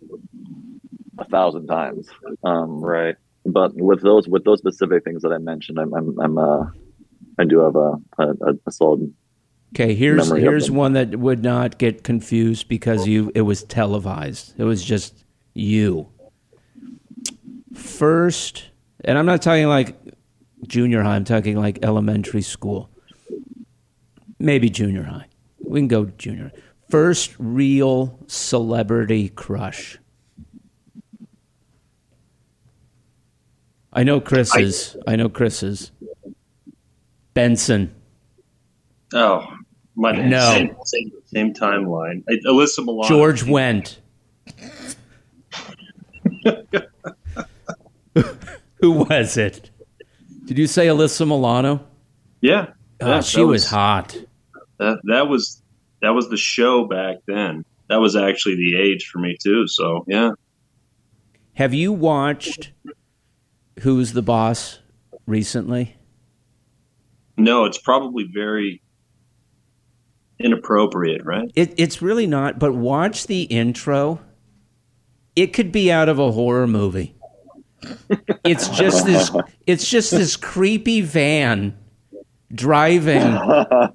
a 1.18 1.24
thousand 1.26 1.66
times? 1.66 2.08
Um, 2.42 2.80
Right. 2.84 3.16
But 3.46 3.74
with 3.74 4.00
those 4.02 4.26
with 4.26 4.44
those 4.44 4.58
specific 4.58 5.04
things 5.04 5.20
that 5.20 5.32
I 5.32 5.37
mentioned, 5.38 5.78
I'm 5.78 5.92
I'm, 5.92 6.18
I'm 6.18 6.38
uh, 6.38 6.66
I 7.38 7.44
do 7.44 7.58
have 7.58 7.76
a 7.76 7.96
a, 8.18 8.54
a 8.66 8.70
solid. 8.72 9.12
Okay, 9.74 9.94
here's 9.94 10.30
here's 10.30 10.70
one 10.70 10.94
that 10.94 11.16
would 11.18 11.42
not 11.42 11.76
get 11.78 12.04
confused 12.04 12.68
because 12.68 13.06
you 13.06 13.30
it 13.34 13.42
was 13.42 13.62
televised. 13.64 14.54
It 14.56 14.64
was 14.64 14.82
just 14.82 15.24
you. 15.52 16.08
First, 17.75 18.70
and 19.04 19.18
I'm 19.18 19.27
not 19.27 19.42
talking 19.42 19.66
like 19.66 19.94
junior 20.66 21.02
high. 21.02 21.16
I'm 21.16 21.25
talking 21.25 21.56
like 21.58 21.85
elementary 21.85 22.42
school. 22.42 22.88
Maybe 24.38 24.70
junior 24.70 25.02
high. 25.02 25.27
We 25.58 25.81
can 25.81 25.88
go 25.88 26.06
junior. 26.06 26.50
First 26.95 27.35
real 27.40 28.21
celebrity 28.29 29.29
crush. 29.29 29.99
I 33.92 34.05
know 34.05 34.21
Chris's. 34.21 34.97
I, 35.05 35.17
know 35.17 35.29
Chris's. 35.29 35.90
Bernsen. 37.35 37.90
Oh, 39.13 39.45
my 39.97 40.13
No. 40.13 40.38
same, 40.53 40.77
same, 40.85 41.11
same 41.25 41.53
timeline. 41.53 42.23
I, 42.29 42.35
Alyssa 42.47 42.85
Milano. 42.85 43.09
George 43.09 43.42
Wendt. 43.42 43.97
Who 48.77 48.92
was 48.92 49.37
it? 49.37 49.69
Did 50.45 50.59
you 50.59 50.69
say 50.69 50.87
Alyssa 50.87 51.27
Milano? 51.27 51.85
Yeah, 52.40 52.67
Oh, 53.01 53.09
Yeah, 53.09 53.21
she 53.21 53.40
that 53.40 53.47
was 53.49 53.67
hot. 53.69 54.17
That, 54.79 55.01
that 55.07 55.27
was 55.27 55.61
that 56.05 56.11
was 56.15 56.29
the 56.31 56.37
show 56.37 56.87
back 56.87 57.17
then. 57.27 57.65
that 57.88 57.96
was 57.96 58.15
actually 58.17 58.57
the 58.57 58.77
age 58.77 59.07
for 59.13 59.19
me 59.19 59.37
too. 59.42 59.67
So 59.67 60.05
yeah, 60.07 60.31
Have 61.55 61.75
you 61.75 61.92
watched 61.92 62.73
Who's 63.81 64.13
the 64.13 64.23
Boss 64.23 64.79
recently? 65.27 65.96
no, 67.37 67.65
it's 67.65 67.79
probably 67.79 68.29
very 68.33 68.81
inappropriate, 70.38 71.25
right? 71.25 71.50
It, 71.57 71.75
it's 71.77 72.00
really 72.02 72.27
not, 72.29 72.59
but 72.59 72.73
watch 72.75 73.27
the 73.27 73.42
intro. 73.42 74.21
It 75.37 75.48
could 75.52 75.73
be 75.73 75.90
out 75.90 76.09
of 76.09 76.19
a 76.19 76.31
horror 76.33 76.67
movie. 76.69 77.17
It's 78.44 78.69
just 78.69 79.05
this 79.05 79.31
it's 79.67 79.88
just 79.88 80.11
this 80.11 80.37
creepy 80.37 81.00
van 81.02 81.77
driving 82.55 83.38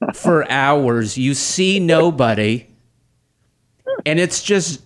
for 0.14 0.49
hours. 0.51 1.18
You 1.18 1.34
see 1.34 1.80
nobody. 1.80 2.68
And 4.05 4.20
it's 4.20 4.43
just 4.43 4.82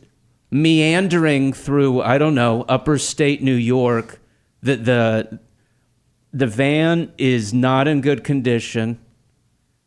meandering 0.51 1.53
through, 1.53 2.01
I 2.01 2.17
don't 2.17 2.35
know, 2.35 2.63
upper 2.69 2.97
state 2.97 3.41
New 3.41 3.55
York. 3.55 4.19
The 4.61 4.75
the 4.75 5.39
the 6.31 6.47
van 6.47 7.11
is 7.17 7.53
not 7.53 7.87
in 7.87 8.01
good 8.01 8.23
condition. 8.23 8.99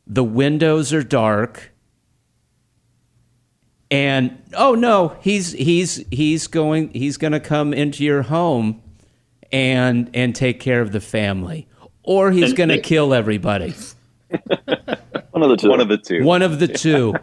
The 0.06 0.24
windows 0.24 0.92
are 0.92 1.02
dark. 1.02 1.72
And 3.90 4.42
oh 4.54 4.74
no, 4.74 5.16
he's 5.20 5.52
he's 5.52 6.04
he's 6.10 6.46
going 6.46 6.90
he's 6.90 7.16
going 7.16 7.32
to 7.32 7.40
come 7.40 7.72
into 7.72 8.04
your 8.04 8.22
home 8.22 8.82
and 9.52 10.10
and 10.12 10.34
take 10.34 10.60
care 10.60 10.80
of 10.80 10.92
the 10.92 11.00
family 11.00 11.68
or 12.06 12.30
he's 12.30 12.54
going 12.54 12.70
to 12.70 12.80
kill 12.80 13.12
everybody. 13.12 13.74
One 15.30 15.42
of 15.42 15.50
the 15.50 15.56
two. 15.58 15.68
One 15.68 15.80
of 15.80 15.88
the 15.88 15.98
two. 15.98 16.24
One 16.24 16.40
of 16.42 16.58
the 16.58 16.68
two. 16.68 17.14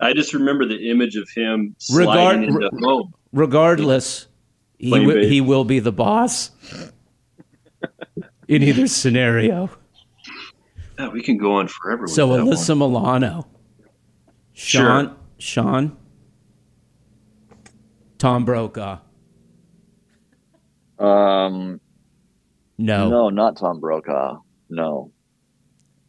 I 0.00 0.12
just 0.12 0.34
remember 0.34 0.66
the 0.66 0.90
image 0.90 1.16
of 1.16 1.28
him 1.30 1.74
Regard- 1.92 2.14
sliding 2.14 2.42
into 2.54 2.70
home. 2.82 3.14
Regardless, 3.32 4.26
he 4.78 4.90
Playing 4.90 5.06
wi- 5.06 5.22
base. 5.22 5.32
he 5.32 5.40
will 5.40 5.64
be 5.64 5.80
the 5.80 5.90
boss 5.92 6.50
in 8.48 8.62
either 8.62 8.86
scenario. 8.86 9.70
Yeah, 10.98 11.08
we 11.08 11.22
can 11.22 11.36
go 11.36 11.52
on 11.54 11.68
forever. 11.68 12.02
With 12.02 12.10
So 12.12 12.28
that 12.28 12.40
Alyssa 12.44 12.78
one. 12.78 12.90
Milano, 12.92 13.46
Sean, 14.52 15.06
Sure. 15.08 15.16
Sean, 15.38 15.96
Tom 18.18 18.44
Brokaw. 18.44 18.98
Um, 20.98 21.80
No, 22.78 23.08
no, 23.08 23.28
not 23.30 23.56
Tom 23.56 23.80
Brokaw. 23.80 24.40
No, 24.70 25.12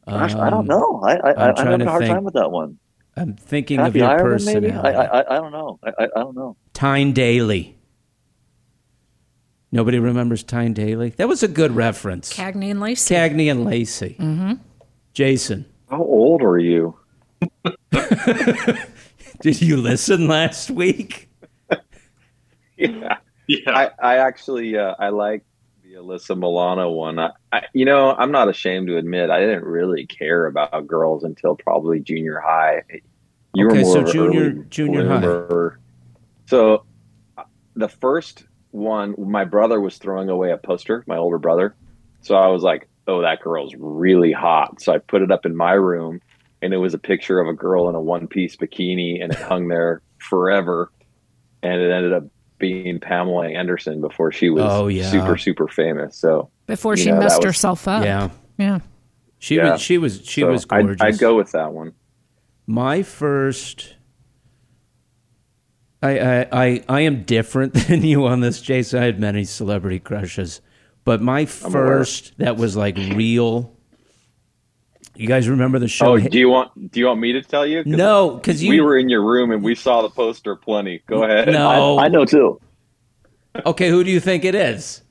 gosh, 0.07 0.36
I 0.36 0.47
Um, 0.47 0.51
don't 0.51 0.67
know. 0.67 1.01
I 1.03 1.13
I, 1.15 1.17
I'm 1.17 1.38
I, 1.39 1.47
I'm 1.49 1.55
trying 1.55 1.65
having 1.67 1.80
to 1.80 1.86
a 1.86 1.89
hard 1.89 2.01
think. 2.03 2.13
time 2.13 2.24
with 2.24 2.34
that 2.36 2.51
one. 2.51 2.78
I'm 3.17 3.34
thinking 3.36 3.80
of 3.80 3.88
Kathy 3.88 3.99
your 3.99 4.07
Ireland, 4.09 4.45
maybe? 4.45 4.67
personality. 4.72 4.97
I, 4.97 5.03
I 5.03 5.20
I 5.22 5.36
I 5.38 5.39
don't 5.39 5.51
know. 5.51 5.80
I, 5.84 5.89
I 5.89 6.03
I 6.03 6.07
don't 6.20 6.36
know. 6.36 6.55
Tyne 6.74 7.11
Daly. 7.13 7.76
Nobody 9.72 9.99
remembers 9.99 10.43
Tyne 10.43 10.74
Daly. 10.74 11.09
That 11.17 11.28
was 11.28 11.43
a 11.43 11.47
good 11.47 11.76
reference. 11.76 12.34
Cagney 12.34 12.72
and 12.72 12.80
Lacey. 12.80 13.13
Cagney 13.13 13.51
and 13.51 13.65
Lacey. 13.65 14.15
Mm-hmm. 14.20 14.53
Jason, 15.13 15.65
How 15.89 16.01
old 16.03 16.41
are 16.41 16.57
you? 16.57 16.97
did 19.41 19.61
you 19.61 19.78
listen 19.78 20.28
last 20.28 20.70
week? 20.72 21.30
Yeah. 22.78 23.17
Yeah, 23.47 23.72
I, 23.76 23.89
I 24.01 24.17
actually 24.20 24.78
uh, 24.78 24.95
I 24.97 25.09
like 25.09 25.41
the 25.41 25.49
Alyssa 26.00 26.38
Milano 26.38 26.89
one. 26.89 27.20
I, 27.20 27.32
I, 27.52 27.64
you 27.74 27.86
know, 27.86 28.16
I'm 28.16 28.32
not 28.32 28.50
ashamed 28.50 28.88
to 28.88 28.97
admit 28.97 29.30
I 29.30 29.39
didn't 29.39 29.66
really 29.66 30.06
care 30.06 30.45
about 30.45 30.88
girls 30.88 31.24
until 31.24 31.56
probably 31.56 32.00
junior 32.00 32.39
high. 32.39 32.82
You 33.54 33.68
Okay, 33.68 33.80
were 33.80 33.84
more 33.84 34.08
so 34.08 34.12
junior- 34.12 34.52
junior 34.70 35.08
high. 35.08 35.76
So 36.47 36.86
uh, 37.38 37.43
the 37.76 37.89
first 37.89 38.45
one, 38.72 39.16
my 39.18 39.45
brother 39.45 39.80
was 39.82 39.97
throwing 39.97 40.30
away 40.30 40.52
a 40.52 40.58
poster. 40.58 41.04
My 41.08 41.18
older 41.18 41.38
brother. 41.38 41.76
So 42.22 42.36
I 42.36 42.47
was 42.47 42.64
like, 42.64 42.88
"Oh, 43.08 43.22
that 43.22 43.41
girl's 43.41 43.74
really 43.78 44.32
hot." 44.32 44.82
So 44.82 44.93
I 44.93 45.00
put 45.00 45.22
it 45.22 45.32
up 45.32 45.45
in 45.45 45.56
my 45.56 45.74
room, 45.74 46.22
and 46.62 46.74
it 46.74 46.78
was 46.78 46.93
a 46.93 47.00
picture 47.00 47.39
of 47.39 47.47
a 47.47 47.54
girl 47.54 47.89
in 47.89 47.95
a 47.95 48.02
one-piece 48.02 48.56
bikini, 48.58 49.24
and 49.24 49.32
it 49.34 49.39
hung 49.39 49.68
there 49.68 50.02
forever. 50.18 50.91
And 51.62 51.82
it 51.82 51.91
ended 51.91 52.14
up 52.14 52.24
being 52.60 52.99
Pamela 52.99 53.47
Anderson 53.47 54.01
before 54.01 54.32
she 54.32 54.49
was 54.49 54.64
Oh, 54.66 54.88
yeah. 54.88 55.10
super 55.10 55.38
super 55.38 55.68
famous. 55.68 56.16
So 56.18 56.49
Before 56.68 56.95
she 56.97 57.10
know, 57.12 57.20
messed 57.20 57.38
was- 57.39 57.45
herself 57.45 57.88
up. 57.88 58.03
Yeah. 58.03 58.30
Yeah. 58.57 58.80
She 59.39 59.55
Yeah. 59.55 59.72
was 59.74 59.82
she 59.82 59.97
was 59.97 60.22
she 60.26 60.41
so 60.41 60.51
was 60.51 60.66
I'd- 60.70 60.84
gorgeous. 60.84 61.01
I'd, 61.01 61.18
go 61.20 61.36
with 61.36 61.51
that 61.53 61.72
one. 61.74 61.93
My 62.68 63.01
first 63.03 63.95
I, 66.01 66.20
I 66.20 66.47
I 66.51 66.84
I 66.88 66.99
am 67.01 67.24
different 67.24 67.74
than 67.88 68.03
you 68.03 68.26
on 68.26 68.39
this, 68.41 68.62
Jason. 68.62 69.01
I 69.01 69.05
had 69.05 69.20
many 69.20 69.43
celebrity 69.43 69.99
crushes. 69.99 70.62
But 71.05 71.22
my 71.22 71.45
first 71.45 72.38
that 72.38 72.57
was 72.57 72.76
like 72.78 72.95
real 72.97 73.76
You 75.20 75.28
guys 75.28 75.49
remember 75.49 75.80
the 75.80 75.89
show? 75.89 76.13
Oh, 76.13 76.17
do 76.17 76.39
you 76.39 76.47
want 76.47 76.91
do 76.91 76.97
you 77.01 77.07
want 77.07 77.20
me 77.20 77.34
to 77.34 77.41
tell 77.41 77.67
you? 77.67 77.84
'Cause 77.84 77.91
no, 77.91 78.36
because 78.36 78.63
you 78.63 78.70
we 78.70 78.80
were 78.80 78.97
in 78.97 79.09
your 79.09 79.22
room 79.22 79.51
and 79.51 79.61
we 79.61 79.76
saw 79.76 80.01
the 80.01 80.09
poster 80.09 80.55
plenty. 80.55 81.03
Go 81.07 81.24
ahead. 81.24 81.49
No. 81.49 81.97
I, 81.97 82.05
I 82.05 82.07
know 82.07 82.24
too. 82.24 82.61
Okay, 83.65 83.89
who 83.89 84.05
do 84.05 84.11
you 84.11 84.22
think 84.22 84.45
it 84.45 84.55
is? 84.55 85.01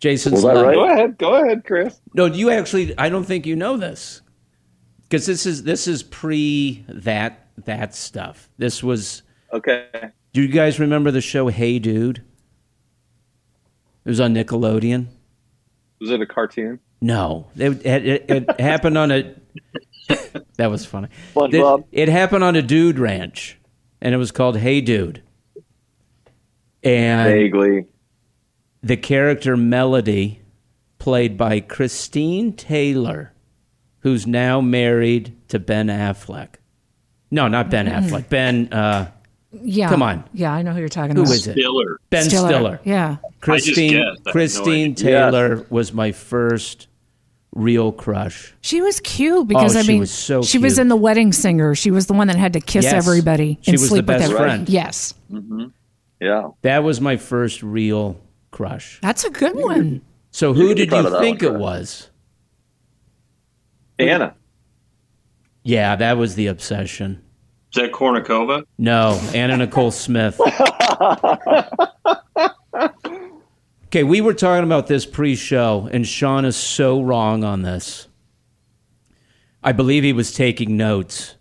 Jason 0.00 0.32
Was 0.32 0.42
that 0.42 0.54
right? 0.56 0.74
Go 0.74 0.90
ahead. 0.92 1.16
Go 1.16 1.34
ahead, 1.40 1.64
Chris. 1.64 2.00
No, 2.14 2.28
do 2.28 2.36
you 2.36 2.50
actually. 2.50 2.98
I 2.98 3.10
don't 3.10 3.22
think 3.22 3.46
you 3.46 3.54
know 3.54 3.76
this 3.76 4.20
because 5.04 5.24
this 5.24 5.46
is 5.46 5.62
this 5.62 5.86
is 5.86 6.02
pre 6.02 6.84
that 6.88 7.46
that 7.64 7.94
stuff. 7.94 8.48
This 8.58 8.82
was. 8.82 9.22
Okay. 9.52 9.86
Do 10.32 10.42
you 10.42 10.48
guys 10.48 10.80
remember 10.80 11.12
the 11.12 11.20
show 11.20 11.46
Hey 11.46 11.78
Dude? 11.78 12.24
It 14.04 14.08
was 14.08 14.18
on 14.20 14.34
Nickelodeon. 14.34 15.06
Was 16.00 16.10
it 16.10 16.20
a 16.20 16.26
cartoon? 16.26 16.80
No, 17.00 17.46
it, 17.56 17.84
it, 17.86 18.06
it, 18.06 18.24
it 18.28 18.50
happened 18.60 18.98
on 18.98 19.10
a. 19.10 19.34
that 20.56 20.70
was 20.70 20.84
funny. 20.86 21.08
It, 21.36 21.84
it 21.92 22.08
happened 22.08 22.44
on 22.44 22.56
a 22.56 22.62
dude 22.62 22.98
ranch, 22.98 23.58
and 24.00 24.14
it 24.14 24.18
was 24.18 24.30
called 24.30 24.56
Hey 24.58 24.80
Dude. 24.80 25.22
And 26.82 27.28
Vaguely. 27.28 27.86
the 28.82 28.96
character 28.96 29.56
Melody, 29.56 30.42
played 30.98 31.36
by 31.38 31.60
Christine 31.60 32.52
Taylor, 32.52 33.32
who's 34.00 34.26
now 34.26 34.60
married 34.60 35.34
to 35.48 35.58
Ben 35.58 35.86
Affleck. 35.88 36.56
No, 37.30 37.48
not 37.48 37.70
Ben 37.70 37.86
Affleck. 37.86 38.28
Ben, 38.28 38.72
uh, 38.72 39.10
Yeah. 39.62 39.88
Come 39.88 40.02
on. 40.02 40.24
Yeah, 40.32 40.52
I 40.52 40.62
know 40.62 40.72
who 40.72 40.80
you're 40.80 40.88
talking 40.88 41.16
who 41.16 41.22
about. 41.22 41.34
is 41.34 41.46
it? 41.46 41.52
Stiller. 41.58 42.00
Ben 42.10 42.24
Stiller. 42.28 42.80
Yeah. 42.84 43.16
Christine, 43.40 43.92
guessed. 43.92 44.04
I 44.04 44.06
had 44.06 44.24
no 44.26 44.32
Christine 44.32 44.90
idea. 44.92 45.04
Taylor 45.30 45.66
was 45.70 45.92
my 45.92 46.12
first 46.12 46.88
real 47.54 47.92
crush. 47.92 48.52
She 48.62 48.80
was 48.80 48.98
cute 49.00 49.46
because 49.46 49.76
Oh, 49.76 49.78
I 49.78 49.82
she 49.82 49.88
mean 49.92 50.00
was 50.00 50.10
so 50.10 50.42
she 50.42 50.58
was 50.58 50.78
in 50.78 50.88
the 50.88 50.96
wedding 50.96 51.32
singer. 51.32 51.74
She 51.74 51.90
was 51.90 52.06
the 52.06 52.14
one 52.14 52.26
that 52.28 52.36
had 52.36 52.52
to 52.54 52.60
kiss 52.60 52.84
Yes. 52.84 52.94
everybody 52.94 53.58
She 53.62 53.70
and 53.72 53.80
was 53.80 53.88
sleep 53.88 54.06
the 54.06 54.12
with 54.12 54.20
best 54.20 54.32
everybody. 54.32 54.48
friend. 54.50 54.68
Yes. 54.68 55.14
Mm-hmm. 55.30 55.64
Yeah. 56.20 56.48
That 56.62 56.82
was 56.82 57.00
my 57.00 57.16
first 57.16 57.62
real 57.62 58.20
crush. 58.50 58.98
That's 59.02 59.24
a 59.24 59.30
good 59.30 59.54
one. 59.54 60.00
So 60.30 60.52
who 60.52 60.68
can 60.68 60.68
be 60.76 60.86
did 60.86 60.92
you 60.92 61.18
think 61.20 61.42
one, 61.42 61.54
it 61.54 61.58
was? 61.58 62.10
Anna. 63.98 64.34
Yeah, 65.62 65.96
that 65.96 66.16
was 66.16 66.34
the 66.34 66.48
obsession. 66.48 67.22
Is 67.74 67.82
that 67.82 67.90
Kournikova? 67.90 68.64
No, 68.78 69.20
Anna 69.34 69.56
Nicole 69.56 69.90
Smith. 69.90 70.40
okay, 73.86 74.04
we 74.04 74.20
were 74.20 74.32
talking 74.32 74.62
about 74.62 74.86
this 74.86 75.04
pre-show, 75.04 75.88
and 75.90 76.06
Sean 76.06 76.44
is 76.44 76.54
so 76.56 77.02
wrong 77.02 77.42
on 77.42 77.62
this. 77.62 78.06
I 79.60 79.72
believe 79.72 80.04
he 80.04 80.12
was 80.12 80.32
taking 80.32 80.76
notes 80.76 81.34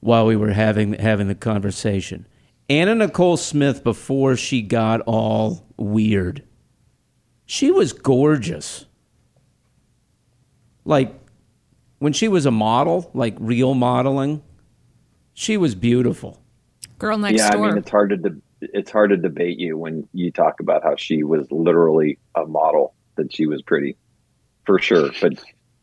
while 0.00 0.24
we 0.24 0.34
were 0.34 0.52
having 0.52 0.94
having 0.94 1.28
the 1.28 1.34
conversation. 1.34 2.26
Anna 2.70 2.94
Nicole 2.94 3.36
Smith, 3.36 3.84
before 3.84 4.34
she 4.34 4.62
got 4.62 5.02
all 5.02 5.66
weird, 5.76 6.42
she 7.44 7.70
was 7.70 7.92
gorgeous. 7.92 8.86
Like 10.86 11.14
when 11.98 12.14
she 12.14 12.28
was 12.28 12.46
a 12.46 12.50
model, 12.50 13.10
like 13.12 13.36
real 13.38 13.74
modeling, 13.74 14.42
she 15.36 15.56
was 15.58 15.74
beautiful. 15.74 16.40
Girl 16.98 17.18
next 17.18 17.38
yeah, 17.38 17.50
door. 17.50 17.60
Yeah, 17.60 17.66
I 17.66 17.70
mean 17.72 17.78
it's 17.78 17.90
hard 17.90 18.10
to 18.10 18.16
de- 18.16 18.40
it's 18.62 18.90
hard 18.90 19.10
to 19.10 19.16
debate 19.18 19.58
you 19.60 19.76
when 19.76 20.08
you 20.14 20.30
talk 20.32 20.60
about 20.60 20.82
how 20.82 20.96
she 20.96 21.22
was 21.22 21.46
literally 21.52 22.18
a 22.34 22.46
model 22.46 22.94
that 23.16 23.32
she 23.32 23.46
was 23.46 23.60
pretty 23.62 23.96
for 24.64 24.78
sure, 24.78 25.10
but 25.20 25.34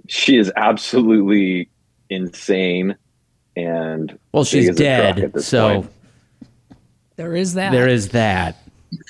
she 0.08 0.38
is 0.38 0.52
absolutely 0.56 1.70
insane 2.10 2.96
and 3.56 4.18
Well, 4.32 4.44
big 4.44 4.50
she's 4.50 4.70
as 4.70 4.76
dead, 4.76 5.42
so 5.42 5.82
point. 5.84 5.92
there 7.16 7.36
is 7.36 7.54
that. 7.54 7.72
there 7.72 7.88
is 7.88 8.10
that. 8.10 8.58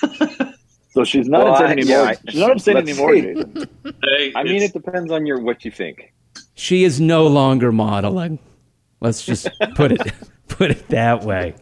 So 0.90 1.02
she's 1.02 1.26
not 1.28 1.42
Well, 1.42 1.52
insane 1.54 1.66
I- 1.66 1.72
anymore. 1.72 1.96
yeah, 1.96 2.02
I- 2.10 2.30
she's 2.30 2.40
not 2.40 2.52
insane 2.52 2.76
anymore. 2.76 3.14
Jason. 3.16 3.68
Hey, 4.04 4.32
I 4.36 4.44
mean, 4.44 4.62
it 4.62 4.72
depends 4.72 5.10
on 5.10 5.26
your 5.26 5.40
what 5.40 5.64
you 5.64 5.72
think. 5.72 6.12
She 6.54 6.84
is 6.84 7.00
no 7.00 7.26
longer 7.26 7.72
modeling. 7.72 8.38
Let's 9.00 9.26
just 9.26 9.48
put 9.74 9.90
it 9.90 10.14
put 10.48 10.70
it 10.70 10.88
that 10.88 11.22
way. 11.24 11.54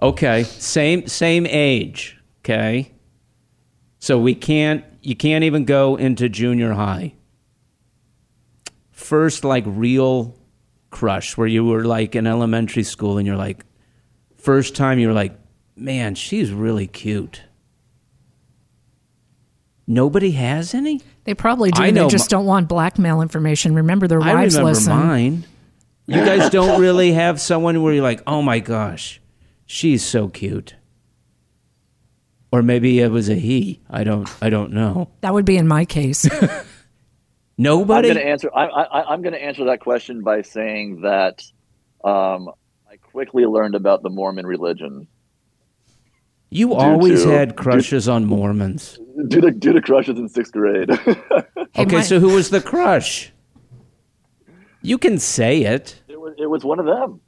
Okay, 0.00 0.44
same 0.44 1.06
same 1.08 1.46
age. 1.46 2.16
Okay, 2.44 2.92
so 3.98 4.18
we 4.18 4.34
can't 4.34 4.84
you 5.02 5.16
can't 5.16 5.44
even 5.44 5.64
go 5.64 5.96
into 5.96 6.28
junior 6.28 6.72
high. 6.72 7.14
First, 8.90 9.44
like 9.44 9.64
real 9.66 10.36
crush, 10.90 11.36
where 11.36 11.46
you 11.46 11.64
were 11.64 11.84
like 11.84 12.14
in 12.14 12.26
elementary 12.26 12.82
school 12.82 13.18
and 13.18 13.26
you're 13.26 13.36
like, 13.36 13.64
first 14.36 14.76
time 14.76 14.98
you 14.98 15.08
were 15.08 15.14
like, 15.14 15.38
man, 15.76 16.14
she's 16.14 16.52
really 16.52 16.86
cute. 16.86 17.42
Nobody 19.86 20.32
has 20.32 20.74
any. 20.74 21.00
They 21.24 21.32
probably 21.34 21.70
do. 21.70 21.82
I 21.82 21.90
They 21.90 22.06
just 22.08 22.28
don't 22.28 22.44
want 22.44 22.68
blackmail 22.68 23.22
information. 23.22 23.74
Remember, 23.74 24.06
their 24.06 24.20
I 24.20 24.34
wives 24.34 24.56
remember 24.56 24.74
listen. 24.78 24.92
mine. 24.94 25.44
You 26.08 26.24
guys 26.24 26.48
don't 26.50 26.80
really 26.80 27.12
have 27.12 27.38
someone 27.40 27.82
where 27.82 27.92
you're 27.92 28.02
like, 28.02 28.22
oh 28.26 28.40
my 28.42 28.60
gosh, 28.60 29.20
she's 29.66 30.02
so 30.04 30.28
cute. 30.28 30.74
Or 32.50 32.62
maybe 32.62 32.98
it 33.00 33.10
was 33.10 33.28
a 33.28 33.34
he. 33.34 33.80
I 33.90 34.04
don't. 34.04 34.26
I 34.40 34.48
don't 34.48 34.72
know. 34.72 35.10
That 35.20 35.34
would 35.34 35.44
be 35.44 35.58
in 35.58 35.68
my 35.68 35.84
case. 35.84 36.24
Nobody. 36.24 36.48
I'm 36.58 36.64
Nobody. 37.58 38.08
going 38.08 38.20
to 38.20 38.26
answer. 38.26 38.50
I, 38.54 38.64
I, 38.66 39.12
I'm 39.12 39.20
going 39.20 39.34
to 39.34 39.42
answer 39.42 39.66
that 39.66 39.80
question 39.80 40.22
by 40.22 40.40
saying 40.42 41.02
that 41.02 41.42
um, 42.02 42.48
I 42.90 42.96
quickly 42.96 43.44
learned 43.44 43.74
about 43.74 44.02
the 44.02 44.08
Mormon 44.10 44.46
religion 44.46 45.08
you 46.50 46.72
always 46.72 47.24
to- 47.24 47.30
had 47.30 47.56
crushes 47.56 48.08
on 48.08 48.24
Mormons. 48.24 48.98
due 49.28 49.42
to 49.42 49.50
due 49.50 49.74
to 49.74 49.82
crushes 49.82 50.18
in 50.18 50.28
sixth 50.30 50.52
grade. 50.52 50.88
Okay, 51.76 51.96
my- 51.96 52.02
so 52.02 52.18
who 52.18 52.30
was 52.34 52.48
the 52.48 52.62
crush? 52.62 53.30
You 54.88 54.96
can 54.96 55.18
say 55.18 55.64
it. 55.64 56.00
it 56.08 56.18
was 56.18 56.34
it 56.38 56.46
was 56.46 56.64
one 56.64 56.80
of 56.80 56.86
them. 56.86 57.20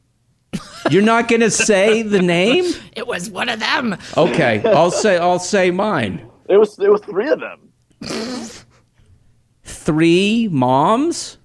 You're 0.90 1.02
not 1.02 1.28
going 1.28 1.42
to 1.42 1.50
say 1.50 2.00
the 2.00 2.22
name. 2.22 2.64
it 2.96 3.06
was 3.06 3.28
one 3.28 3.50
of 3.50 3.61
them. 3.61 3.98
Okay, 4.16 4.62
I'll 4.64 4.90
say. 4.90 5.18
I'll 5.18 5.38
say 5.38 5.70
mine. 5.70 6.26
It 6.48 6.56
was 6.56 6.78
it 6.78 6.90
was 6.90 7.02
three 7.02 7.28
of 7.28 7.38
them. 7.40 7.68
Three 9.62 10.48
moms. 10.50 11.36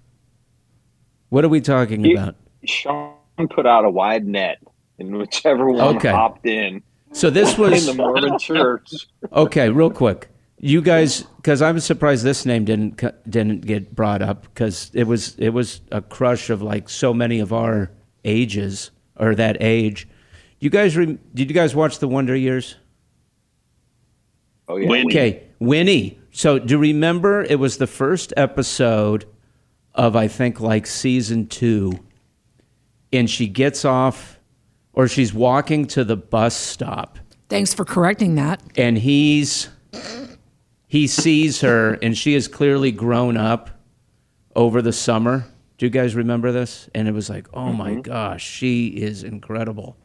What 1.29 1.43
are 1.43 1.49
we 1.49 1.59
talking 1.59 2.05
You- 2.05 2.17
about? 2.17 2.35
Sean 2.63 3.13
put 3.49 3.65
out 3.67 3.83
a 3.83 3.89
wide 3.89 4.25
net, 4.25 4.59
and 4.97 5.17
whichever 5.17 5.69
one 5.69 5.97
Okay. 5.97 6.09
hopped 6.09 6.45
in 6.47 6.81
So 7.11 7.29
this 7.29 7.57
was 7.57 7.87
in 7.87 7.93
the 7.97 8.01
Mormon 8.01 8.39
church. 8.39 8.89
Okay, 9.33 9.69
real 9.69 9.89
quick. 9.91 10.29
You 10.65 10.81
guys, 10.81 11.21
because 11.21 11.61
I'm 11.61 11.79
surprised 11.79 12.23
this 12.23 12.43
name 12.43 12.65
didn't 12.65 12.99
didn't 13.29 13.67
get 13.67 13.93
brought 13.93 14.23
up 14.23 14.41
because 14.45 14.89
it 14.95 15.03
was 15.03 15.35
it 15.37 15.49
was 15.49 15.81
a 15.91 16.01
crush 16.01 16.49
of 16.49 16.63
like 16.63 16.89
so 16.89 17.13
many 17.13 17.39
of 17.39 17.53
our 17.53 17.91
ages 18.23 18.89
or 19.15 19.35
that 19.35 19.57
age. 19.59 20.07
You 20.59 20.71
guys, 20.71 20.97
re- 20.97 21.19
did 21.35 21.51
you 21.51 21.53
guys 21.53 21.75
watch 21.75 21.99
the 21.99 22.07
Wonder 22.07 22.35
Years? 22.35 22.77
Oh 24.67 24.77
yeah, 24.77 24.89
Winnie. 24.89 25.13
Okay, 25.13 25.43
Winnie. 25.59 26.19
So 26.31 26.57
do 26.57 26.73
you 26.73 26.79
remember 26.79 27.43
it 27.43 27.59
was 27.59 27.77
the 27.77 27.85
first 27.85 28.33
episode 28.35 29.25
of 29.93 30.15
I 30.15 30.27
think 30.27 30.59
like 30.59 30.87
season 30.87 31.45
two, 31.45 31.91
and 33.13 33.29
she 33.29 33.45
gets 33.45 33.85
off 33.85 34.39
or 34.93 35.07
she's 35.07 35.31
walking 35.31 35.85
to 35.85 36.03
the 36.03 36.17
bus 36.17 36.55
stop 36.55 37.19
Thanks 37.49 37.71
for 37.71 37.85
correcting 37.85 38.33
that. 38.33 38.63
and 38.75 38.97
he's 38.97 39.69
he 40.95 41.07
sees 41.07 41.59
her 41.59 41.95
and 41.95 42.17
she 42.17 42.35
has 42.35 42.47
clearly 42.47 42.89
grown 42.89 43.35
up 43.35 43.69
over 44.55 44.81
the 44.81 44.93
summer. 44.93 45.45
Do 45.77 45.85
you 45.85 45.89
guys 45.89 46.15
remember 46.15 46.53
this? 46.53 46.89
And 46.95 47.09
it 47.09 47.11
was 47.11 47.29
like 47.29 47.49
oh 47.53 47.73
my 47.73 47.91
mm-hmm. 47.91 47.99
gosh 47.99 48.45
she 48.45 48.87
is 48.87 49.21
incredible. 49.21 49.97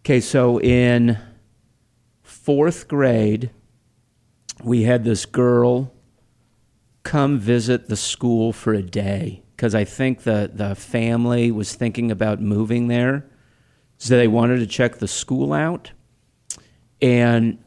Okay 0.00 0.20
so 0.20 0.60
in 0.60 1.18
fourth 2.22 2.88
grade 2.88 3.48
we 4.62 4.82
had 4.82 5.02
this 5.02 5.24
girl 5.24 5.94
come 7.02 7.38
visit 7.38 7.88
the 7.88 7.96
school 7.96 8.52
for 8.52 8.74
a 8.74 8.82
day 8.82 9.42
because 9.56 9.74
i 9.74 9.84
think 9.84 10.24
the, 10.24 10.50
the 10.52 10.74
family 10.74 11.50
was 11.50 11.74
thinking 11.74 12.10
about 12.10 12.38
moving 12.38 12.88
there. 12.88 13.24
So 13.96 14.18
they 14.18 14.28
wanted 14.28 14.58
to 14.58 14.66
check 14.66 14.98
the 14.98 15.08
school 15.08 15.54
out. 15.54 15.92
And 17.00 17.64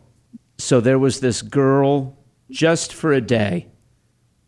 so 0.58 0.80
there 0.80 1.00
was 1.00 1.20
this 1.20 1.42
girl 1.42 2.18
just 2.50 2.94
for 2.94 3.12
a 3.12 3.22
day, 3.22 3.68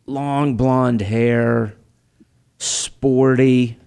long 0.05 0.55
blonde 0.57 1.01
hair, 1.01 1.75
sporty. 2.57 3.77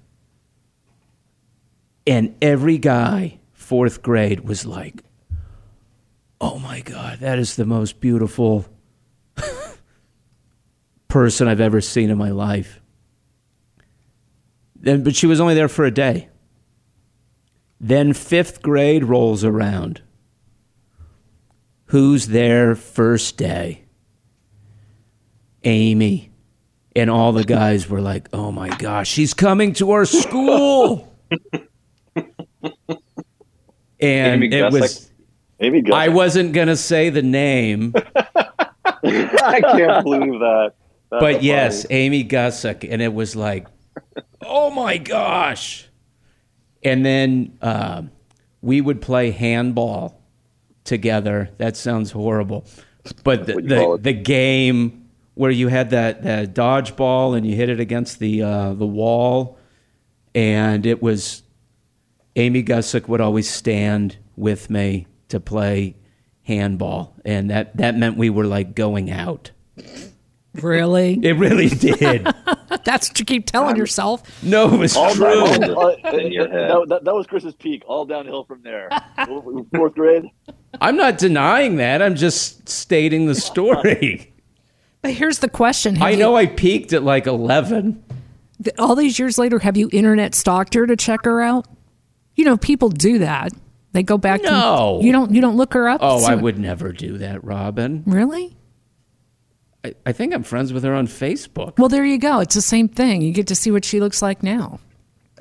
And 2.07 2.35
every 2.41 2.79
guy, 2.79 3.39
fourth 3.53 4.03
grade, 4.03 4.41
was 4.41 4.65
like, 4.67 5.03
oh 6.41 6.59
my 6.59 6.81
God, 6.81 7.21
that 7.21 7.39
is 7.39 7.57
the 7.57 7.67
most 7.67 8.01
beautiful 8.01 8.67
person 11.09 11.49
I've 11.49 11.61
ever 11.61 11.81
seen 11.81 12.11
in 12.11 12.19
my 12.19 12.31
life. 12.31 12.81
Then, 14.75 15.03
but 15.03 15.17
she 15.17 15.27
was 15.27 15.41
only 15.41 15.55
there 15.55 15.69
for 15.69 15.85
a 15.85 15.91
day. 15.91 16.29
Then 17.81 18.13
fifth 18.13 18.63
grade 18.63 19.05
rolls 19.05 19.45
around 19.45 20.03
who's 21.89 22.29
there 22.29 22.75
first 22.75 23.37
day? 23.37 23.85
Amy. 25.65 26.31
And 26.97 27.11
all 27.11 27.33
the 27.33 27.45
guys 27.45 27.89
were 27.89 28.01
like, 28.01 28.29
oh 28.33 28.51
my 28.51 28.71
gosh, 28.77 29.09
she's 29.09 29.35
coming 29.35 29.73
to 29.75 29.91
our 29.93 30.05
school. 30.05 31.15
and 32.17 32.29
Amy 34.01 34.53
it 34.53 34.73
was, 34.73 35.11
Amy 35.61 35.83
got 35.83 35.95
I 35.97 36.09
wasn't 36.09 36.53
going 36.53 36.69
to 36.69 36.77
say 36.77 37.11
the 37.11 37.23
name, 37.23 37.95
I 38.15 39.61
can't 39.61 40.05
believe 40.05 40.41
that. 40.41 40.75
That's 41.11 41.21
but 41.21 41.35
funny. 41.37 41.47
yes, 41.47 41.87
Amy 41.91 42.25
Gussick. 42.25 42.87
And 42.91 43.01
it 43.01 43.15
was 43.15 43.37
like, 43.37 43.67
oh 44.43 44.71
my 44.71 44.99
gosh. 44.99 45.89
And 46.83 47.05
then 47.05 47.59
uh, 47.63 48.03
we 48.61 48.81
would 48.81 49.01
play 49.01 49.31
handball 49.31 50.18
together. 50.89 51.51
That 51.59 51.77
sounds 51.77 52.11
horrible. 52.11 52.67
But 53.23 53.47
the, 53.47 53.55
what 53.55 53.65
you 53.65 53.71
call 53.71 53.97
the, 53.99 54.03
the 54.03 54.13
game 54.13 55.09
where 55.35 55.51
you 55.53 55.69
had 55.69 55.91
that, 55.91 56.25
that 56.25 56.55
dodgeball 56.55 57.37
and 57.37 57.47
you 57.47 57.55
hit 57.55 57.69
it 57.69 57.79
against 57.79 58.19
the, 58.19 58.43
uh, 58.43 58.75
the 58.75 58.87
wall, 58.87 59.59
and 60.35 60.85
it 60.85 61.01
was 61.01 61.45
Amy 62.35 62.65
Gussick 62.65 63.07
would 63.07 63.21
always 63.21 63.49
stand 63.49 64.17
with 64.35 64.69
me 64.69 65.07
to 65.29 65.39
play 65.39 65.97
handball, 66.43 67.15
and 67.25 67.51
that, 67.51 67.77
that 67.77 67.97
meant 67.97 68.17
we 68.17 68.31
were 68.31 68.47
like 68.47 68.75
going 68.75 69.11
out. 69.11 69.53
Really? 70.55 71.21
It 71.23 71.37
really 71.37 71.69
did. 71.69 72.27
That's 72.89 73.11
what 73.11 73.19
you 73.19 73.27
keep 73.27 73.45
telling 73.45 73.73
um, 73.73 73.77
yourself. 73.77 74.23
no, 74.43 74.73
it 74.73 74.79
was 74.79 74.97
all 74.97 75.13
true. 75.15 75.47
down- 75.47 75.75
all- 75.75 75.95
uh, 76.05 76.11
In 76.13 76.33
your 76.33 76.49
head. 76.49 76.71
that, 76.71 76.87
that, 76.89 77.05
that 77.05 77.15
was 77.15 77.27
Chris's 77.27 77.55
peak. 77.55 77.83
All 77.87 78.07
downhill 78.07 78.45
from 78.45 78.63
there. 78.63 78.89
Fourth 79.75 79.95
grade. 79.95 80.25
I'm 80.81 80.97
not 80.97 81.19
denying 81.19 81.77
that. 81.77 82.01
I'm 82.01 82.15
just 82.15 82.67
stating 82.69 83.27
the 83.27 83.35
story. 83.35 84.33
But 85.03 85.13
here's 85.13 85.39
the 85.39 85.49
question: 85.49 85.95
have 85.95 86.07
I 86.09 86.11
you- 86.11 86.17
know 86.17 86.35
I 86.35 86.47
peaked 86.47 86.93
at 86.93 87.05
like 87.05 87.27
11. 87.29 88.03
all 88.79 88.97
these 88.97 89.17
years 89.19 89.39
later, 89.39 89.61
have 89.61 89.77
you 89.77 89.89
internet 89.93 90.35
stalked 90.35 90.75
her 90.75 90.87
to 90.89 90.97
check 90.97 91.21
her 91.25 91.41
out? 91.41 91.67
You 92.35 92.45
know, 92.45 92.57
people 92.57 92.89
do 92.89 93.19
that. 93.21 93.53
They 93.93 94.03
go 94.03 94.19
back. 94.19 94.41
and- 94.41 94.51
No. 94.51 94.99
you 95.01 95.13
don't. 95.13 95.33
You 95.33 95.41
don't 95.41 95.57
look 95.57 95.73
her 95.75 95.89
up. 95.89 96.01
Oh, 96.03 96.19
So- 96.21 96.33
I 96.33 96.35
would 96.35 96.59
never 96.59 96.91
do 96.93 97.17
that, 97.19 97.45
Robin. 97.45 98.03
Really? 98.07 98.57
I, 99.85 99.95
I 100.07 100.13
think 100.13 100.35
I'm 100.35 100.43
friends 100.43 100.73
with 100.73 100.83
her 100.85 100.95
on 100.95 101.07
Facebook. 101.07 101.79
Well, 101.79 101.89
there 101.89 102.05
you 102.05 102.19
go. 102.19 102.41
It's 102.41 102.55
the 102.55 102.63
same 102.63 102.89
thing. 102.89 103.23
You 103.23 103.33
get 103.33 103.47
to 103.49 103.55
see 103.55 103.71
what 103.71 103.85
she 103.85 104.01
looks 104.01 104.23
like 104.23 104.43
now. 104.43 104.81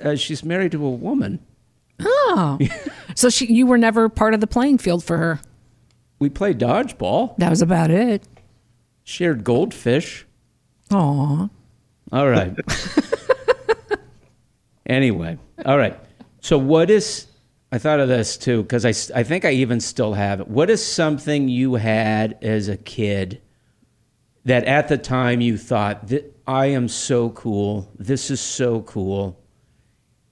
Uh, 0.02 0.16
she's 0.16 0.44
married 0.44 0.72
to 0.74 0.86
a 0.86 0.92
woman. 0.92 1.40
Oh, 2.00 2.60
so 3.16 3.30
she, 3.30 3.52
you 3.52 3.66
were 3.66 3.80
never 3.80 4.10
part 4.10 4.34
of 4.36 4.42
the 4.42 4.48
playing 4.48 4.78
field 4.78 5.04
for 5.04 5.18
her. 5.18 5.40
We 6.20 6.30
played 6.30 6.60
dodgeball, 6.60 7.36
That 7.38 7.50
was 7.50 7.62
about 7.62 7.90
it. 7.92 8.24
shared 9.04 9.44
goldfish. 9.44 10.26
Aw. 10.92 11.50
All 12.12 12.30
right. 12.30 12.56
anyway, 14.86 15.38
all 15.66 15.78
right. 15.78 15.98
So, 16.42 16.58
what 16.58 16.90
is, 16.90 17.28
I 17.72 17.78
thought 17.78 18.00
of 18.00 18.08
this 18.08 18.38
too, 18.38 18.64
because 18.64 18.86
I, 18.86 19.20
I 19.20 19.24
think 19.24 19.46
I 19.46 19.52
even 19.52 19.80
still 19.80 20.14
have 20.14 20.40
it. 20.40 20.48
What 20.48 20.70
is 20.70 20.86
something 20.86 21.50
you 21.50 21.76
had 21.76 22.38
as 22.42 22.68
a 22.70 22.78
kid 22.78 23.42
that 24.48 24.64
at 24.64 24.88
the 24.88 24.98
time 24.98 25.42
you 25.42 25.58
thought, 25.58 26.08
"Th- 26.08 26.26
I 26.48 26.68
am 26.68 26.88
so 26.88 27.30
cool. 27.32 27.92
This 28.00 28.32
is 28.32 28.40
so 28.40 28.82
cool. 28.82 29.38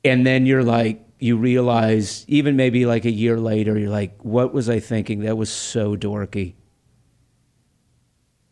And 0.05 0.25
then 0.25 0.45
you're 0.45 0.63
like, 0.63 1.05
you 1.19 1.35
realize, 1.35 2.23
even 2.27 2.55
maybe 2.55 2.85
like 2.85 3.03
a 3.03 3.11
year 3.11 3.37
later, 3.37 3.77
you're 3.77 3.89
like, 3.89 4.23
what 4.23 4.53
was 4.53 4.69
I 4.69 4.79
thinking? 4.79 5.21
That 5.21 5.35
was 5.37 5.49
so 5.49 5.95
dorky. 5.97 6.53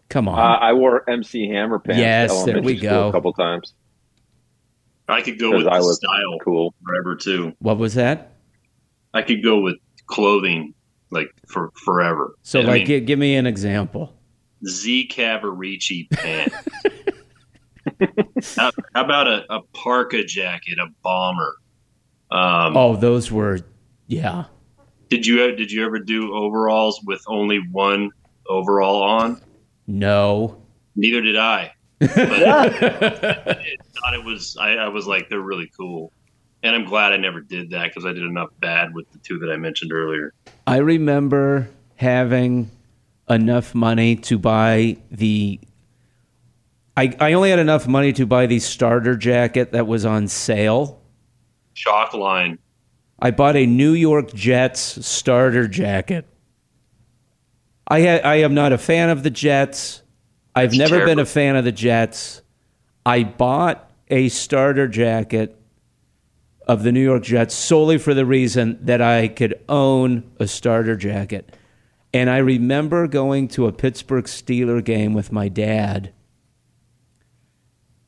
Come 0.10 0.28
on. 0.28 0.38
Uh, 0.38 0.58
I 0.60 0.74
wore 0.74 1.10
MC 1.10 1.48
Hammer 1.50 1.80
pants. 1.80 2.00
Yes, 2.00 2.44
there 2.44 2.62
we 2.62 2.78
go. 2.78 3.10
A 3.10 3.12
couple 3.12 3.34
times. 3.34 3.74
I 5.08 5.22
could 5.22 5.40
go 5.40 5.56
with 5.56 5.68
I 5.68 5.80
was 5.80 5.98
style 5.98 6.40
cool. 6.44 6.74
forever 6.86 7.16
too. 7.16 7.54
What 7.60 7.78
was 7.78 7.94
that? 7.96 8.34
I 9.14 9.22
could 9.22 9.44
go 9.44 9.60
with 9.60 9.78
clothing 10.08 10.74
like 11.12 11.30
for 11.48 11.72
forever. 11.76 12.36
So, 12.42 12.62
I 12.62 12.64
like, 12.64 12.88
mean, 12.88 13.06
give 13.06 13.20
me 13.20 13.36
an 13.36 13.46
example. 13.46 14.14
Z 14.66 15.10
Cavaricci 15.12 16.10
pants. 16.10 16.56
how, 18.58 18.72
how 18.94 19.04
about 19.04 19.28
a, 19.28 19.46
a 19.54 19.62
parka 19.74 20.24
jacket, 20.24 20.80
a 20.80 20.88
bomber? 21.02 21.56
Um, 22.32 22.76
Oh, 22.76 22.96
those 22.96 23.32
were, 23.32 23.60
yeah. 24.08 24.46
Did 25.10 25.28
you 25.28 25.56
did 25.56 25.72
you 25.72 25.86
ever 25.86 26.00
do 26.00 26.34
overalls 26.34 27.00
with 27.06 27.24
only 27.28 27.60
one 27.72 28.10
overall 28.50 29.04
on? 29.04 29.42
No. 29.86 30.62
Neither 30.96 31.22
did 31.22 31.38
I. 31.38 31.74
But 32.00 32.10
I 32.20 32.70
thought 32.70 34.14
it 34.14 34.24
was. 34.26 34.58
I, 34.60 34.72
I 34.76 34.88
was 34.88 35.06
like, 35.06 35.30
they're 35.30 35.40
really 35.40 35.72
cool, 35.78 36.12
and 36.64 36.76
I'm 36.76 36.86
glad 36.86 37.14
I 37.14 37.18
never 37.18 37.42
did 37.42 37.70
that 37.72 37.90
because 37.90 38.06
I 38.06 38.12
did 38.14 38.24
enough 38.24 38.50
bad 38.60 38.94
with 38.94 39.10
the 39.12 39.20
two 39.20 39.40
that 39.40 39.52
I 39.52 39.58
mentioned 39.58 39.94
earlier. 39.94 40.34
I 40.66 40.78
remember 40.78 41.70
having 41.96 42.72
enough 43.30 43.74
money 43.74 44.16
to 44.18 44.38
buy 44.38 44.98
the. 45.12 45.60
I, 46.96 47.16
I 47.20 47.34
only 47.34 47.50
had 47.50 47.60
enough 47.60 47.88
money 47.88 48.14
to 48.14 48.26
buy 48.26 48.46
the 48.46 48.60
starter 48.60 49.16
jacket 49.16 49.72
that 49.72 49.88
was 49.88 50.06
on 50.06 50.28
sale. 50.28 51.02
Shock 51.74 52.14
line. 52.14 52.60
I 53.20 53.32
bought 53.32 53.56
a 53.56 53.66
New 53.66 53.94
York 53.94 54.34
Jets 54.34 55.06
starter 55.06 55.68
jacket. 55.68 56.28
I 57.88 58.02
ha- 58.02 58.22
I 58.24 58.36
am 58.36 58.54
not 58.54 58.74
a 58.74 58.78
fan 58.78 59.10
of 59.10 59.24
the 59.24 59.30
Jets. 59.30 60.04
I've 60.56 60.72
That's 60.72 60.92
never 60.92 61.06
been 61.06 61.20
a 61.20 61.26
fan 61.26 61.56
of 61.56 61.66
the 61.66 61.72
Jets. 61.72 62.42
I 63.06 63.24
bought 63.24 63.90
a 64.10 64.30
starter 64.30 64.88
jacket 64.88 65.60
of 66.68 66.84
the 66.84 66.92
New 66.92 67.04
York 67.04 67.24
Jets 67.24 67.56
solely 67.56 67.98
for 67.98 68.14
the 68.14 68.26
reason 68.26 68.78
that 68.82 69.02
I 69.02 69.28
could 69.28 69.60
own 69.68 70.32
a 70.40 70.48
starter 70.48 70.96
jacket. 70.96 71.56
And 72.14 72.30
I 72.30 72.38
remember 72.38 73.08
going 73.08 73.48
to 73.50 73.66
a 73.66 73.72
Pittsburgh 73.72 74.26
Steeler 74.26 74.84
game 74.84 75.14
with 75.14 75.32
my 75.32 75.48
dad, 75.48 76.14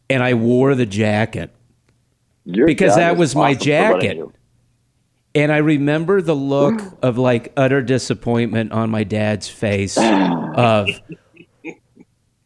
and 0.10 0.22
I 0.22 0.36
wore 0.36 0.76
the 0.76 0.86
jacket. 0.86 1.52
Your 2.46 2.68
Because 2.68 2.96
that 2.96 3.18
was 3.18 3.36
my 3.36 3.52
awesome 3.52 3.60
jacket. 3.60 4.20
And 5.34 5.52
I 5.52 5.58
remember 5.58 6.22
the 6.22 6.36
look 6.36 6.82
of 7.02 7.18
like 7.18 7.52
utter 7.58 7.82
disappointment 7.82 8.72
on 8.72 8.90
my 8.90 9.04
dad's 9.04 9.50
face 9.50 9.98
of 10.56 10.88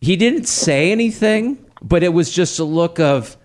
he 0.02 0.16
didn't 0.16 0.46
say 0.46 0.92
anything, 0.92 1.64
but 1.82 2.04
it 2.04 2.14
was 2.14 2.32
just 2.32 2.58
a 2.60 2.64
look 2.64 3.00
of 3.00 3.38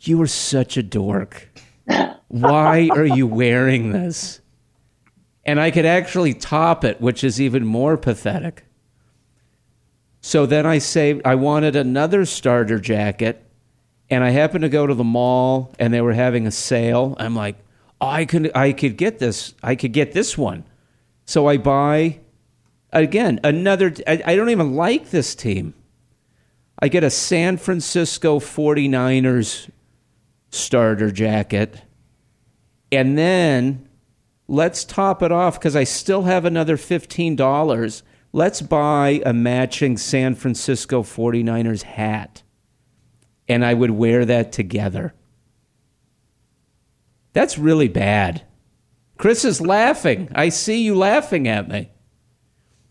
you 0.00 0.18
were 0.18 0.26
such 0.26 0.76
a 0.76 0.82
dork. 0.82 1.48
Why 2.28 2.88
are 2.90 3.04
you 3.04 3.26
wearing 3.26 3.92
this? 3.92 4.40
And 5.48 5.58
I 5.58 5.70
could 5.70 5.86
actually 5.86 6.34
top 6.34 6.84
it, 6.84 7.00
which 7.00 7.24
is 7.24 7.40
even 7.40 7.64
more 7.64 7.96
pathetic. 7.96 8.66
So 10.20 10.44
then 10.44 10.66
I 10.66 10.76
saved 10.76 11.22
I 11.24 11.36
wanted 11.36 11.74
another 11.74 12.26
starter 12.26 12.78
jacket 12.78 13.42
and 14.10 14.22
I 14.22 14.28
happened 14.28 14.60
to 14.60 14.68
go 14.68 14.86
to 14.86 14.92
the 14.92 15.04
mall 15.04 15.74
and 15.78 15.94
they 15.94 16.02
were 16.02 16.12
having 16.12 16.46
a 16.46 16.50
sale. 16.50 17.16
I'm 17.18 17.34
like, 17.34 17.56
oh, 17.98 18.08
I 18.08 18.26
could 18.26 18.54
I 18.54 18.74
could 18.74 18.98
get 18.98 19.20
this. 19.20 19.54
I 19.62 19.74
could 19.74 19.94
get 19.94 20.12
this 20.12 20.36
one. 20.36 20.64
So 21.24 21.46
I 21.46 21.56
buy 21.56 22.18
again 22.92 23.40
another 23.42 23.94
I, 24.06 24.22
I 24.26 24.36
don't 24.36 24.50
even 24.50 24.76
like 24.76 25.08
this 25.08 25.34
team. 25.34 25.72
I 26.78 26.88
get 26.88 27.04
a 27.04 27.10
San 27.10 27.56
Francisco 27.56 28.38
49ers 28.38 29.70
starter 30.50 31.10
jacket. 31.10 31.80
And 32.92 33.16
then 33.16 33.87
let's 34.48 34.84
top 34.84 35.22
it 35.22 35.30
off 35.30 35.60
cuz 35.60 35.76
I 35.76 35.84
still 35.84 36.22
have 36.22 36.44
another 36.44 36.76
$15. 36.76 38.02
Let's 38.32 38.60
buy 38.60 39.22
a 39.24 39.32
matching 39.32 39.96
San 39.96 40.34
Francisco 40.34 41.02
49ers 41.02 41.82
hat 41.82 42.42
and 43.48 43.64
I 43.64 43.74
would 43.74 43.90
wear 43.92 44.24
that 44.24 44.52
together. 44.52 45.14
That's 47.32 47.58
really 47.58 47.88
bad. 47.88 48.42
Chris 49.16 49.44
is 49.44 49.60
laughing. 49.60 50.28
I 50.34 50.48
see 50.48 50.82
you 50.82 50.94
laughing 50.94 51.48
at 51.48 51.68
me. 51.68 51.90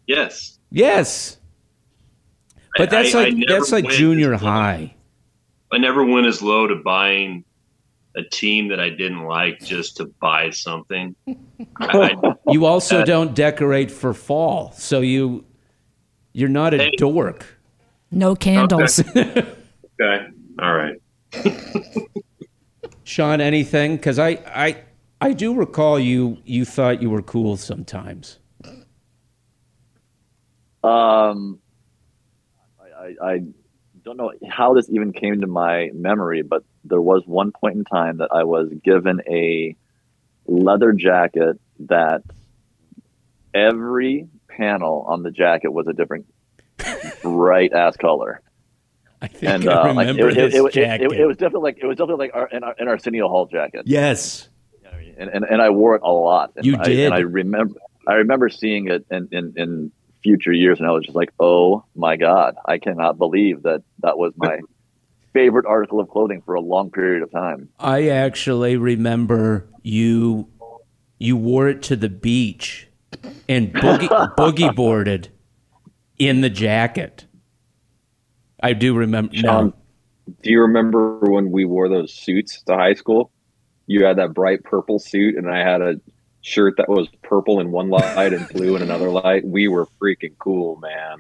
Yes, 0.06 0.58
Yes. 0.70 1.38
But 2.78 2.90
that's 2.90 3.16
I- 3.16 3.20
I 3.20 3.24
like 3.26 3.34
never 3.36 3.60
that's 3.60 3.72
like 3.72 3.90
junior 3.90 4.36
high. 4.36 4.94
I 5.72 5.78
never 5.80 6.06
went 6.06 6.28
as 6.28 6.42
low 6.42 6.68
to 6.68 6.76
buying 6.76 7.44
a 8.16 8.24
team 8.24 8.70
that 8.70 8.80
I 8.80 8.90
didn't 8.90 9.26
like 9.26 9.60
just 9.64 9.98
to 9.98 10.12
buy 10.22 10.50
something. 10.52 11.16
I, 11.80 12.12
I, 12.24 12.34
You 12.52 12.66
also 12.66 13.04
don't 13.04 13.36
decorate 13.36 13.92
for 13.92 14.14
fall, 14.14 14.72
so 14.72 15.02
you 15.02 15.46
you're 16.34 16.50
not 16.50 16.74
a 16.74 16.78
Hey. 16.78 16.92
dork. 16.98 17.46
No 18.10 18.36
candles. 18.36 19.00
okay, 19.16 20.28
all 20.62 20.74
right. 20.74 20.96
Sean, 23.04 23.42
anything? 23.42 23.98
Because 23.98 24.18
I, 24.20 24.40
I 24.48 24.84
I 25.20 25.34
do 25.34 25.54
recall 25.56 26.00
you 26.00 26.38
you 26.46 26.64
thought 26.64 27.02
you 27.02 27.10
were 27.10 27.22
cool 27.22 27.58
sometimes. 27.58 28.40
Um, 30.84 31.60
I, 32.80 33.16
I, 33.22 33.32
I 33.34 33.42
don't 34.08 34.18
know 34.18 34.32
how 34.50 34.74
this 34.74 34.90
even 34.90 35.12
came 35.12 35.42
to 35.42 35.48
my 35.48 35.92
memory, 35.94 36.42
but 36.42 36.64
there 36.86 37.02
was 37.02 37.24
one 37.26 37.52
point 37.52 37.76
in 37.76 37.84
time 37.84 38.18
that 38.18 38.30
I 38.34 38.46
was 38.46 38.70
given 38.84 39.22
a 39.28 39.76
leather 40.46 40.94
jacket 40.94 41.60
that 41.80 42.24
every 43.54 44.28
panel 44.48 45.04
on 45.08 45.24
the 45.24 45.32
jacket 45.32 45.72
was 45.74 45.88
a 45.88 45.94
different 45.94 46.26
bright 47.22 47.74
ass 47.74 47.98
color. 47.98 48.42
I 49.22 49.28
think 49.28 49.52
And 49.52 49.70
I 49.70 49.90
uh, 49.90 49.94
like, 49.94 50.08
remember 50.08 50.30
it, 50.30 50.36
this 50.36 50.54
it, 50.54 50.58
it, 50.58 50.66
it, 50.66 50.74
jacket. 50.74 51.12
it, 51.12 51.20
it 51.20 51.26
was 51.26 51.38
definitely 51.38 51.62
like 51.72 51.78
it 51.80 51.86
was 51.88 51.98
definitely 51.98 52.28
like 52.28 52.36
our, 52.36 52.48
in, 52.48 52.64
our, 52.64 52.76
in 52.80 52.88
Arsenio 52.88 53.28
Hall 53.28 53.46
jacket. 53.48 53.84
yes. 53.86 54.48
and, 55.18 55.30
and, 55.30 55.44
and 55.44 55.62
I 55.62 55.70
wore 55.72 55.96
it 55.96 56.02
a 56.04 56.12
lot. 56.12 56.54
And 56.56 56.66
You 56.66 56.78
I, 56.80 56.84
did? 56.84 57.06
and 57.08 57.14
I 57.14 57.20
remember 57.20 57.80
I 58.08 58.14
remember 58.16 58.48
seeing 58.48 58.88
it 58.88 59.06
in, 59.12 59.28
in, 59.32 59.54
in 59.58 59.92
future 60.24 60.52
years, 60.52 60.80
and 60.80 60.88
I 60.88 60.92
was 60.92 61.06
just 61.06 61.16
like, 61.16 61.32
"Oh 61.40 61.84
my 61.96 62.18
god, 62.18 62.56
I 62.66 62.78
cannot 62.78 63.18
believe 63.18 63.64
that 63.64 63.84
that 64.00 64.18
was 64.18 64.34
my 64.36 64.60
favorite 65.34 65.66
article 65.66 66.00
of 66.00 66.10
clothing 66.10 66.42
for 66.42 66.56
a 66.56 66.62
long 66.62 66.90
period 66.92 67.24
of 67.24 67.32
time." 67.32 67.70
I 67.80 68.10
actually 68.10 68.78
remember 68.78 69.68
you 69.84 70.48
you 71.20 71.38
wore 71.38 71.68
it 71.68 71.82
to 71.84 71.96
the 71.96 72.10
beach 72.10 72.88
and 73.48 73.74
boogie, 73.74 74.36
boogie 74.38 74.76
boarded 74.76 75.30
in 76.20 76.42
the 76.42 76.50
jacket. 76.50 77.26
I 78.62 78.74
do 78.74 78.96
remember. 78.96 79.36
Sean, 79.36 79.68
No, 79.68 80.34
do 80.42 80.52
you 80.52 80.62
remember 80.62 81.20
when 81.20 81.52
we 81.52 81.66
wore 81.66 81.90
those 81.90 82.14
suits 82.14 82.62
to 82.64 82.76
high 82.76 82.96
school? 82.96 83.32
You 83.86 84.06
had 84.06 84.18
that 84.18 84.34
bright 84.34 84.64
purple 84.64 85.00
suit, 85.00 85.36
and 85.38 85.50
I 85.50 85.60
had 85.60 85.82
a 85.82 86.02
shirt 86.48 86.78
that 86.78 86.88
was 86.88 87.08
purple 87.24 87.60
in 87.60 87.72
one 87.72 87.90
light 87.90 88.32
and 88.34 88.48
blue 88.50 88.76
in 88.78 88.82
another 88.82 89.10
light. 89.10 89.46
We 89.46 89.68
were 89.68 89.86
freaking 90.02 90.34
cool, 90.40 90.78
man. 90.78 91.18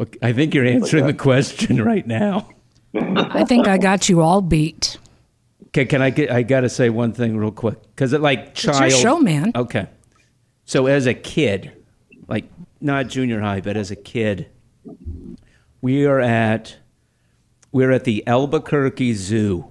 okay, 0.00 0.18
I 0.22 0.32
think 0.32 0.54
you're 0.54 0.64
answering 0.64 1.06
the 1.06 1.14
question 1.14 1.82
right 1.84 2.06
now. 2.06 2.48
I 2.94 3.44
think 3.44 3.66
I 3.66 3.76
got 3.76 4.08
you 4.08 4.20
all 4.20 4.40
beat. 4.40 4.98
Okay, 5.68 5.84
can 5.84 6.00
I 6.00 6.10
get? 6.10 6.30
I 6.30 6.42
got 6.42 6.60
to 6.60 6.68
say 6.68 6.88
one 6.90 7.12
thing 7.12 7.36
real 7.36 7.50
quick 7.50 7.82
because 7.82 8.12
it 8.12 8.20
like 8.20 8.50
It's 8.50 8.62
child. 8.62 8.92
your 8.92 9.00
show, 9.00 9.18
man. 9.18 9.50
Okay, 9.56 9.88
so 10.64 10.86
as 10.86 11.06
a 11.06 11.14
kid, 11.14 11.72
like 12.28 12.44
not 12.80 13.08
junior 13.08 13.40
high, 13.40 13.60
but 13.60 13.76
as 13.76 13.90
a 13.90 13.96
kid, 13.96 14.46
we 15.82 16.06
are 16.06 16.20
at 16.20 16.76
we're 17.72 17.90
at 17.90 18.04
the 18.04 18.24
Albuquerque 18.28 19.14
Zoo, 19.14 19.68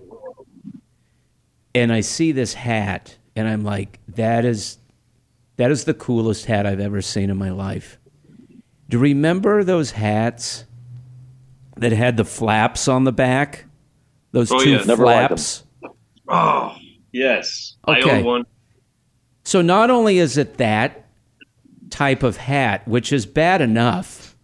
and 1.73 1.93
I 1.93 2.01
see 2.01 2.33
this 2.33 2.53
hat, 2.55 3.15
and 3.35 3.47
I'm 3.47 3.63
like, 3.63 3.99
that 4.09 4.45
is 4.45 4.77
that 5.57 5.71
is 5.71 5.83
the 5.85 5.93
coolest 5.93 6.45
hat 6.45 6.65
I've 6.65 6.79
ever 6.79 7.01
seen 7.01 7.29
in 7.29 7.37
my 7.37 7.51
life. 7.51 7.99
Do 8.89 8.97
you 8.97 8.99
remember 8.99 9.63
those 9.63 9.91
hats 9.91 10.65
that 11.77 11.91
had 11.91 12.17
the 12.17 12.25
flaps 12.25 12.87
on 12.87 13.03
the 13.03 13.11
back? 13.11 13.65
Those 14.31 14.51
Oh, 14.51 14.59
two 14.63 14.71
yeah. 14.71 14.83
Never 14.83 15.05
liked 15.05 15.31
'em. 15.31 15.37
flaps. 15.37 15.63
Oh, 16.27 16.75
yes. 17.11 17.75
I 17.85 17.99
Okay. 17.99 18.19
own 18.19 18.23
one. 18.25 18.43
So 19.43 19.61
not 19.61 19.89
only 19.89 20.17
is 20.19 20.37
it 20.37 20.57
that 20.57 21.05
type 21.89 22.23
of 22.23 22.37
hat, 22.37 22.87
which 22.87 23.11
is 23.13 23.25
bad 23.25 23.61
enough, 23.61 24.35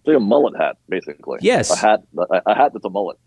It's 0.00 0.06
like 0.08 0.16
a 0.16 0.20
mullet 0.20 0.54
hat, 0.56 0.76
basically. 0.88 1.38
Yes. 1.42 1.70
a 1.70 1.76
hat, 1.76 2.00
a, 2.16 2.42
a 2.46 2.54
hat 2.54 2.72
that's 2.72 2.84
a 2.84 2.90
mullet. 2.90 3.18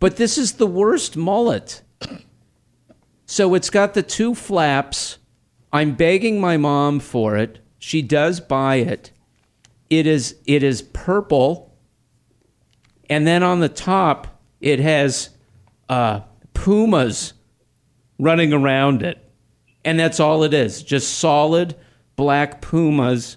but 0.00 0.16
this 0.16 0.36
is 0.38 0.52
the 0.54 0.66
worst 0.66 1.16
mullet. 1.16 1.82
So 3.30 3.52
it's 3.52 3.68
got 3.68 3.92
the 3.92 4.02
two 4.02 4.34
flaps. 4.34 5.18
I'm 5.70 5.94
begging 5.94 6.40
my 6.40 6.56
mom 6.56 6.98
for 6.98 7.36
it. 7.36 7.58
She 7.78 8.00
does 8.00 8.40
buy 8.40 8.76
it. 8.76 9.12
It 9.90 10.06
is 10.06 10.36
it 10.46 10.62
is 10.62 10.80
purple. 10.80 11.76
And 13.10 13.26
then 13.26 13.42
on 13.42 13.60
the 13.60 13.68
top, 13.68 14.40
It 14.60 14.80
has 14.80 15.30
uh, 15.88 16.20
pumas 16.54 17.34
running 18.18 18.52
around 18.52 19.02
it. 19.02 19.18
And 19.84 20.00
that's 20.00 20.18
all 20.18 20.42
it 20.42 20.54
is 20.54 20.82
just 20.82 21.18
solid 21.18 21.76
black 22.16 22.60
pumas 22.60 23.36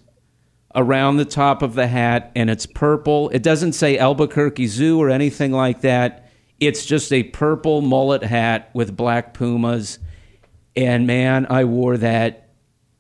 around 0.74 1.18
the 1.18 1.26
top 1.26 1.62
of 1.62 1.76
the 1.76 1.88
hat, 1.88 2.32
and 2.34 2.50
it's 2.50 2.66
purple. 2.66 3.30
It 3.30 3.44
doesn't 3.44 3.74
say 3.74 3.98
Albuquerque 3.98 4.68
Zoo 4.68 5.00
or 5.00 5.10
anything 5.10 5.52
like 5.52 5.82
that. 5.82 6.21
It's 6.62 6.86
just 6.86 7.12
a 7.12 7.24
purple 7.24 7.82
mullet 7.82 8.24
hat 8.24 8.70
with 8.74 8.96
black 8.96 9.34
pumas. 9.34 9.98
And 10.76 11.08
man, 11.08 11.48
I 11.50 11.66
wore 11.66 11.98
that. 11.98 12.50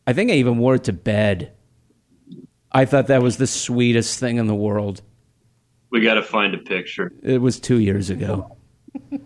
I 0.07 0.14
think 0.14 0.32
I 0.32 0.34
even 0.34 0.57
wore 0.57 0.76
it 0.76 0.84
to 0.86 0.93
bed. 0.93 1.53
I 2.72 2.86
thought 2.86 3.07
that 3.07 3.22
was 3.22 3.38
the 3.38 3.45
sweetest 3.47 4.20
thing 4.20 4.38
in 4.38 4.47
the 4.47 4.55
world. 4.55 5.01
We 5.91 6.01
got 6.01 6.16
to 6.16 6.24
find 6.24 6.55
a 6.55 6.57
picture. 6.57 7.12
It 7.22 7.39
was 7.39 7.59
two 7.59 7.80
years 7.80 8.09
ago. 8.09 8.57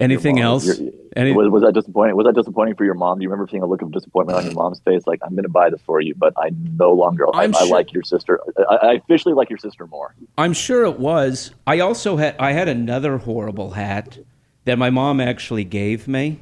Anything 0.00 0.38
Your 0.38 0.44
mom- 0.46 0.52
else? 0.52 0.78
your- 0.78 0.90
Any, 1.14 1.32
was, 1.32 1.50
was 1.50 1.62
that 1.62 1.74
disappointing? 1.74 2.16
Was 2.16 2.26
that 2.26 2.34
disappointing 2.34 2.74
for 2.74 2.84
your 2.84 2.94
mom? 2.94 3.18
Do 3.18 3.22
you 3.22 3.30
remember 3.30 3.48
seeing 3.50 3.62
a 3.62 3.66
look 3.66 3.82
of 3.82 3.92
disappointment 3.92 4.38
on 4.38 4.44
your 4.44 4.54
mom's 4.54 4.80
face? 4.80 5.06
Like, 5.06 5.20
I'm 5.22 5.30
going 5.30 5.42
to 5.42 5.50
buy 5.50 5.68
this 5.68 5.80
for 5.84 6.00
you, 6.00 6.14
but 6.14 6.32
I 6.38 6.50
no 6.54 6.92
longer. 6.92 7.26
I, 7.34 7.44
I'm 7.44 7.54
I 7.54 7.64
like 7.64 7.92
your 7.92 8.02
sister. 8.02 8.40
I, 8.70 8.76
I 8.76 8.92
officially 8.94 9.34
like 9.34 9.50
your 9.50 9.58
sister 9.58 9.86
more. 9.86 10.14
I'm 10.38 10.54
sure 10.54 10.84
it 10.84 10.98
was. 10.98 11.52
I 11.66 11.80
also 11.80 12.16
had 12.16 12.36
I 12.38 12.52
had 12.52 12.68
another 12.68 13.18
horrible 13.18 13.72
hat 13.72 14.18
that 14.64 14.78
my 14.78 14.88
mom 14.88 15.20
actually 15.20 15.64
gave 15.64 16.08
me. 16.08 16.40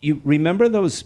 You 0.00 0.20
remember 0.24 0.68
those 0.68 1.04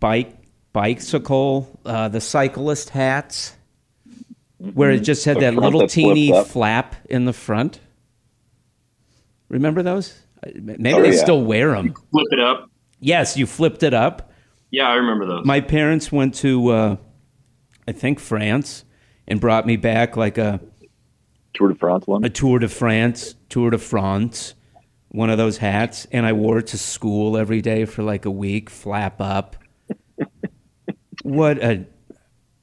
bike 0.00 0.34
bicycle 0.72 1.78
uh, 1.84 2.08
the 2.08 2.20
cyclist 2.20 2.90
hats 2.90 3.54
where 4.58 4.90
it 4.90 5.00
just 5.00 5.24
had 5.24 5.36
The 5.36 5.40
that 5.40 5.54
little 5.54 5.80
that 5.80 5.90
teeny 5.90 6.32
flap 6.44 6.96
in 7.08 7.26
the 7.26 7.32
front? 7.34 7.80
Remember 9.48 9.82
those? 9.82 10.23
Maybe 10.54 10.92
Oh, 10.94 11.02
they 11.02 11.14
yeah. 11.14 11.22
still 11.22 11.42
wear 11.42 11.72
them. 11.72 11.94
Flip 12.10 12.26
it 12.30 12.40
up. 12.40 12.70
Yes, 13.00 13.36
you 13.36 13.46
flipped 13.46 13.82
it 13.82 13.94
up. 13.94 14.32
Yeah, 14.70 14.88
I 14.88 14.94
remember 14.94 15.26
those. 15.26 15.44
My 15.46 15.60
parents 15.60 16.10
went 16.10 16.34
to 16.36 16.68
uh, 16.70 16.96
I 17.86 17.92
think 17.92 18.18
France 18.18 18.84
and 19.28 19.40
brought 19.40 19.66
me 19.66 19.76
back 19.76 20.16
like 20.16 20.38
a 20.38 20.60
Tour 21.54 21.68
de 21.68 21.74
France 21.76 22.06
one. 22.06 22.24
a 22.24 22.28
Tour 22.30 22.58
de 22.58 22.68
France, 22.68 23.36
Tour 23.48 23.70
de 23.70 23.78
France, 23.78 24.54
one 25.10 25.30
of 25.30 25.38
those 25.38 25.58
hats, 25.58 26.06
and 26.10 26.26
I 26.26 26.32
wore 26.32 26.58
it 26.58 26.66
to 26.68 26.78
school 26.78 27.36
every 27.36 27.60
day 27.62 27.84
for 27.84 28.02
like 28.02 28.24
a 28.24 28.30
week, 28.30 28.68
flap 28.70 29.20
up. 29.20 29.56
what 31.22 31.62
a 31.62 31.86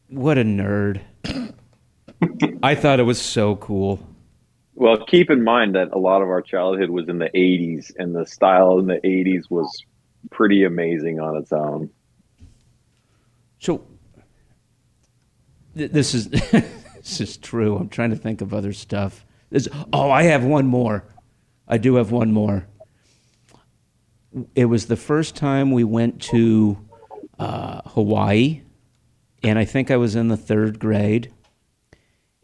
what 0.10 0.38
a 0.38 0.44
nerd. 0.44 1.02
I 2.62 2.76
thought 2.76 3.00
it 3.00 3.04
was 3.04 3.22
so 3.22 3.56
cool. 3.56 4.06
Well, 4.74 5.06
keep 5.06 5.30
in 5.30 5.44
mind 5.44 5.76
that 5.76 5.90
a 5.92 6.00
lot 6.00 6.22
of 6.22 6.30
our 6.30 6.42
childhood 6.42 6.90
was 6.90 7.10
in 7.10 7.20
the 7.20 7.30
80s, 7.36 7.92
and 7.98 8.16
the 8.16 8.26
style 8.26 8.80
in 8.80 8.88
the 8.88 9.00
80s 9.04 9.50
was 9.50 9.86
pretty 10.30 10.64
amazing 10.64 11.20
on 11.20 11.36
its 11.38 11.52
own. 11.52 11.90
So 13.60 13.86
th- 15.76 15.92
this 15.92 16.14
is 16.14 16.30
this 16.30 17.22
is 17.22 17.38
true. 17.38 17.78
I'm 17.78 17.90
trying 17.90 18.12
to 18.12 18.16
think 18.16 18.42
of 18.42 18.54
other 18.54 18.74
stuff. 18.74 19.26
This, 19.50 19.68
oh, 19.92 20.10
I 20.10 20.24
have 20.24 20.44
one 20.44 20.68
more. 20.68 21.04
I 21.68 21.78
do 21.78 21.96
have 21.96 22.12
one 22.12 22.32
more. 22.32 22.68
It 24.56 24.66
was 24.66 24.86
the 24.86 24.96
first 24.96 25.36
time 25.36 25.72
we 25.72 25.84
went 25.84 26.22
to 26.24 26.78
uh, 27.38 27.82
Hawaii, 27.88 28.62
and 29.44 29.60
I 29.60 29.66
think 29.66 29.92
I 29.92 29.98
was 29.98 30.16
in 30.16 30.30
the 30.30 30.38
third 30.38 30.80
grade. 30.80 31.34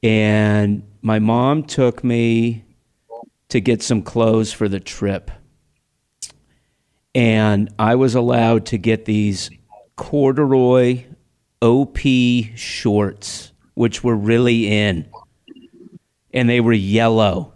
And 0.03 0.84
my 1.08 1.20
mom 1.20 1.64
took 1.64 2.03
me 2.03 2.66
to 3.47 3.62
get 3.62 3.82
some 3.82 4.01
clothes 4.01 4.51
for 4.51 4.68
the 4.68 4.82
trip. 4.82 5.32
And 7.16 7.74
I 7.80 7.95
was 7.95 8.14
allowed 8.14 8.66
to 8.68 8.78
get 8.78 9.05
these 9.05 9.49
corduroy 9.95 11.05
OP 11.62 11.97
shorts, 12.55 13.53
which 13.74 14.03
were 14.03 14.18
really 14.18 14.68
in. 14.68 15.08
And 16.34 16.49
they 16.49 16.60
were 16.60 16.74
yellow. 16.74 17.53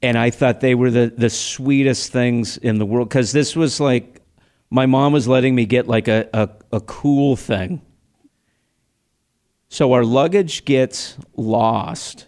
And 0.00 0.16
I 0.16 0.30
thought 0.30 0.60
they 0.60 0.74
were 0.74 0.90
the, 0.90 1.12
the 1.14 1.28
sweetest 1.28 2.12
things 2.12 2.56
in 2.56 2.78
the 2.78 2.86
world. 2.86 3.10
Because 3.10 3.32
this 3.32 3.54
was 3.54 3.78
like, 3.78 4.22
my 4.70 4.86
mom 4.86 5.12
was 5.12 5.28
letting 5.28 5.54
me 5.54 5.66
get 5.66 5.86
like 5.86 6.08
a, 6.08 6.30
a, 6.32 6.48
a 6.72 6.80
cool 6.80 7.36
thing. 7.36 7.82
So 9.72 9.92
our 9.92 10.04
luggage 10.04 10.64
gets 10.64 11.16
lost. 11.36 12.26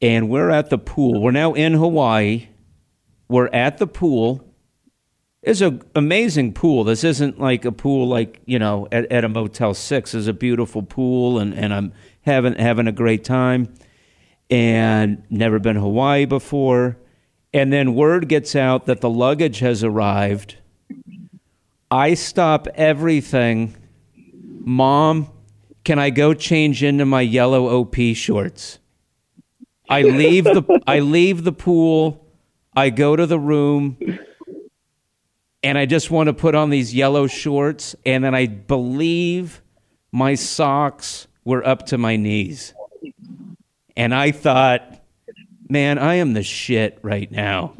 And 0.00 0.28
we're 0.28 0.50
at 0.50 0.70
the 0.70 0.78
pool. 0.78 1.20
We're 1.20 1.30
now 1.30 1.54
in 1.54 1.72
Hawaii. 1.74 2.48
We're 3.28 3.48
at 3.48 3.78
the 3.78 3.86
pool 3.86 4.46
it's 5.46 5.60
an 5.60 5.80
amazing 5.94 6.52
pool. 6.54 6.82
This 6.82 7.04
isn't 7.04 7.40
like 7.40 7.64
a 7.64 7.70
pool 7.70 8.08
like 8.08 8.40
you 8.46 8.58
know 8.58 8.88
at, 8.90 9.10
at 9.12 9.24
a 9.24 9.28
Motel 9.28 9.74
Six. 9.74 10.12
It's 10.12 10.26
a 10.26 10.32
beautiful 10.32 10.82
pool, 10.82 11.38
and, 11.38 11.54
and 11.54 11.72
I'm 11.72 11.92
having 12.22 12.56
having 12.56 12.88
a 12.88 12.92
great 12.92 13.22
time. 13.22 13.72
And 14.50 15.22
never 15.30 15.60
been 15.60 15.76
Hawaii 15.76 16.24
before. 16.24 16.98
And 17.54 17.72
then 17.72 17.94
word 17.94 18.28
gets 18.28 18.56
out 18.56 18.86
that 18.86 19.00
the 19.00 19.08
luggage 19.08 19.60
has 19.60 19.84
arrived. 19.84 20.56
I 21.90 22.14
stop 22.14 22.66
everything. 22.74 23.76
Mom, 24.64 25.30
can 25.86 26.00
I 26.00 26.10
go 26.10 26.34
change 26.34 26.82
into 26.82 27.06
my 27.06 27.20
yellow 27.20 27.68
OP 27.68 27.94
shorts? 28.14 28.80
I 29.88 30.02
leave 30.02 30.42
the 30.42 30.82
I 30.86 30.98
leave 30.98 31.44
the 31.44 31.52
pool. 31.52 32.26
I 32.74 32.90
go 32.90 33.14
to 33.14 33.24
the 33.24 33.38
room 33.38 33.96
and 35.62 35.78
I 35.78 35.86
just 35.86 36.10
want 36.10 36.26
to 36.26 36.34
put 36.34 36.56
on 36.56 36.70
these 36.70 36.92
yellow 36.92 37.28
shorts, 37.28 37.94
and 38.04 38.24
then 38.24 38.34
I 38.34 38.46
believe 38.46 39.62
my 40.10 40.34
socks 40.34 41.28
were 41.44 41.64
up 41.64 41.86
to 41.86 41.98
my 41.98 42.16
knees. 42.16 42.74
And 43.96 44.12
I 44.12 44.32
thought, 44.32 45.04
man, 45.68 45.98
I 45.98 46.16
am 46.16 46.32
the 46.32 46.42
shit 46.42 46.98
right 47.02 47.30
now. 47.30 47.74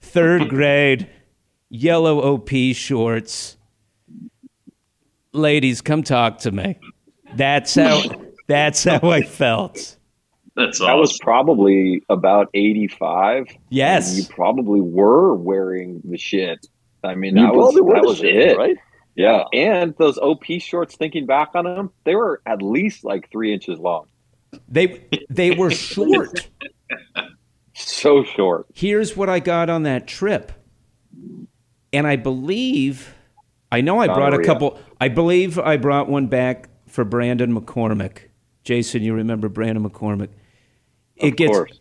Third 0.00 0.48
grade, 0.48 1.08
yellow 1.68 2.34
OP 2.34 2.50
shorts. 2.74 3.56
Ladies, 5.32 5.80
come 5.80 6.02
talk 6.02 6.38
to 6.38 6.50
me. 6.50 6.76
That's 7.36 7.74
how 7.74 8.02
that's 8.48 8.84
how 8.84 9.10
I 9.10 9.22
felt. 9.22 9.96
That's 10.56 10.80
That 10.80 10.94
was 10.94 11.16
probably 11.20 12.02
about 12.08 12.48
85. 12.54 13.46
Yes. 13.70 14.18
You 14.18 14.24
probably 14.34 14.80
were 14.80 15.34
wearing 15.36 16.02
the 16.04 16.18
shit. 16.18 16.66
I 17.04 17.14
mean, 17.14 17.36
You 17.36 17.46
that 17.46 17.54
was, 17.54 17.74
that 17.74 17.80
the 18.02 18.08
was 18.08 18.18
shit, 18.18 18.34
it. 18.34 18.56
right? 18.58 18.76
Yeah. 19.14 19.44
And 19.52 19.94
those 19.98 20.18
OP 20.18 20.44
shorts, 20.58 20.96
thinking 20.96 21.26
back 21.26 21.50
on 21.54 21.64
them, 21.64 21.90
they 22.04 22.14
were 22.16 22.42
at 22.46 22.60
least 22.62 23.04
like 23.04 23.30
three 23.30 23.52
inches 23.54 23.78
long. 23.78 24.06
They 24.68 25.06
they 25.30 25.52
were 25.52 25.70
short. 25.70 26.48
So 27.72 28.24
short. 28.24 28.66
here's 28.74 29.16
what 29.16 29.30
I 29.30 29.38
got 29.38 29.70
on 29.70 29.84
that 29.84 30.06
trip. 30.06 30.52
And 31.92 32.06
I 32.06 32.16
believe, 32.16 33.14
I 33.72 33.80
know 33.80 33.98
I 33.98 34.06
brought 34.06 34.34
a 34.34 34.38
Gonorrhea. 34.38 34.46
couple, 34.46 34.80
I 35.00 35.08
believe 35.08 35.58
I 35.58 35.76
brought 35.78 36.08
one 36.08 36.26
back 36.26 36.68
for 36.90 37.04
Brandon 37.04 37.54
McCormick. 37.58 38.28
Jason, 38.64 39.02
you 39.02 39.14
remember 39.14 39.48
Brandon 39.48 39.88
McCormick? 39.88 40.30
It 41.16 41.30
Of 41.32 41.36
gets, 41.36 41.56
course. 41.56 41.80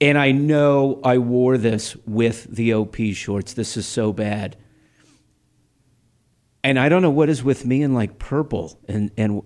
and 0.00 0.16
I 0.16 0.32
know 0.32 1.00
I 1.04 1.18
wore 1.18 1.58
this 1.58 1.96
with 2.06 2.44
the 2.44 2.74
OP 2.74 2.96
shorts. 3.12 3.52
This 3.54 3.76
is 3.76 3.86
so 3.86 4.12
bad. 4.12 4.56
And 6.62 6.78
I 6.78 6.88
don't 6.88 7.02
know 7.02 7.10
what 7.10 7.28
is 7.28 7.42
with 7.44 7.66
me 7.66 7.82
in 7.82 7.92
like 7.94 8.18
purple. 8.18 8.78
And, 8.88 9.10
and 9.16 9.42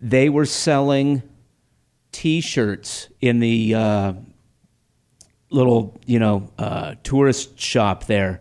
they 0.00 0.28
were 0.28 0.46
selling 0.46 1.22
t 2.12 2.40
shirts 2.40 3.08
in 3.20 3.38
the, 3.40 3.74
uh, 3.74 4.12
little, 5.50 5.96
you 6.06 6.18
know, 6.18 6.50
uh, 6.58 6.96
tourist 7.04 7.58
shop 7.60 8.06
there 8.06 8.40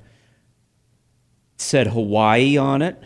said 1.57 1.87
Hawaii 1.87 2.57
on 2.57 2.81
it, 2.81 3.01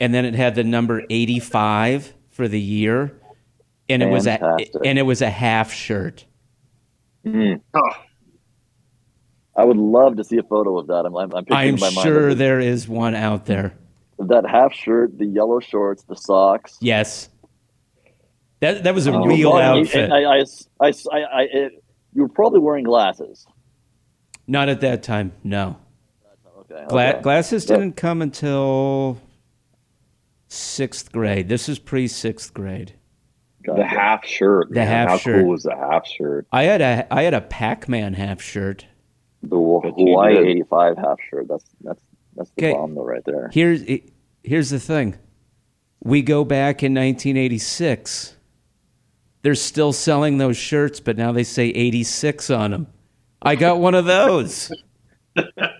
and 0.00 0.12
then 0.14 0.24
it 0.24 0.34
had 0.34 0.54
the 0.54 0.64
number 0.64 1.02
eighty-five 1.10 2.12
for 2.30 2.48
the 2.48 2.60
year, 2.60 3.20
and 3.88 4.02
it 4.02 4.06
was 4.10 4.26
a 4.26 4.56
and 4.84 4.98
it 4.98 5.02
was 5.02 5.22
a 5.22 5.30
half 5.30 5.72
shirt. 5.72 6.24
Mm. 7.26 7.60
Oh, 7.74 7.80
I 9.56 9.64
would 9.64 9.76
love 9.76 10.16
to 10.16 10.24
see 10.24 10.36
a 10.38 10.42
photo 10.42 10.78
of 10.78 10.86
that. 10.86 11.04
I'm, 11.04 11.16
I'm, 11.16 11.32
I'm 11.34 11.44
I'm 11.50 11.80
my 11.80 11.88
sure 11.90 12.28
of 12.30 12.38
there 12.38 12.60
is 12.60 12.88
one 12.88 13.14
out 13.14 13.46
there. 13.46 13.74
that 14.18 14.44
half 14.48 14.72
shirt, 14.72 15.18
the 15.18 15.26
yellow 15.26 15.58
shorts, 15.60 16.04
the 16.04 16.14
socks. 16.14 16.78
Yes, 16.80 17.28
that 18.60 18.84
that 18.84 18.94
was 18.94 19.06
a 19.08 19.12
Oh, 19.12 19.24
real 19.24 19.52
Well, 19.52 19.78
outfit. 19.80 20.12
I, 20.12 20.22
I, 20.22 20.44
I, 20.80 20.88
I, 21.12 21.18
I, 21.18 21.42
it, 21.52 21.84
you 22.14 22.22
were 22.22 22.28
probably 22.28 22.60
wearing 22.60 22.84
glasses. 22.84 23.46
Not 24.46 24.68
at 24.68 24.80
that 24.80 25.02
time. 25.02 25.32
No, 25.44 25.76
Okay. 26.60 26.84
Gla- 26.88 27.08
okay. 27.10 27.22
glasses 27.22 27.68
Yeah. 27.68 27.76
didn't 27.76 27.96
come 27.96 28.22
until 28.22 29.18
sixth 30.48 31.12
grade. 31.12 31.48
This 31.48 31.68
is 31.68 31.78
pre 31.78 32.08
sixth 32.08 32.52
grade. 32.52 32.94
The 33.64 33.84
half 33.84 34.24
shirt. 34.24 34.68
The 34.70 34.76
man. 34.76 34.86
half 34.86 35.08
How 35.10 35.18
shirt. 35.18 35.40
cool 35.42 35.50
was 35.50 35.62
the 35.64 35.76
half 35.76 36.06
shirt? 36.06 36.46
I 36.52 36.64
had 36.64 36.80
a 36.80 37.06
I 37.12 37.22
had 37.22 37.34
a 37.34 37.40
Pac 37.42 37.88
Man 37.88 38.14
half 38.14 38.40
shirt. 38.40 38.86
The 39.42 39.56
Haw- 39.56 39.80
Bet 39.82 39.98
you 39.98 40.06
Hawaii 40.06 40.36
'85 40.38 40.96
half 40.96 41.18
shirt. 41.30 41.46
That's 41.48 41.64
that's 41.82 42.00
that's 42.34 42.50
the 42.56 42.66
Okay. 42.66 42.72
bomb 42.72 42.94
though, 42.94 43.04
right 43.04 43.22
there. 43.24 43.50
Here's 43.52 43.82
here's 44.42 44.70
the 44.70 44.80
thing. 44.80 45.16
We 46.02 46.22
go 46.22 46.44
back 46.44 46.82
in 46.82 46.94
1986. 46.94 48.36
They're 49.42 49.54
still 49.54 49.92
selling 49.92 50.38
those 50.38 50.56
shirts, 50.56 51.00
but 51.00 51.16
now 51.16 51.32
they 51.32 51.44
say 51.44 51.66
86 51.68 52.50
on 52.50 52.70
them. 52.70 52.86
I 53.42 53.54
got 53.56 53.78
one 53.80 53.94
of 53.94 54.04
those. 54.04 54.70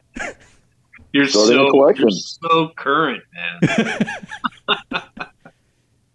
You're 1.13 1.27
Starting 1.27 1.55
a 1.57 1.59
so 1.67 1.71
collection. 1.71 2.03
you're 2.09 2.11
so 2.11 2.69
current, 2.77 3.23
man. 3.35 4.07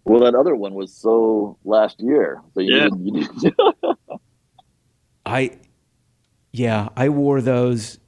Well, 0.06 0.20
that 0.20 0.34
other 0.34 0.54
one 0.54 0.74
was 0.74 0.94
so 0.94 1.56
last 1.64 1.98
year. 1.98 2.42
So 2.52 2.60
you 2.60 2.76
Yeah. 2.76 2.82
didn't, 2.84 3.06
you 3.06 3.26
didn't 3.40 3.56
I 5.26 5.58
yeah, 6.52 6.90
I 6.94 7.08
wore 7.08 7.40
those. 7.40 7.98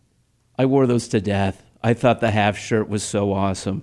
I 0.58 0.66
wore 0.66 0.86
those 0.86 1.08
to 1.08 1.22
death. 1.22 1.62
I 1.82 1.94
thought 1.94 2.20
the 2.20 2.30
half 2.30 2.58
shirt 2.58 2.88
was 2.90 3.02
so 3.02 3.32
awesome. 3.32 3.82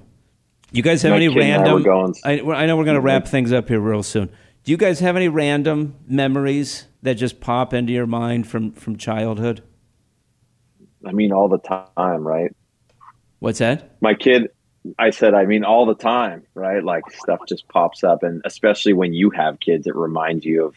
You 0.72 0.84
guys 0.84 1.02
have 1.02 1.10
My 1.12 1.16
any 1.18 1.28
kid 1.30 1.42
and 1.42 1.54
I 1.54 1.58
random? 1.58 1.84
going- 1.84 2.14
I, 2.24 2.40
I 2.42 2.66
know 2.68 2.78
we're 2.78 2.84
going 2.86 2.94
to 2.96 3.00
mm-hmm. 3.00 3.06
wrap 3.08 3.28
things 3.28 3.52
up 3.52 3.68
here 3.68 3.80
real 3.80 4.04
soon. 4.04 4.30
Do 4.64 4.72
you 4.72 4.78
guys 4.78 5.00
have 5.00 5.16
any 5.16 5.28
random 5.28 5.96
memories 6.08 6.86
that 7.02 7.16
just 7.16 7.42
pop 7.42 7.74
into 7.74 7.92
your 7.94 8.06
mind 8.08 8.48
from 8.48 8.74
from 8.74 8.96
childhood? 8.96 9.64
I 11.06 11.12
mean, 11.14 11.32
all 11.34 11.50
the 11.50 11.58
time, 11.58 12.26
right? 12.28 12.56
What's 13.44 13.60
that? 13.60 13.98
My 14.00 14.14
kid, 14.14 14.52
I 14.98 15.10
said, 15.10 15.34
I 15.34 15.46
mean, 15.46 15.66
all 15.66 15.86
the 15.86 15.96
time, 15.96 16.44
right? 16.56 16.82
Like 16.82 17.04
stuff 17.12 17.42
just 17.46 17.68
pops 17.68 18.02
up, 18.02 18.24
and 18.24 18.42
especially 18.46 18.94
when 18.94 19.14
you 19.14 19.32
have 19.32 19.60
kids, 19.60 19.86
it 19.86 19.96
reminds 19.98 20.46
you 20.46 20.68
of 20.68 20.76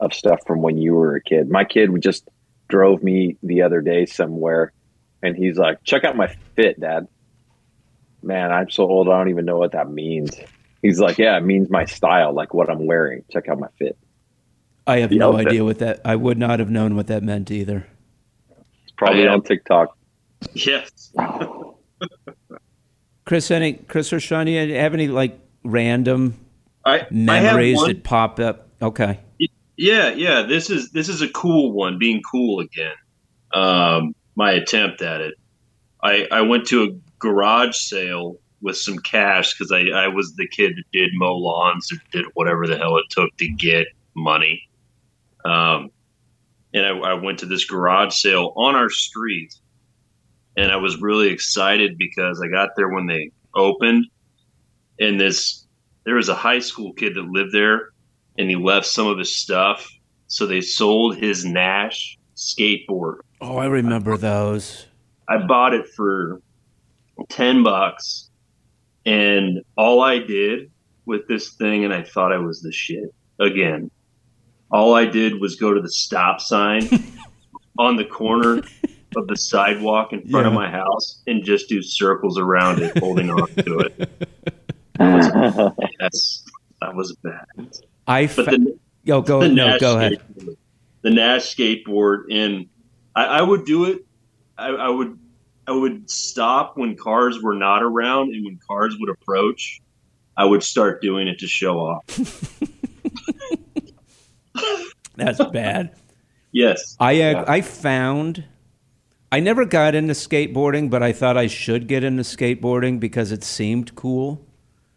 of 0.00 0.14
stuff 0.14 0.40
from 0.46 0.62
when 0.62 0.78
you 0.78 0.94
were 0.94 1.16
a 1.16 1.20
kid. 1.20 1.50
My 1.50 1.64
kid 1.64 1.90
just 2.00 2.26
drove 2.68 3.02
me 3.02 3.36
the 3.42 3.60
other 3.60 3.82
day 3.82 4.06
somewhere, 4.06 4.72
and 5.22 5.36
he's 5.36 5.58
like, 5.58 5.84
"Check 5.84 6.04
out 6.04 6.16
my 6.16 6.34
fit, 6.54 6.80
Dad." 6.80 7.06
Man, 8.22 8.50
I'm 8.50 8.70
so 8.70 8.84
old, 8.84 9.10
I 9.10 9.18
don't 9.18 9.28
even 9.28 9.44
know 9.44 9.58
what 9.58 9.72
that 9.72 9.90
means. 9.90 10.34
He's 10.80 10.98
like, 10.98 11.18
"Yeah, 11.18 11.36
it 11.36 11.42
means 11.44 11.68
my 11.68 11.84
style, 11.84 12.32
like 12.32 12.54
what 12.54 12.70
I'm 12.70 12.86
wearing. 12.86 13.24
Check 13.30 13.46
out 13.50 13.58
my 13.58 13.68
fit." 13.78 13.98
I 14.86 15.00
have 15.00 15.10
The 15.10 15.18
no 15.18 15.32
outfit. 15.34 15.48
idea 15.48 15.64
what 15.64 15.80
that. 15.80 16.00
I 16.02 16.16
would 16.16 16.38
not 16.38 16.60
have 16.60 16.70
known 16.70 16.96
what 16.96 17.08
that 17.08 17.22
meant 17.22 17.50
either. 17.50 17.86
It's 18.84 18.92
probably 18.96 19.28
uh, 19.28 19.34
on. 19.34 19.42
TikTok. 19.42 19.98
yes. 20.54 21.12
Chris, 23.24 23.50
any 23.50 23.74
Chris 23.74 24.12
or 24.12 24.20
Sean, 24.20 24.46
you 24.46 24.74
have 24.74 24.94
any 24.94 25.08
like 25.08 25.38
random 25.64 26.38
I, 26.84 27.00
I 27.00 27.06
memories 27.10 27.76
one. 27.76 27.88
that 27.88 28.04
pop 28.04 28.38
up? 28.38 28.68
Okay. 28.80 29.18
Yeah, 29.76 30.10
yeah. 30.10 30.42
This 30.42 30.70
is 30.70 30.90
this 30.92 31.08
is 31.08 31.22
a 31.22 31.28
cool 31.28 31.72
one. 31.72 31.98
Being 31.98 32.22
cool 32.22 32.60
again. 32.60 32.94
Um, 33.52 34.14
my 34.36 34.52
attempt 34.52 35.02
at 35.02 35.20
it. 35.20 35.34
I 36.02 36.26
I 36.30 36.42
went 36.42 36.66
to 36.68 36.84
a 36.84 36.88
garage 37.18 37.76
sale 37.76 38.38
with 38.60 38.76
some 38.76 38.98
cash 38.98 39.54
because 39.54 39.72
I 39.72 39.88
I 39.88 40.08
was 40.08 40.34
the 40.36 40.48
kid 40.48 40.72
that 40.76 40.84
did 40.92 41.10
mow 41.14 41.36
lawns 41.36 41.90
or 41.92 41.96
did 42.12 42.26
whatever 42.34 42.66
the 42.66 42.78
hell 42.78 42.96
it 42.96 43.04
took 43.10 43.36
to 43.36 43.48
get 43.48 43.86
money. 44.14 44.62
Um, 45.44 45.90
and 46.72 46.86
I, 46.86 46.90
I 46.90 47.14
went 47.14 47.38
to 47.40 47.46
this 47.46 47.64
garage 47.64 48.14
sale 48.14 48.52
on 48.56 48.74
our 48.74 48.90
street, 48.90 49.54
and 50.56 50.72
I 50.72 50.76
was 50.76 51.00
really 51.00 51.28
excited 51.28 51.98
because 51.98 52.40
I 52.42 52.48
got 52.48 52.70
there 52.76 52.88
when 52.88 53.06
they 53.06 53.30
opened, 53.54 54.06
and 54.98 55.20
this 55.20 55.66
there 56.04 56.14
was 56.14 56.28
a 56.28 56.34
high 56.34 56.60
school 56.60 56.92
kid 56.92 57.14
that 57.16 57.26
lived 57.26 57.52
there 57.52 57.90
and 58.38 58.48
he 58.48 58.56
left 58.56 58.86
some 58.86 59.06
of 59.06 59.18
his 59.18 59.36
stuff. 59.36 59.90
So 60.28 60.46
they 60.46 60.60
sold 60.60 61.16
his 61.16 61.44
Nash 61.44 62.18
skateboard. 62.36 63.18
Oh, 63.40 63.56
I 63.56 63.66
remember 63.66 64.16
those. 64.16 64.86
I 65.28 65.38
bought 65.38 65.74
it 65.74 65.86
for 65.96 66.40
10 67.28 67.62
bucks. 67.62 68.30
And 69.04 69.62
all 69.76 70.02
I 70.02 70.18
did 70.18 70.70
with 71.04 71.28
this 71.28 71.54
thing, 71.54 71.84
and 71.84 71.94
I 71.94 72.02
thought 72.02 72.32
I 72.32 72.38
was 72.38 72.60
the 72.60 72.72
shit 72.72 73.14
again. 73.40 73.90
All 74.70 74.94
I 74.94 75.04
did 75.06 75.40
was 75.40 75.56
go 75.56 75.72
to 75.72 75.80
the 75.80 75.90
stop 75.90 76.40
sign 76.40 76.88
on 77.78 77.96
the 77.96 78.04
corner 78.04 78.62
of 79.16 79.26
the 79.26 79.36
sidewalk 79.36 80.12
in 80.12 80.28
front 80.28 80.46
of 80.46 80.52
my 80.52 80.70
house 80.70 81.22
and 81.26 81.42
just 81.44 81.68
do 81.68 81.82
circles 81.82 82.38
around 82.38 82.80
it, 82.82 82.96
holding 82.98 83.30
on 83.30 83.48
to 83.48 83.78
it. 83.80 84.26
That's 84.98 86.44
that 86.80 86.94
was 86.94 87.16
bad. 87.16 87.46
I 88.06 88.26
But 88.26 88.44
fa- 88.44 88.50
the, 88.52 88.78
Yo, 89.04 89.22
go 89.22 89.40
the 89.40 89.48
no, 89.48 89.68
Nash 89.68 89.80
go 89.80 89.96
ahead. 89.98 90.20
The 91.02 91.10
Nash 91.10 91.54
skateboard, 91.54 92.24
and 92.30 92.66
I, 93.14 93.24
I 93.24 93.42
would 93.42 93.64
do 93.64 93.84
it. 93.84 94.04
I, 94.58 94.68
I 94.68 94.88
would, 94.88 95.18
I 95.68 95.72
would 95.72 96.10
stop 96.10 96.76
when 96.76 96.96
cars 96.96 97.40
were 97.42 97.54
not 97.54 97.82
around, 97.82 98.34
and 98.34 98.44
when 98.44 98.58
cars 98.66 98.96
would 98.98 99.08
approach, 99.10 99.80
I 100.36 100.44
would 100.44 100.62
start 100.62 101.00
doing 101.02 101.28
it 101.28 101.38
to 101.38 101.46
show 101.46 101.78
off. 101.78 102.04
That's 105.16 105.42
bad. 105.46 105.94
Yes, 106.52 106.96
I 106.98 107.20
uh, 107.22 107.44
I 107.46 107.60
found 107.60 108.44
I 109.32 109.40
never 109.40 109.64
got 109.64 109.94
into 109.94 110.14
skateboarding, 110.14 110.88
but 110.88 111.02
I 111.02 111.12
thought 111.12 111.36
I 111.36 111.46
should 111.46 111.88
get 111.88 112.04
into 112.04 112.22
skateboarding 112.22 113.00
because 113.00 113.32
it 113.32 113.42
seemed 113.42 113.94
cool. 113.94 114.46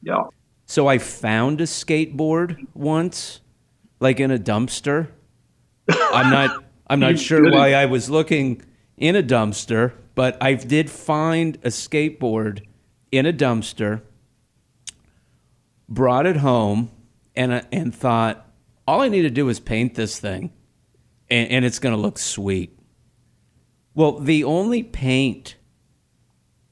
yeah. 0.02 0.22
So 0.66 0.88
I 0.88 1.00
found 1.00 1.62
a 1.62 1.64
skateboard 1.64 2.68
once, 2.76 3.42
like 4.00 4.20
in 4.20 4.30
a 4.30 4.38
dumpster. 4.38 5.08
I'm 5.90 6.30
not 6.30 6.64
I'm 6.88 7.00
not 7.00 7.18
sure 7.18 7.52
why 7.52 7.74
I 7.74 7.86
was 7.86 8.10
looking 8.10 8.62
in 8.96 9.16
a 9.16 9.24
dumpster, 9.24 9.94
but 10.14 10.38
I 10.42 10.54
did 10.54 10.90
find 10.92 11.56
a 11.64 11.70
skateboard 11.70 12.64
in 13.12 13.26
a 13.26 13.34
dumpster. 13.34 14.02
Brought 15.88 16.28
it 16.28 16.38
home 16.38 16.92
and 17.36 17.52
uh, 17.52 17.62
and 17.72 17.94
thought 17.94 18.46
all 18.88 19.02
I 19.02 19.08
need 19.08 19.24
to 19.24 19.30
do 19.30 19.50
is 19.50 19.60
paint 19.60 19.96
this 19.96 20.20
thing, 20.20 20.52
and, 21.30 21.50
and 21.50 21.66
it's 21.66 21.80
going 21.80 21.96
to 21.96 22.02
look 22.02 22.20
sweet. 22.20 22.79
Well, 23.96 24.20
the 24.20 24.44
only 24.44 24.84
paint 24.84 25.56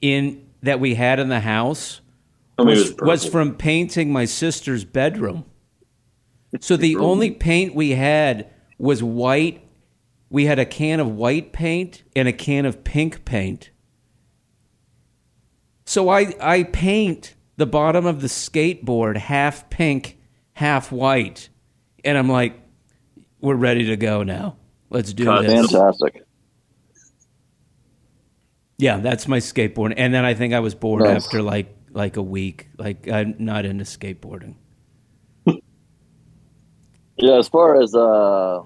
in 0.00 0.46
that 0.62 0.80
we 0.80 0.94
had 0.94 1.18
in 1.18 1.28
the 1.28 1.40
house 1.40 2.00
I 2.58 2.64
mean, 2.64 2.76
was, 2.76 2.90
was 2.92 3.00
was 3.00 3.26
from 3.26 3.54
painting 3.54 4.12
my 4.12 4.24
sister's 4.24 4.84
bedroom. 4.84 5.44
So 6.60 6.76
the 6.76 6.96
only 6.96 7.30
paint 7.30 7.74
we 7.74 7.90
had 7.90 8.50
was 8.78 9.02
white. 9.02 9.64
We 10.30 10.46
had 10.46 10.58
a 10.58 10.64
can 10.64 11.00
of 11.00 11.10
white 11.10 11.52
paint 11.52 12.04
and 12.16 12.26
a 12.26 12.32
can 12.32 12.64
of 12.64 12.84
pink 12.84 13.24
paint. 13.24 13.70
So 15.84 16.08
I, 16.08 16.34
I 16.40 16.64
paint 16.64 17.34
the 17.56 17.66
bottom 17.66 18.06
of 18.06 18.20
the 18.20 18.28
skateboard 18.28 19.16
half 19.16 19.68
pink, 19.70 20.18
half 20.52 20.92
white. 20.92 21.48
And 22.04 22.16
I'm 22.16 22.28
like, 22.28 22.60
we're 23.40 23.54
ready 23.54 23.86
to 23.86 23.96
go 23.96 24.22
now. 24.22 24.56
Let's 24.90 25.12
do 25.12 25.24
Cut. 25.24 25.42
this. 25.42 25.70
Fantastic. 25.70 26.24
Yeah, 28.78 28.98
that's 28.98 29.26
my 29.26 29.38
skateboard. 29.38 29.94
And 29.96 30.14
then 30.14 30.24
I 30.24 30.34
think 30.34 30.54
I 30.54 30.60
was 30.60 30.74
bored 30.74 31.02
Nice. 31.02 31.24
after 31.26 31.42
like 31.42 31.74
like 31.92 32.16
a 32.16 32.22
week. 32.22 32.68
Like 32.78 33.08
I'm 33.08 33.34
not 33.38 33.64
into 33.64 33.84
skateboarding. 33.84 34.54
Yeah, 37.20 37.36
as 37.38 37.48
far 37.48 37.80
as 37.82 37.94
uh, 37.96 38.58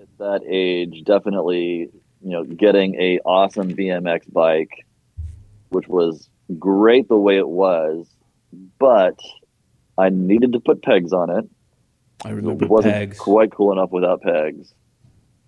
at 0.00 0.08
that 0.18 0.40
age, 0.48 1.04
definitely, 1.04 1.88
you 2.20 2.30
know, 2.30 2.42
getting 2.42 2.96
a 3.00 3.20
awesome 3.20 3.76
BMX 3.76 4.32
bike, 4.32 4.84
which 5.68 5.86
was 5.86 6.28
great 6.58 7.08
the 7.08 7.16
way 7.16 7.38
it 7.38 7.48
was, 7.48 8.08
but 8.80 9.20
I 9.96 10.08
needed 10.08 10.52
to 10.54 10.58
put 10.60 10.82
pegs 10.82 11.12
on 11.12 11.30
it. 11.30 11.48
I 12.24 12.30
remember 12.30 12.64
It 12.64 12.70
wasn't 12.72 12.94
pegs. 12.94 13.18
quite 13.20 13.52
cool 13.52 13.70
enough 13.70 13.92
without 13.92 14.20
pegs. 14.20 14.74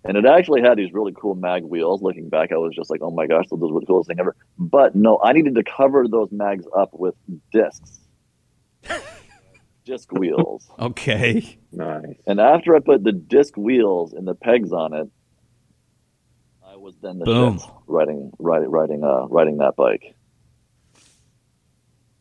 And 0.03 0.17
it 0.17 0.25
actually 0.25 0.61
had 0.61 0.77
these 0.77 0.91
really 0.93 1.13
cool 1.13 1.35
mag 1.35 1.63
wheels. 1.63 2.01
Looking 2.01 2.29
back, 2.29 2.51
I 2.51 2.57
was 2.57 2.73
just 2.75 2.89
like, 2.89 3.01
oh 3.03 3.11
my 3.11 3.27
gosh, 3.27 3.45
those 3.49 3.59
were 3.71 3.79
the 3.79 3.85
coolest 3.85 4.07
thing 4.07 4.19
ever. 4.19 4.35
But 4.57 4.95
no, 4.95 5.19
I 5.23 5.33
needed 5.33 5.55
to 5.55 5.63
cover 5.63 6.07
those 6.07 6.29
mags 6.31 6.65
up 6.75 6.89
with 6.93 7.13
discs. 7.51 7.99
disc 9.85 10.11
wheels. 10.11 10.69
Okay. 10.79 11.57
Nice. 11.71 12.15
And 12.25 12.39
after 12.39 12.75
I 12.75 12.79
put 12.79 13.03
the 13.03 13.11
disc 13.11 13.55
wheels 13.57 14.13
and 14.13 14.27
the 14.27 14.35
pegs 14.35 14.71
on 14.71 14.93
it, 14.93 15.07
I 16.65 16.77
was 16.77 16.95
then 17.01 17.19
the 17.19 17.25
Boom. 17.25 17.59
shit 17.59 17.69
riding 17.85 18.31
riding 18.39 18.69
riding 18.69 19.03
uh 19.03 19.27
riding 19.27 19.57
that 19.57 19.75
bike. 19.75 20.15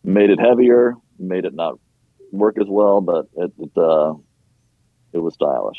Made 0.03 0.31
it 0.31 0.41
heavier, 0.41 0.95
made 1.19 1.45
it 1.45 1.55
not 1.55 1.79
work 2.33 2.57
as 2.61 2.67
well, 2.69 3.01
but 3.01 3.27
it 3.37 3.53
it 3.59 3.79
uh 3.79 4.15
it 5.13 5.19
was 5.19 5.35
stylish. 5.35 5.79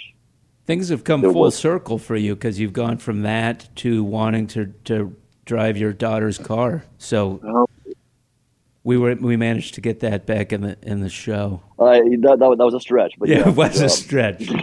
Things 0.72 0.88
have 0.88 1.04
come 1.04 1.20
There 1.20 1.34
full 1.34 1.42
was- 1.42 1.58
circle 1.58 1.98
for 1.98 2.16
you 2.16 2.34
because 2.34 2.58
you've 2.58 2.72
gone 2.72 2.98
from 2.98 3.24
that 3.24 3.68
to 3.76 4.06
wanting 4.06 4.48
to 4.48 4.68
to 4.86 5.14
drive 5.44 5.76
your 5.76 5.92
daughter's 5.92 6.38
car. 6.38 6.86
So 6.98 7.68
we 8.82 8.96
were 8.96 9.16
we 9.16 9.36
managed 9.36 9.74
to 9.74 9.82
get 9.82 10.00
that 10.00 10.26
back 10.26 10.54
in 10.54 10.62
the 10.62 10.78
in 10.82 11.02
the 11.02 11.10
show. 11.10 11.62
Uh, 11.78 11.96
that, 12.22 12.38
that, 12.40 12.48
was- 12.48 12.58
that 12.58 12.64
was 12.64 12.74
a 12.74 12.80
stretch, 12.80 13.16
but 13.20 13.28
Yeah, 13.28 13.40
yeah, 13.40 13.50
it 13.50 13.56
was 13.58 13.80
um, 13.82 13.86
a 13.86 13.90
stretch. 13.90 14.50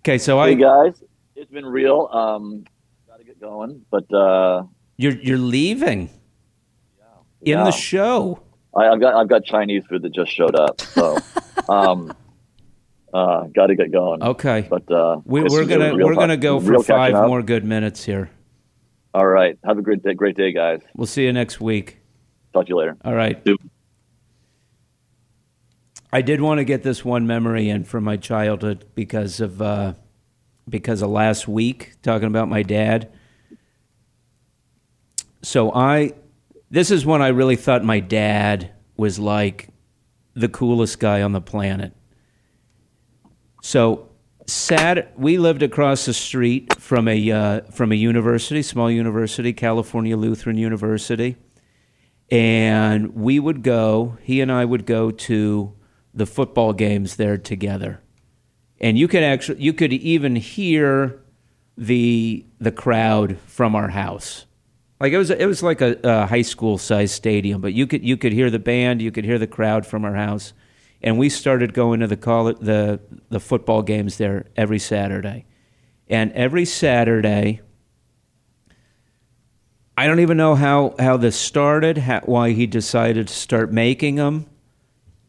Okay, 0.00 0.18
so 0.18 0.42
Hey 0.42 0.50
I 0.50 0.54
guys, 0.54 1.00
it's 1.36 1.52
been 1.52 1.64
real. 1.64 2.08
Um, 2.10 2.64
gotta 3.06 3.22
get 3.22 3.40
going, 3.40 3.84
but 3.92 4.12
uh, 4.12 4.64
you're 4.96 5.14
you're 5.20 5.38
leaving 5.38 6.10
in 7.42 7.58
yeah. 7.58 7.62
the 7.62 7.70
show. 7.70 8.42
I, 8.74 8.88
I've 8.88 8.98
got 8.98 9.14
I've 9.14 9.28
got 9.28 9.44
Chinese 9.44 9.86
food 9.86 10.02
that 10.02 10.12
just 10.12 10.32
showed 10.32 10.56
up, 10.56 10.80
so 10.80 11.16
um, 11.68 12.12
uh, 13.12 13.44
got 13.54 13.66
to 13.66 13.74
get 13.74 13.92
going. 13.92 14.22
Okay, 14.22 14.66
But 14.68 14.90
uh, 14.90 15.20
we, 15.24 15.42
we're 15.42 15.66
gonna 15.66 15.94
we're 15.94 16.14
gonna 16.14 16.36
go 16.36 16.60
for 16.60 16.72
real 16.72 16.82
five 16.82 17.14
up. 17.14 17.28
more 17.28 17.42
good 17.42 17.64
minutes 17.64 18.04
here. 18.04 18.30
All 19.14 19.26
right, 19.26 19.58
have 19.64 19.78
a 19.78 19.82
great 19.82 20.02
day, 20.02 20.14
great 20.14 20.36
day, 20.36 20.52
guys. 20.52 20.80
We'll 20.96 21.06
see 21.06 21.24
you 21.24 21.32
next 21.32 21.60
week. 21.60 21.98
Talk 22.54 22.66
to 22.66 22.70
you 22.70 22.76
later. 22.76 22.96
All 23.04 23.14
right. 23.14 23.46
I 26.12 26.20
did 26.20 26.40
want 26.40 26.58
to 26.58 26.64
get 26.64 26.82
this 26.82 27.04
one 27.04 27.26
memory 27.26 27.70
in 27.70 27.84
from 27.84 28.04
my 28.04 28.16
childhood 28.16 28.84
because 28.94 29.40
of 29.40 29.62
uh, 29.62 29.94
because 30.68 31.02
of 31.02 31.10
last 31.10 31.48
week 31.48 31.94
talking 32.02 32.28
about 32.28 32.48
my 32.48 32.62
dad. 32.62 33.10
So 35.42 35.72
I 35.72 36.12
this 36.70 36.90
is 36.90 37.04
when 37.04 37.20
I 37.22 37.28
really 37.28 37.56
thought 37.56 37.84
my 37.84 38.00
dad 38.00 38.72
was 38.96 39.18
like 39.18 39.68
the 40.34 40.48
coolest 40.48 40.98
guy 40.98 41.22
on 41.22 41.32
the 41.32 41.40
planet. 41.40 41.94
So 43.62 44.08
sad 44.48 45.08
we 45.16 45.38
lived 45.38 45.62
across 45.62 46.04
the 46.04 46.12
street 46.12 46.74
from 46.80 47.06
a 47.06 47.30
uh, 47.30 47.60
from 47.70 47.92
a 47.92 47.94
university, 47.94 48.60
small 48.60 48.90
university, 48.90 49.52
California 49.52 50.16
Lutheran 50.16 50.58
University. 50.58 51.36
And 52.30 53.14
we 53.14 53.38
would 53.38 53.62
go 53.62 54.18
he 54.22 54.40
and 54.40 54.50
i 54.50 54.64
would 54.64 54.84
go 54.84 55.10
to 55.10 55.74
the 56.12 56.26
football 56.26 56.72
games 56.72 57.16
there 57.16 57.38
together. 57.38 58.00
And 58.80 58.98
you 58.98 59.06
could 59.06 59.22
actually 59.22 59.62
you 59.62 59.72
could 59.72 59.92
even 59.92 60.34
hear 60.34 61.22
the 61.78 62.44
the 62.58 62.72
crowd 62.72 63.38
from 63.46 63.76
our 63.76 63.90
house. 63.90 64.46
Like 64.98 65.12
it 65.12 65.18
was 65.18 65.30
it 65.30 65.46
was 65.46 65.62
like 65.62 65.80
a, 65.80 65.96
a 66.02 66.26
high 66.26 66.42
school 66.42 66.78
sized 66.78 67.14
stadium 67.14 67.60
but 67.60 67.74
you 67.74 67.86
could 67.86 68.04
you 68.04 68.16
could 68.16 68.32
hear 68.32 68.50
the 68.50 68.58
band 68.58 69.00
you 69.00 69.12
could 69.12 69.24
hear 69.24 69.38
the 69.38 69.46
crowd 69.46 69.86
from 69.86 70.04
our 70.04 70.14
house 70.14 70.52
and 71.02 71.18
we 71.18 71.28
started 71.28 71.74
going 71.74 72.00
to 72.00 72.06
the 72.06 72.16
call 72.16 72.44
the 72.44 73.00
the 73.28 73.40
football 73.40 73.82
games 73.82 74.18
there 74.18 74.46
every 74.56 74.78
saturday 74.78 75.44
and 76.08 76.32
every 76.32 76.64
saturday 76.64 77.60
I 79.96 80.06
don't 80.06 80.20
even 80.20 80.38
know 80.38 80.54
how, 80.54 80.94
how 80.98 81.18
this 81.18 81.36
started, 81.36 81.98
how, 81.98 82.20
why 82.24 82.52
he 82.52 82.66
decided 82.66 83.28
to 83.28 83.34
start 83.34 83.72
making 83.72 84.14
them. 84.14 84.46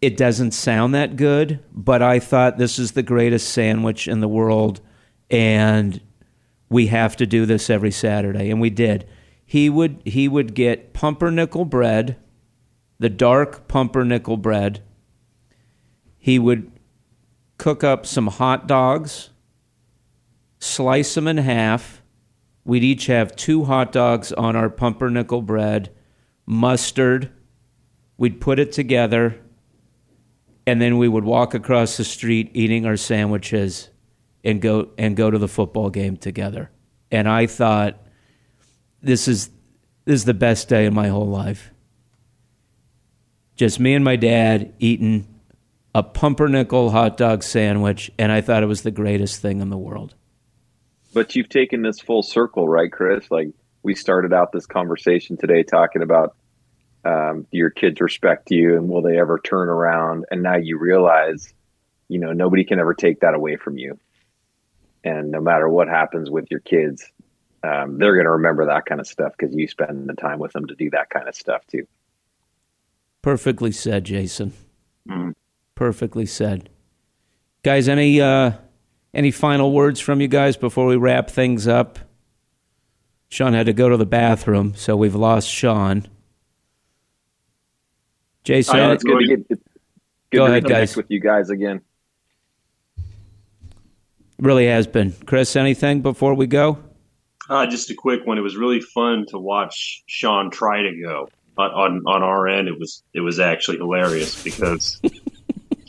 It 0.01 0.17
doesn't 0.17 0.51
sound 0.51 0.93
that 0.95 1.15
good, 1.15 1.59
but 1.71 2.01
I 2.01 2.19
thought 2.19 2.57
this 2.57 2.79
is 2.79 2.93
the 2.93 3.03
greatest 3.03 3.49
sandwich 3.49 4.07
in 4.07 4.19
the 4.19 4.27
world, 4.27 4.81
and 5.29 6.01
we 6.69 6.87
have 6.87 7.15
to 7.17 7.25
do 7.25 7.45
this 7.45 7.69
every 7.69 7.91
Saturday, 7.91 8.49
and 8.49 8.59
we 8.59 8.69
did. 8.69 9.07
He 9.45 9.69
would 9.69 10.01
he 10.05 10.27
would 10.27 10.55
get 10.55 10.93
pumpernickel 10.93 11.65
bread, 11.65 12.17
the 12.99 13.09
dark 13.09 13.67
pumpernickel 13.67 14.37
bread. 14.37 14.81
He 16.23 16.39
would 16.39 16.71
cook 17.57 17.83
up 17.83 18.05
some 18.05 18.27
hot 18.27 18.67
dogs, 18.67 19.31
slice 20.59 21.15
them 21.15 21.27
in 21.27 21.37
half 21.37 22.03
We'd 22.65 22.83
each 22.83 23.07
have 23.07 23.35
two 23.35 23.65
hot 23.65 23.91
dogs 23.91 24.31
on 24.31 24.55
our 24.55 24.69
pumpernickel 24.69 25.41
bread, 25.41 25.91
mustard. 26.45 27.29
We'd 28.17 28.39
put 28.39 28.59
it 28.59 28.71
together, 28.71 29.39
and 30.65 30.81
then 30.81 30.97
we 30.97 31.09
would 31.09 31.25
walk 31.25 31.53
across 31.53 31.97
the 31.97 32.05
street 32.05 32.51
eating 32.53 32.85
our 32.85 32.95
sandwiches 32.95 33.89
and 34.45 34.61
go 34.61 34.89
and 34.97 35.15
go 35.15 35.29
to 35.29 35.37
the 35.37 35.47
football 35.47 35.89
game 35.89 36.15
together. 36.15 36.69
And 37.11 37.27
I 37.27 37.47
thought 37.47 38.01
this 39.01 39.27
is 39.27 39.49
this 40.05 40.15
is 40.15 40.25
the 40.25 40.33
best 40.33 40.69
day 40.69 40.85
of 40.85 40.93
my 40.93 41.09
whole 41.09 41.27
life. 41.27 41.71
Just 43.55 43.79
me 43.79 43.93
and 43.93 44.05
my 44.05 44.15
dad 44.15 44.73
eating 44.79 45.27
a 45.95 46.03
pumpernickel 46.03 46.89
hot 46.89 47.17
dog 47.17 47.43
sandwich, 47.43 48.11
and 48.17 48.31
I 48.31 48.41
thought 48.41 48.63
it 48.63 48.67
was 48.67 48.81
the 48.81 48.91
greatest 48.91 49.41
thing 49.41 49.61
in 49.61 49.69
the 49.69 49.77
world. 49.77 50.15
But 51.13 51.35
you've 51.35 51.49
taken 51.49 51.83
this 51.83 51.99
full 51.99 52.23
circle, 52.23 52.67
right, 52.67 52.91
Chris? 52.91 53.29
Like 53.29 53.49
we 53.83 53.93
started 53.93 54.33
out 54.33 54.51
this 54.51 54.65
conversation 54.65 55.37
today 55.37 55.63
talking 55.63 56.01
about 56.01 56.35
um, 57.05 57.45
do 57.51 57.57
your 57.57 57.69
kids 57.69 58.01
respect 58.01 58.49
you 58.49 58.75
and 58.77 58.87
will 58.87 59.01
they 59.01 59.19
ever 59.19 59.39
turn 59.39 59.69
around? 59.69 60.25
And 60.31 60.41
now 60.41 60.55
you 60.55 60.77
realize, 60.79 61.53
you 62.07 62.19
know, 62.19 62.31
nobody 62.31 62.63
can 62.63 62.79
ever 62.79 62.93
take 62.93 63.19
that 63.19 63.33
away 63.33 63.57
from 63.57 63.77
you. 63.77 63.99
And 65.03 65.31
no 65.31 65.41
matter 65.41 65.67
what 65.67 65.89
happens 65.89 66.29
with 66.29 66.49
your 66.49 66.61
kids, 66.61 67.05
um, 67.61 67.97
they're 67.97 68.15
going 68.15 68.25
to 68.25 68.31
remember 68.31 68.65
that 68.67 68.85
kind 68.85 69.01
of 69.01 69.07
stuff 69.07 69.33
because 69.37 69.53
you 69.53 69.67
spend 69.67 70.09
the 70.09 70.13
time 70.13 70.39
with 70.39 70.53
them 70.53 70.65
to 70.67 70.75
do 70.75 70.89
that 70.91 71.09
kind 71.09 71.27
of 71.27 71.35
stuff 71.35 71.61
too. 71.67 71.85
Perfectly 73.21 73.71
said, 73.71 74.05
Jason. 74.05 74.53
Mhm. 75.07 75.33
Perfectly 75.75 76.25
said. 76.25 76.69
Guys, 77.63 77.87
any 77.87 78.19
uh, 78.21 78.51
any 79.13 79.31
final 79.31 79.71
words 79.71 79.99
from 79.99 80.21
you 80.21 80.27
guys 80.27 80.57
before 80.57 80.85
we 80.85 80.95
wrap 80.95 81.29
things 81.29 81.67
up? 81.67 81.99
Sean 83.29 83.53
had 83.53 83.65
to 83.65 83.73
go 83.73 83.89
to 83.89 83.97
the 83.97 84.05
bathroom, 84.05 84.73
so 84.75 84.95
we've 84.95 85.15
lost 85.15 85.49
Sean. 85.49 86.05
Jason, 88.43 88.79
I- 88.79 88.91
it's 88.93 89.03
good 89.03 89.19
to 89.19 89.27
get. 89.27 89.39
It's 89.49 89.61
good 90.31 90.37
Go 90.37 90.45
to 90.45 90.51
ahead, 90.51 90.65
guys. 90.65 90.95
With 90.95 91.05
you 91.09 91.19
guys 91.19 91.49
again. 91.49 91.81
really 94.39 94.67
has 94.67 94.85
been. 94.87 95.13
Chris, 95.25 95.55
anything 95.55 96.01
before 96.01 96.33
we 96.33 96.47
go? 96.47 96.77
Uh, 97.49 97.65
just 97.65 97.89
a 97.89 97.93
quick 97.95 98.25
one. 98.25 98.37
It 98.37 98.41
was 98.41 98.55
really 98.55 98.79
fun 98.81 99.25
to 99.29 99.37
watch 99.39 100.03
Sean 100.07 100.49
try 100.49 100.81
to 100.81 101.01
go 101.01 101.29
on, 101.57 101.71
on, 101.71 102.01
on 102.07 102.23
our 102.23 102.47
end. 102.47 102.67
It 102.67 102.77
was 102.79 103.03
it 103.13 103.19
was 103.21 103.39
actually 103.39 103.77
hilarious 103.77 104.41
because 104.43 104.99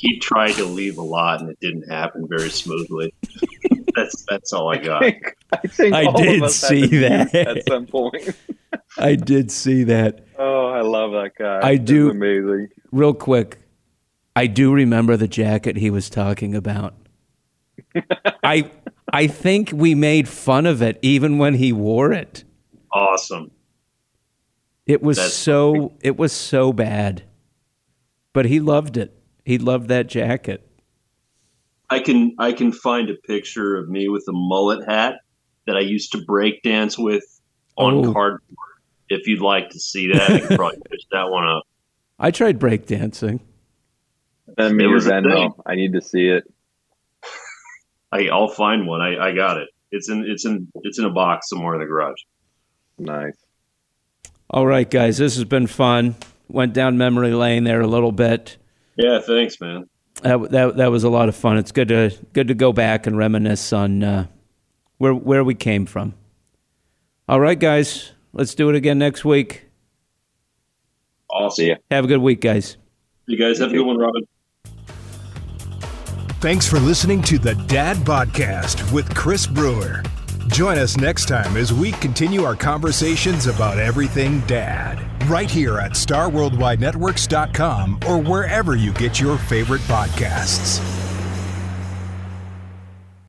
he 0.05 0.18
tried 0.18 0.52
to 0.52 0.64
leave 0.66 0.98
a 0.98 1.02
lot 1.02 1.40
and 1.40 1.48
it 1.48 1.59
didn't 1.61 1.90
happen 1.90 2.26
very 2.28 2.50
smoothly. 2.50 3.14
that's 3.94 4.22
that's 4.28 4.52
all 4.52 4.70
I 4.70 4.76
got. 4.76 5.02
I 5.02 5.66
think 5.66 5.94
I 5.94 6.05
all 6.05 6.14
of 6.16 6.22
did 6.22 6.42
us 6.42 6.57
see 6.57 6.86
to 6.88 7.00
that. 7.00 7.34
at 7.34 7.66
some 7.66 7.86
point. 7.86 8.36
I 8.98 9.14
did 9.14 9.50
see 9.50 9.84
that. 9.84 10.26
Oh, 10.38 10.66
I 10.66 10.82
love 10.82 11.12
that 11.12 11.32
guy. 11.38 11.61
I 11.66 11.70
It's 11.72 11.84
do- 11.84 12.11
amazing. 12.11 12.68
Real 12.92 13.14
quick, 13.14 13.59
I 14.36 14.46
do 14.46 14.72
remember 14.74 15.16
the 15.16 15.28
jacket 15.28 15.76
he 15.78 15.88
was 15.90 16.11
talking 16.11 16.55
about. 16.55 16.94
I 18.44 18.70
I 19.12 19.26
think 19.26 19.70
we 19.72 19.94
made 19.94 20.28
fun 20.28 20.66
of 20.66 20.82
it 20.82 20.98
even 21.00 21.38
when 21.38 21.55
he 21.55 21.72
wore 21.72 22.12
it. 22.12 22.44
Awesome. 22.92 23.50
It 24.86 25.02
was 25.02 25.16
That's 25.16 25.32
so 25.32 25.94
it 26.02 26.18
was 26.18 26.32
so 26.32 26.72
bad. 26.74 27.22
But 28.34 28.44
he 28.46 28.61
loved 28.61 28.96
it. 28.98 29.16
He 29.45 29.59
loved 29.59 29.88
that 29.88 30.07
jacket. 30.07 30.66
I 31.90 32.01
can 32.01 32.34
I 32.38 32.53
can 32.53 32.72
find 32.72 33.11
a 33.11 33.14
picture 33.14 33.76
of 33.76 33.88
me 33.88 34.09
with 34.09 34.24
a 34.28 34.32
mullet 34.32 34.88
hat 34.88 35.16
that 35.66 35.76
I 35.76 35.80
used 35.80 36.12
to 36.12 36.22
break 36.24 36.62
dance 36.62 36.99
with 36.99 37.24
on 37.76 38.07
Oh. 38.07 38.12
cardboard. 38.12 38.40
If 39.11 39.26
you'd 39.26 39.42
like 39.42 39.68
to 39.70 39.78
see 39.78 40.09
that, 40.12 40.30
I 40.30 40.40
can 40.40 40.57
probably 40.57 40.80
push 40.90 41.01
that 41.12 41.30
one 41.30 41.47
up. 41.47 41.64
I 42.18 42.30
tried 42.30 42.59
breakdancing. 42.59 43.40
Send 44.59 44.76
me 44.76 44.84
It 44.84 44.86
your 44.86 44.95
was 44.95 45.07
a 45.07 45.11
thing. 45.11 45.24
Venmo. 45.24 45.62
I 45.66 45.74
need 45.74 45.92
to 45.92 46.01
see 46.01 46.26
it. 46.28 46.45
I, 48.12 48.28
I'll 48.28 48.49
find 48.49 48.86
one. 48.86 49.01
I, 49.01 49.28
I 49.28 49.32
got 49.34 49.59
it. 49.59 49.68
It's 49.90 50.09
in 50.09 50.24
it's 50.26 50.45
in 50.47 50.68
it's 50.82 50.99
in 50.99 51.05
a 51.05 51.11
box 51.11 51.49
somewhere 51.51 51.74
in 51.74 51.80
the 51.80 51.86
garage. 51.86 52.20
Nice. 52.99 53.36
All 54.51 54.66
right, 54.66 54.88
guys, 54.90 55.18
this 55.18 55.34
has 55.36 55.45
been 55.45 55.66
fun. 55.66 56.14
Went 56.49 56.72
down 56.72 56.97
memory 56.97 57.32
lane 57.32 57.64
there 57.64 57.80
a 57.80 57.86
little 57.86 58.12
bit. 58.12 58.57
Yeah, 58.97 59.20
thanks, 59.20 59.61
man. 59.61 59.88
That 60.22 60.51
that, 60.51 60.76
that 60.76 60.90
was 60.90 61.05
a 61.05 61.11
lot 61.11 61.28
of 61.28 61.36
fun. 61.36 61.59
It's 61.59 61.72
good 61.72 61.88
to 61.88 62.11
good 62.32 62.49
to 62.49 62.55
go 62.55 62.72
back 62.72 63.07
and 63.07 63.16
reminisce 63.16 63.72
on 63.72 64.03
uh, 64.03 64.26
where 64.99 65.14
where 65.14 65.45
we 65.45 65.55
came 65.55 65.86
from. 65.86 66.14
All 67.28 67.40
right, 67.40 67.59
guys, 67.59 68.12
let's 68.32 68.55
do 68.55 68.68
it 68.68 68.76
again 68.76 68.99
next 68.99 69.24
week. 69.24 69.66
I'll 71.30 71.51
See 71.51 71.66
you. 71.66 71.76
Have 71.90 72.05
a 72.05 72.09
good 72.09 72.18
week, 72.18 72.40
guys. 72.40 72.76
You 73.26 73.38
guys 73.38 73.59
have 73.59 73.70
a 73.70 73.72
good 73.72 73.86
one, 73.86 73.99
Robin. 73.99 74.22
Thanks 76.40 76.68
for 76.68 76.78
listening 76.78 77.22
to 77.22 77.38
the 77.38 77.55
Dad 77.55 77.97
Podcast 77.99 78.92
with 78.92 79.12
Chris 79.14 79.47
Brewer. 79.47 80.03
Join 80.49 80.78
us 80.78 80.99
next 80.99 81.26
time 81.26 81.57
as 81.57 81.72
we 81.72 81.92
continue 81.92 82.45
our 82.45 82.55
conversations 82.55 83.47
about 83.47 83.78
everything 83.78 84.40
dad, 84.40 84.99
right 85.29 85.51
here 85.51 85.79
at 85.79 85.93
StarWorldWideNetworks.com 85.93 88.01
or 88.09 88.18
wherever 88.18 88.77
you 88.77 88.93
get 88.93 89.20
your 89.20 89.39
favorite 89.39 89.83
podcasts. 89.83 91.03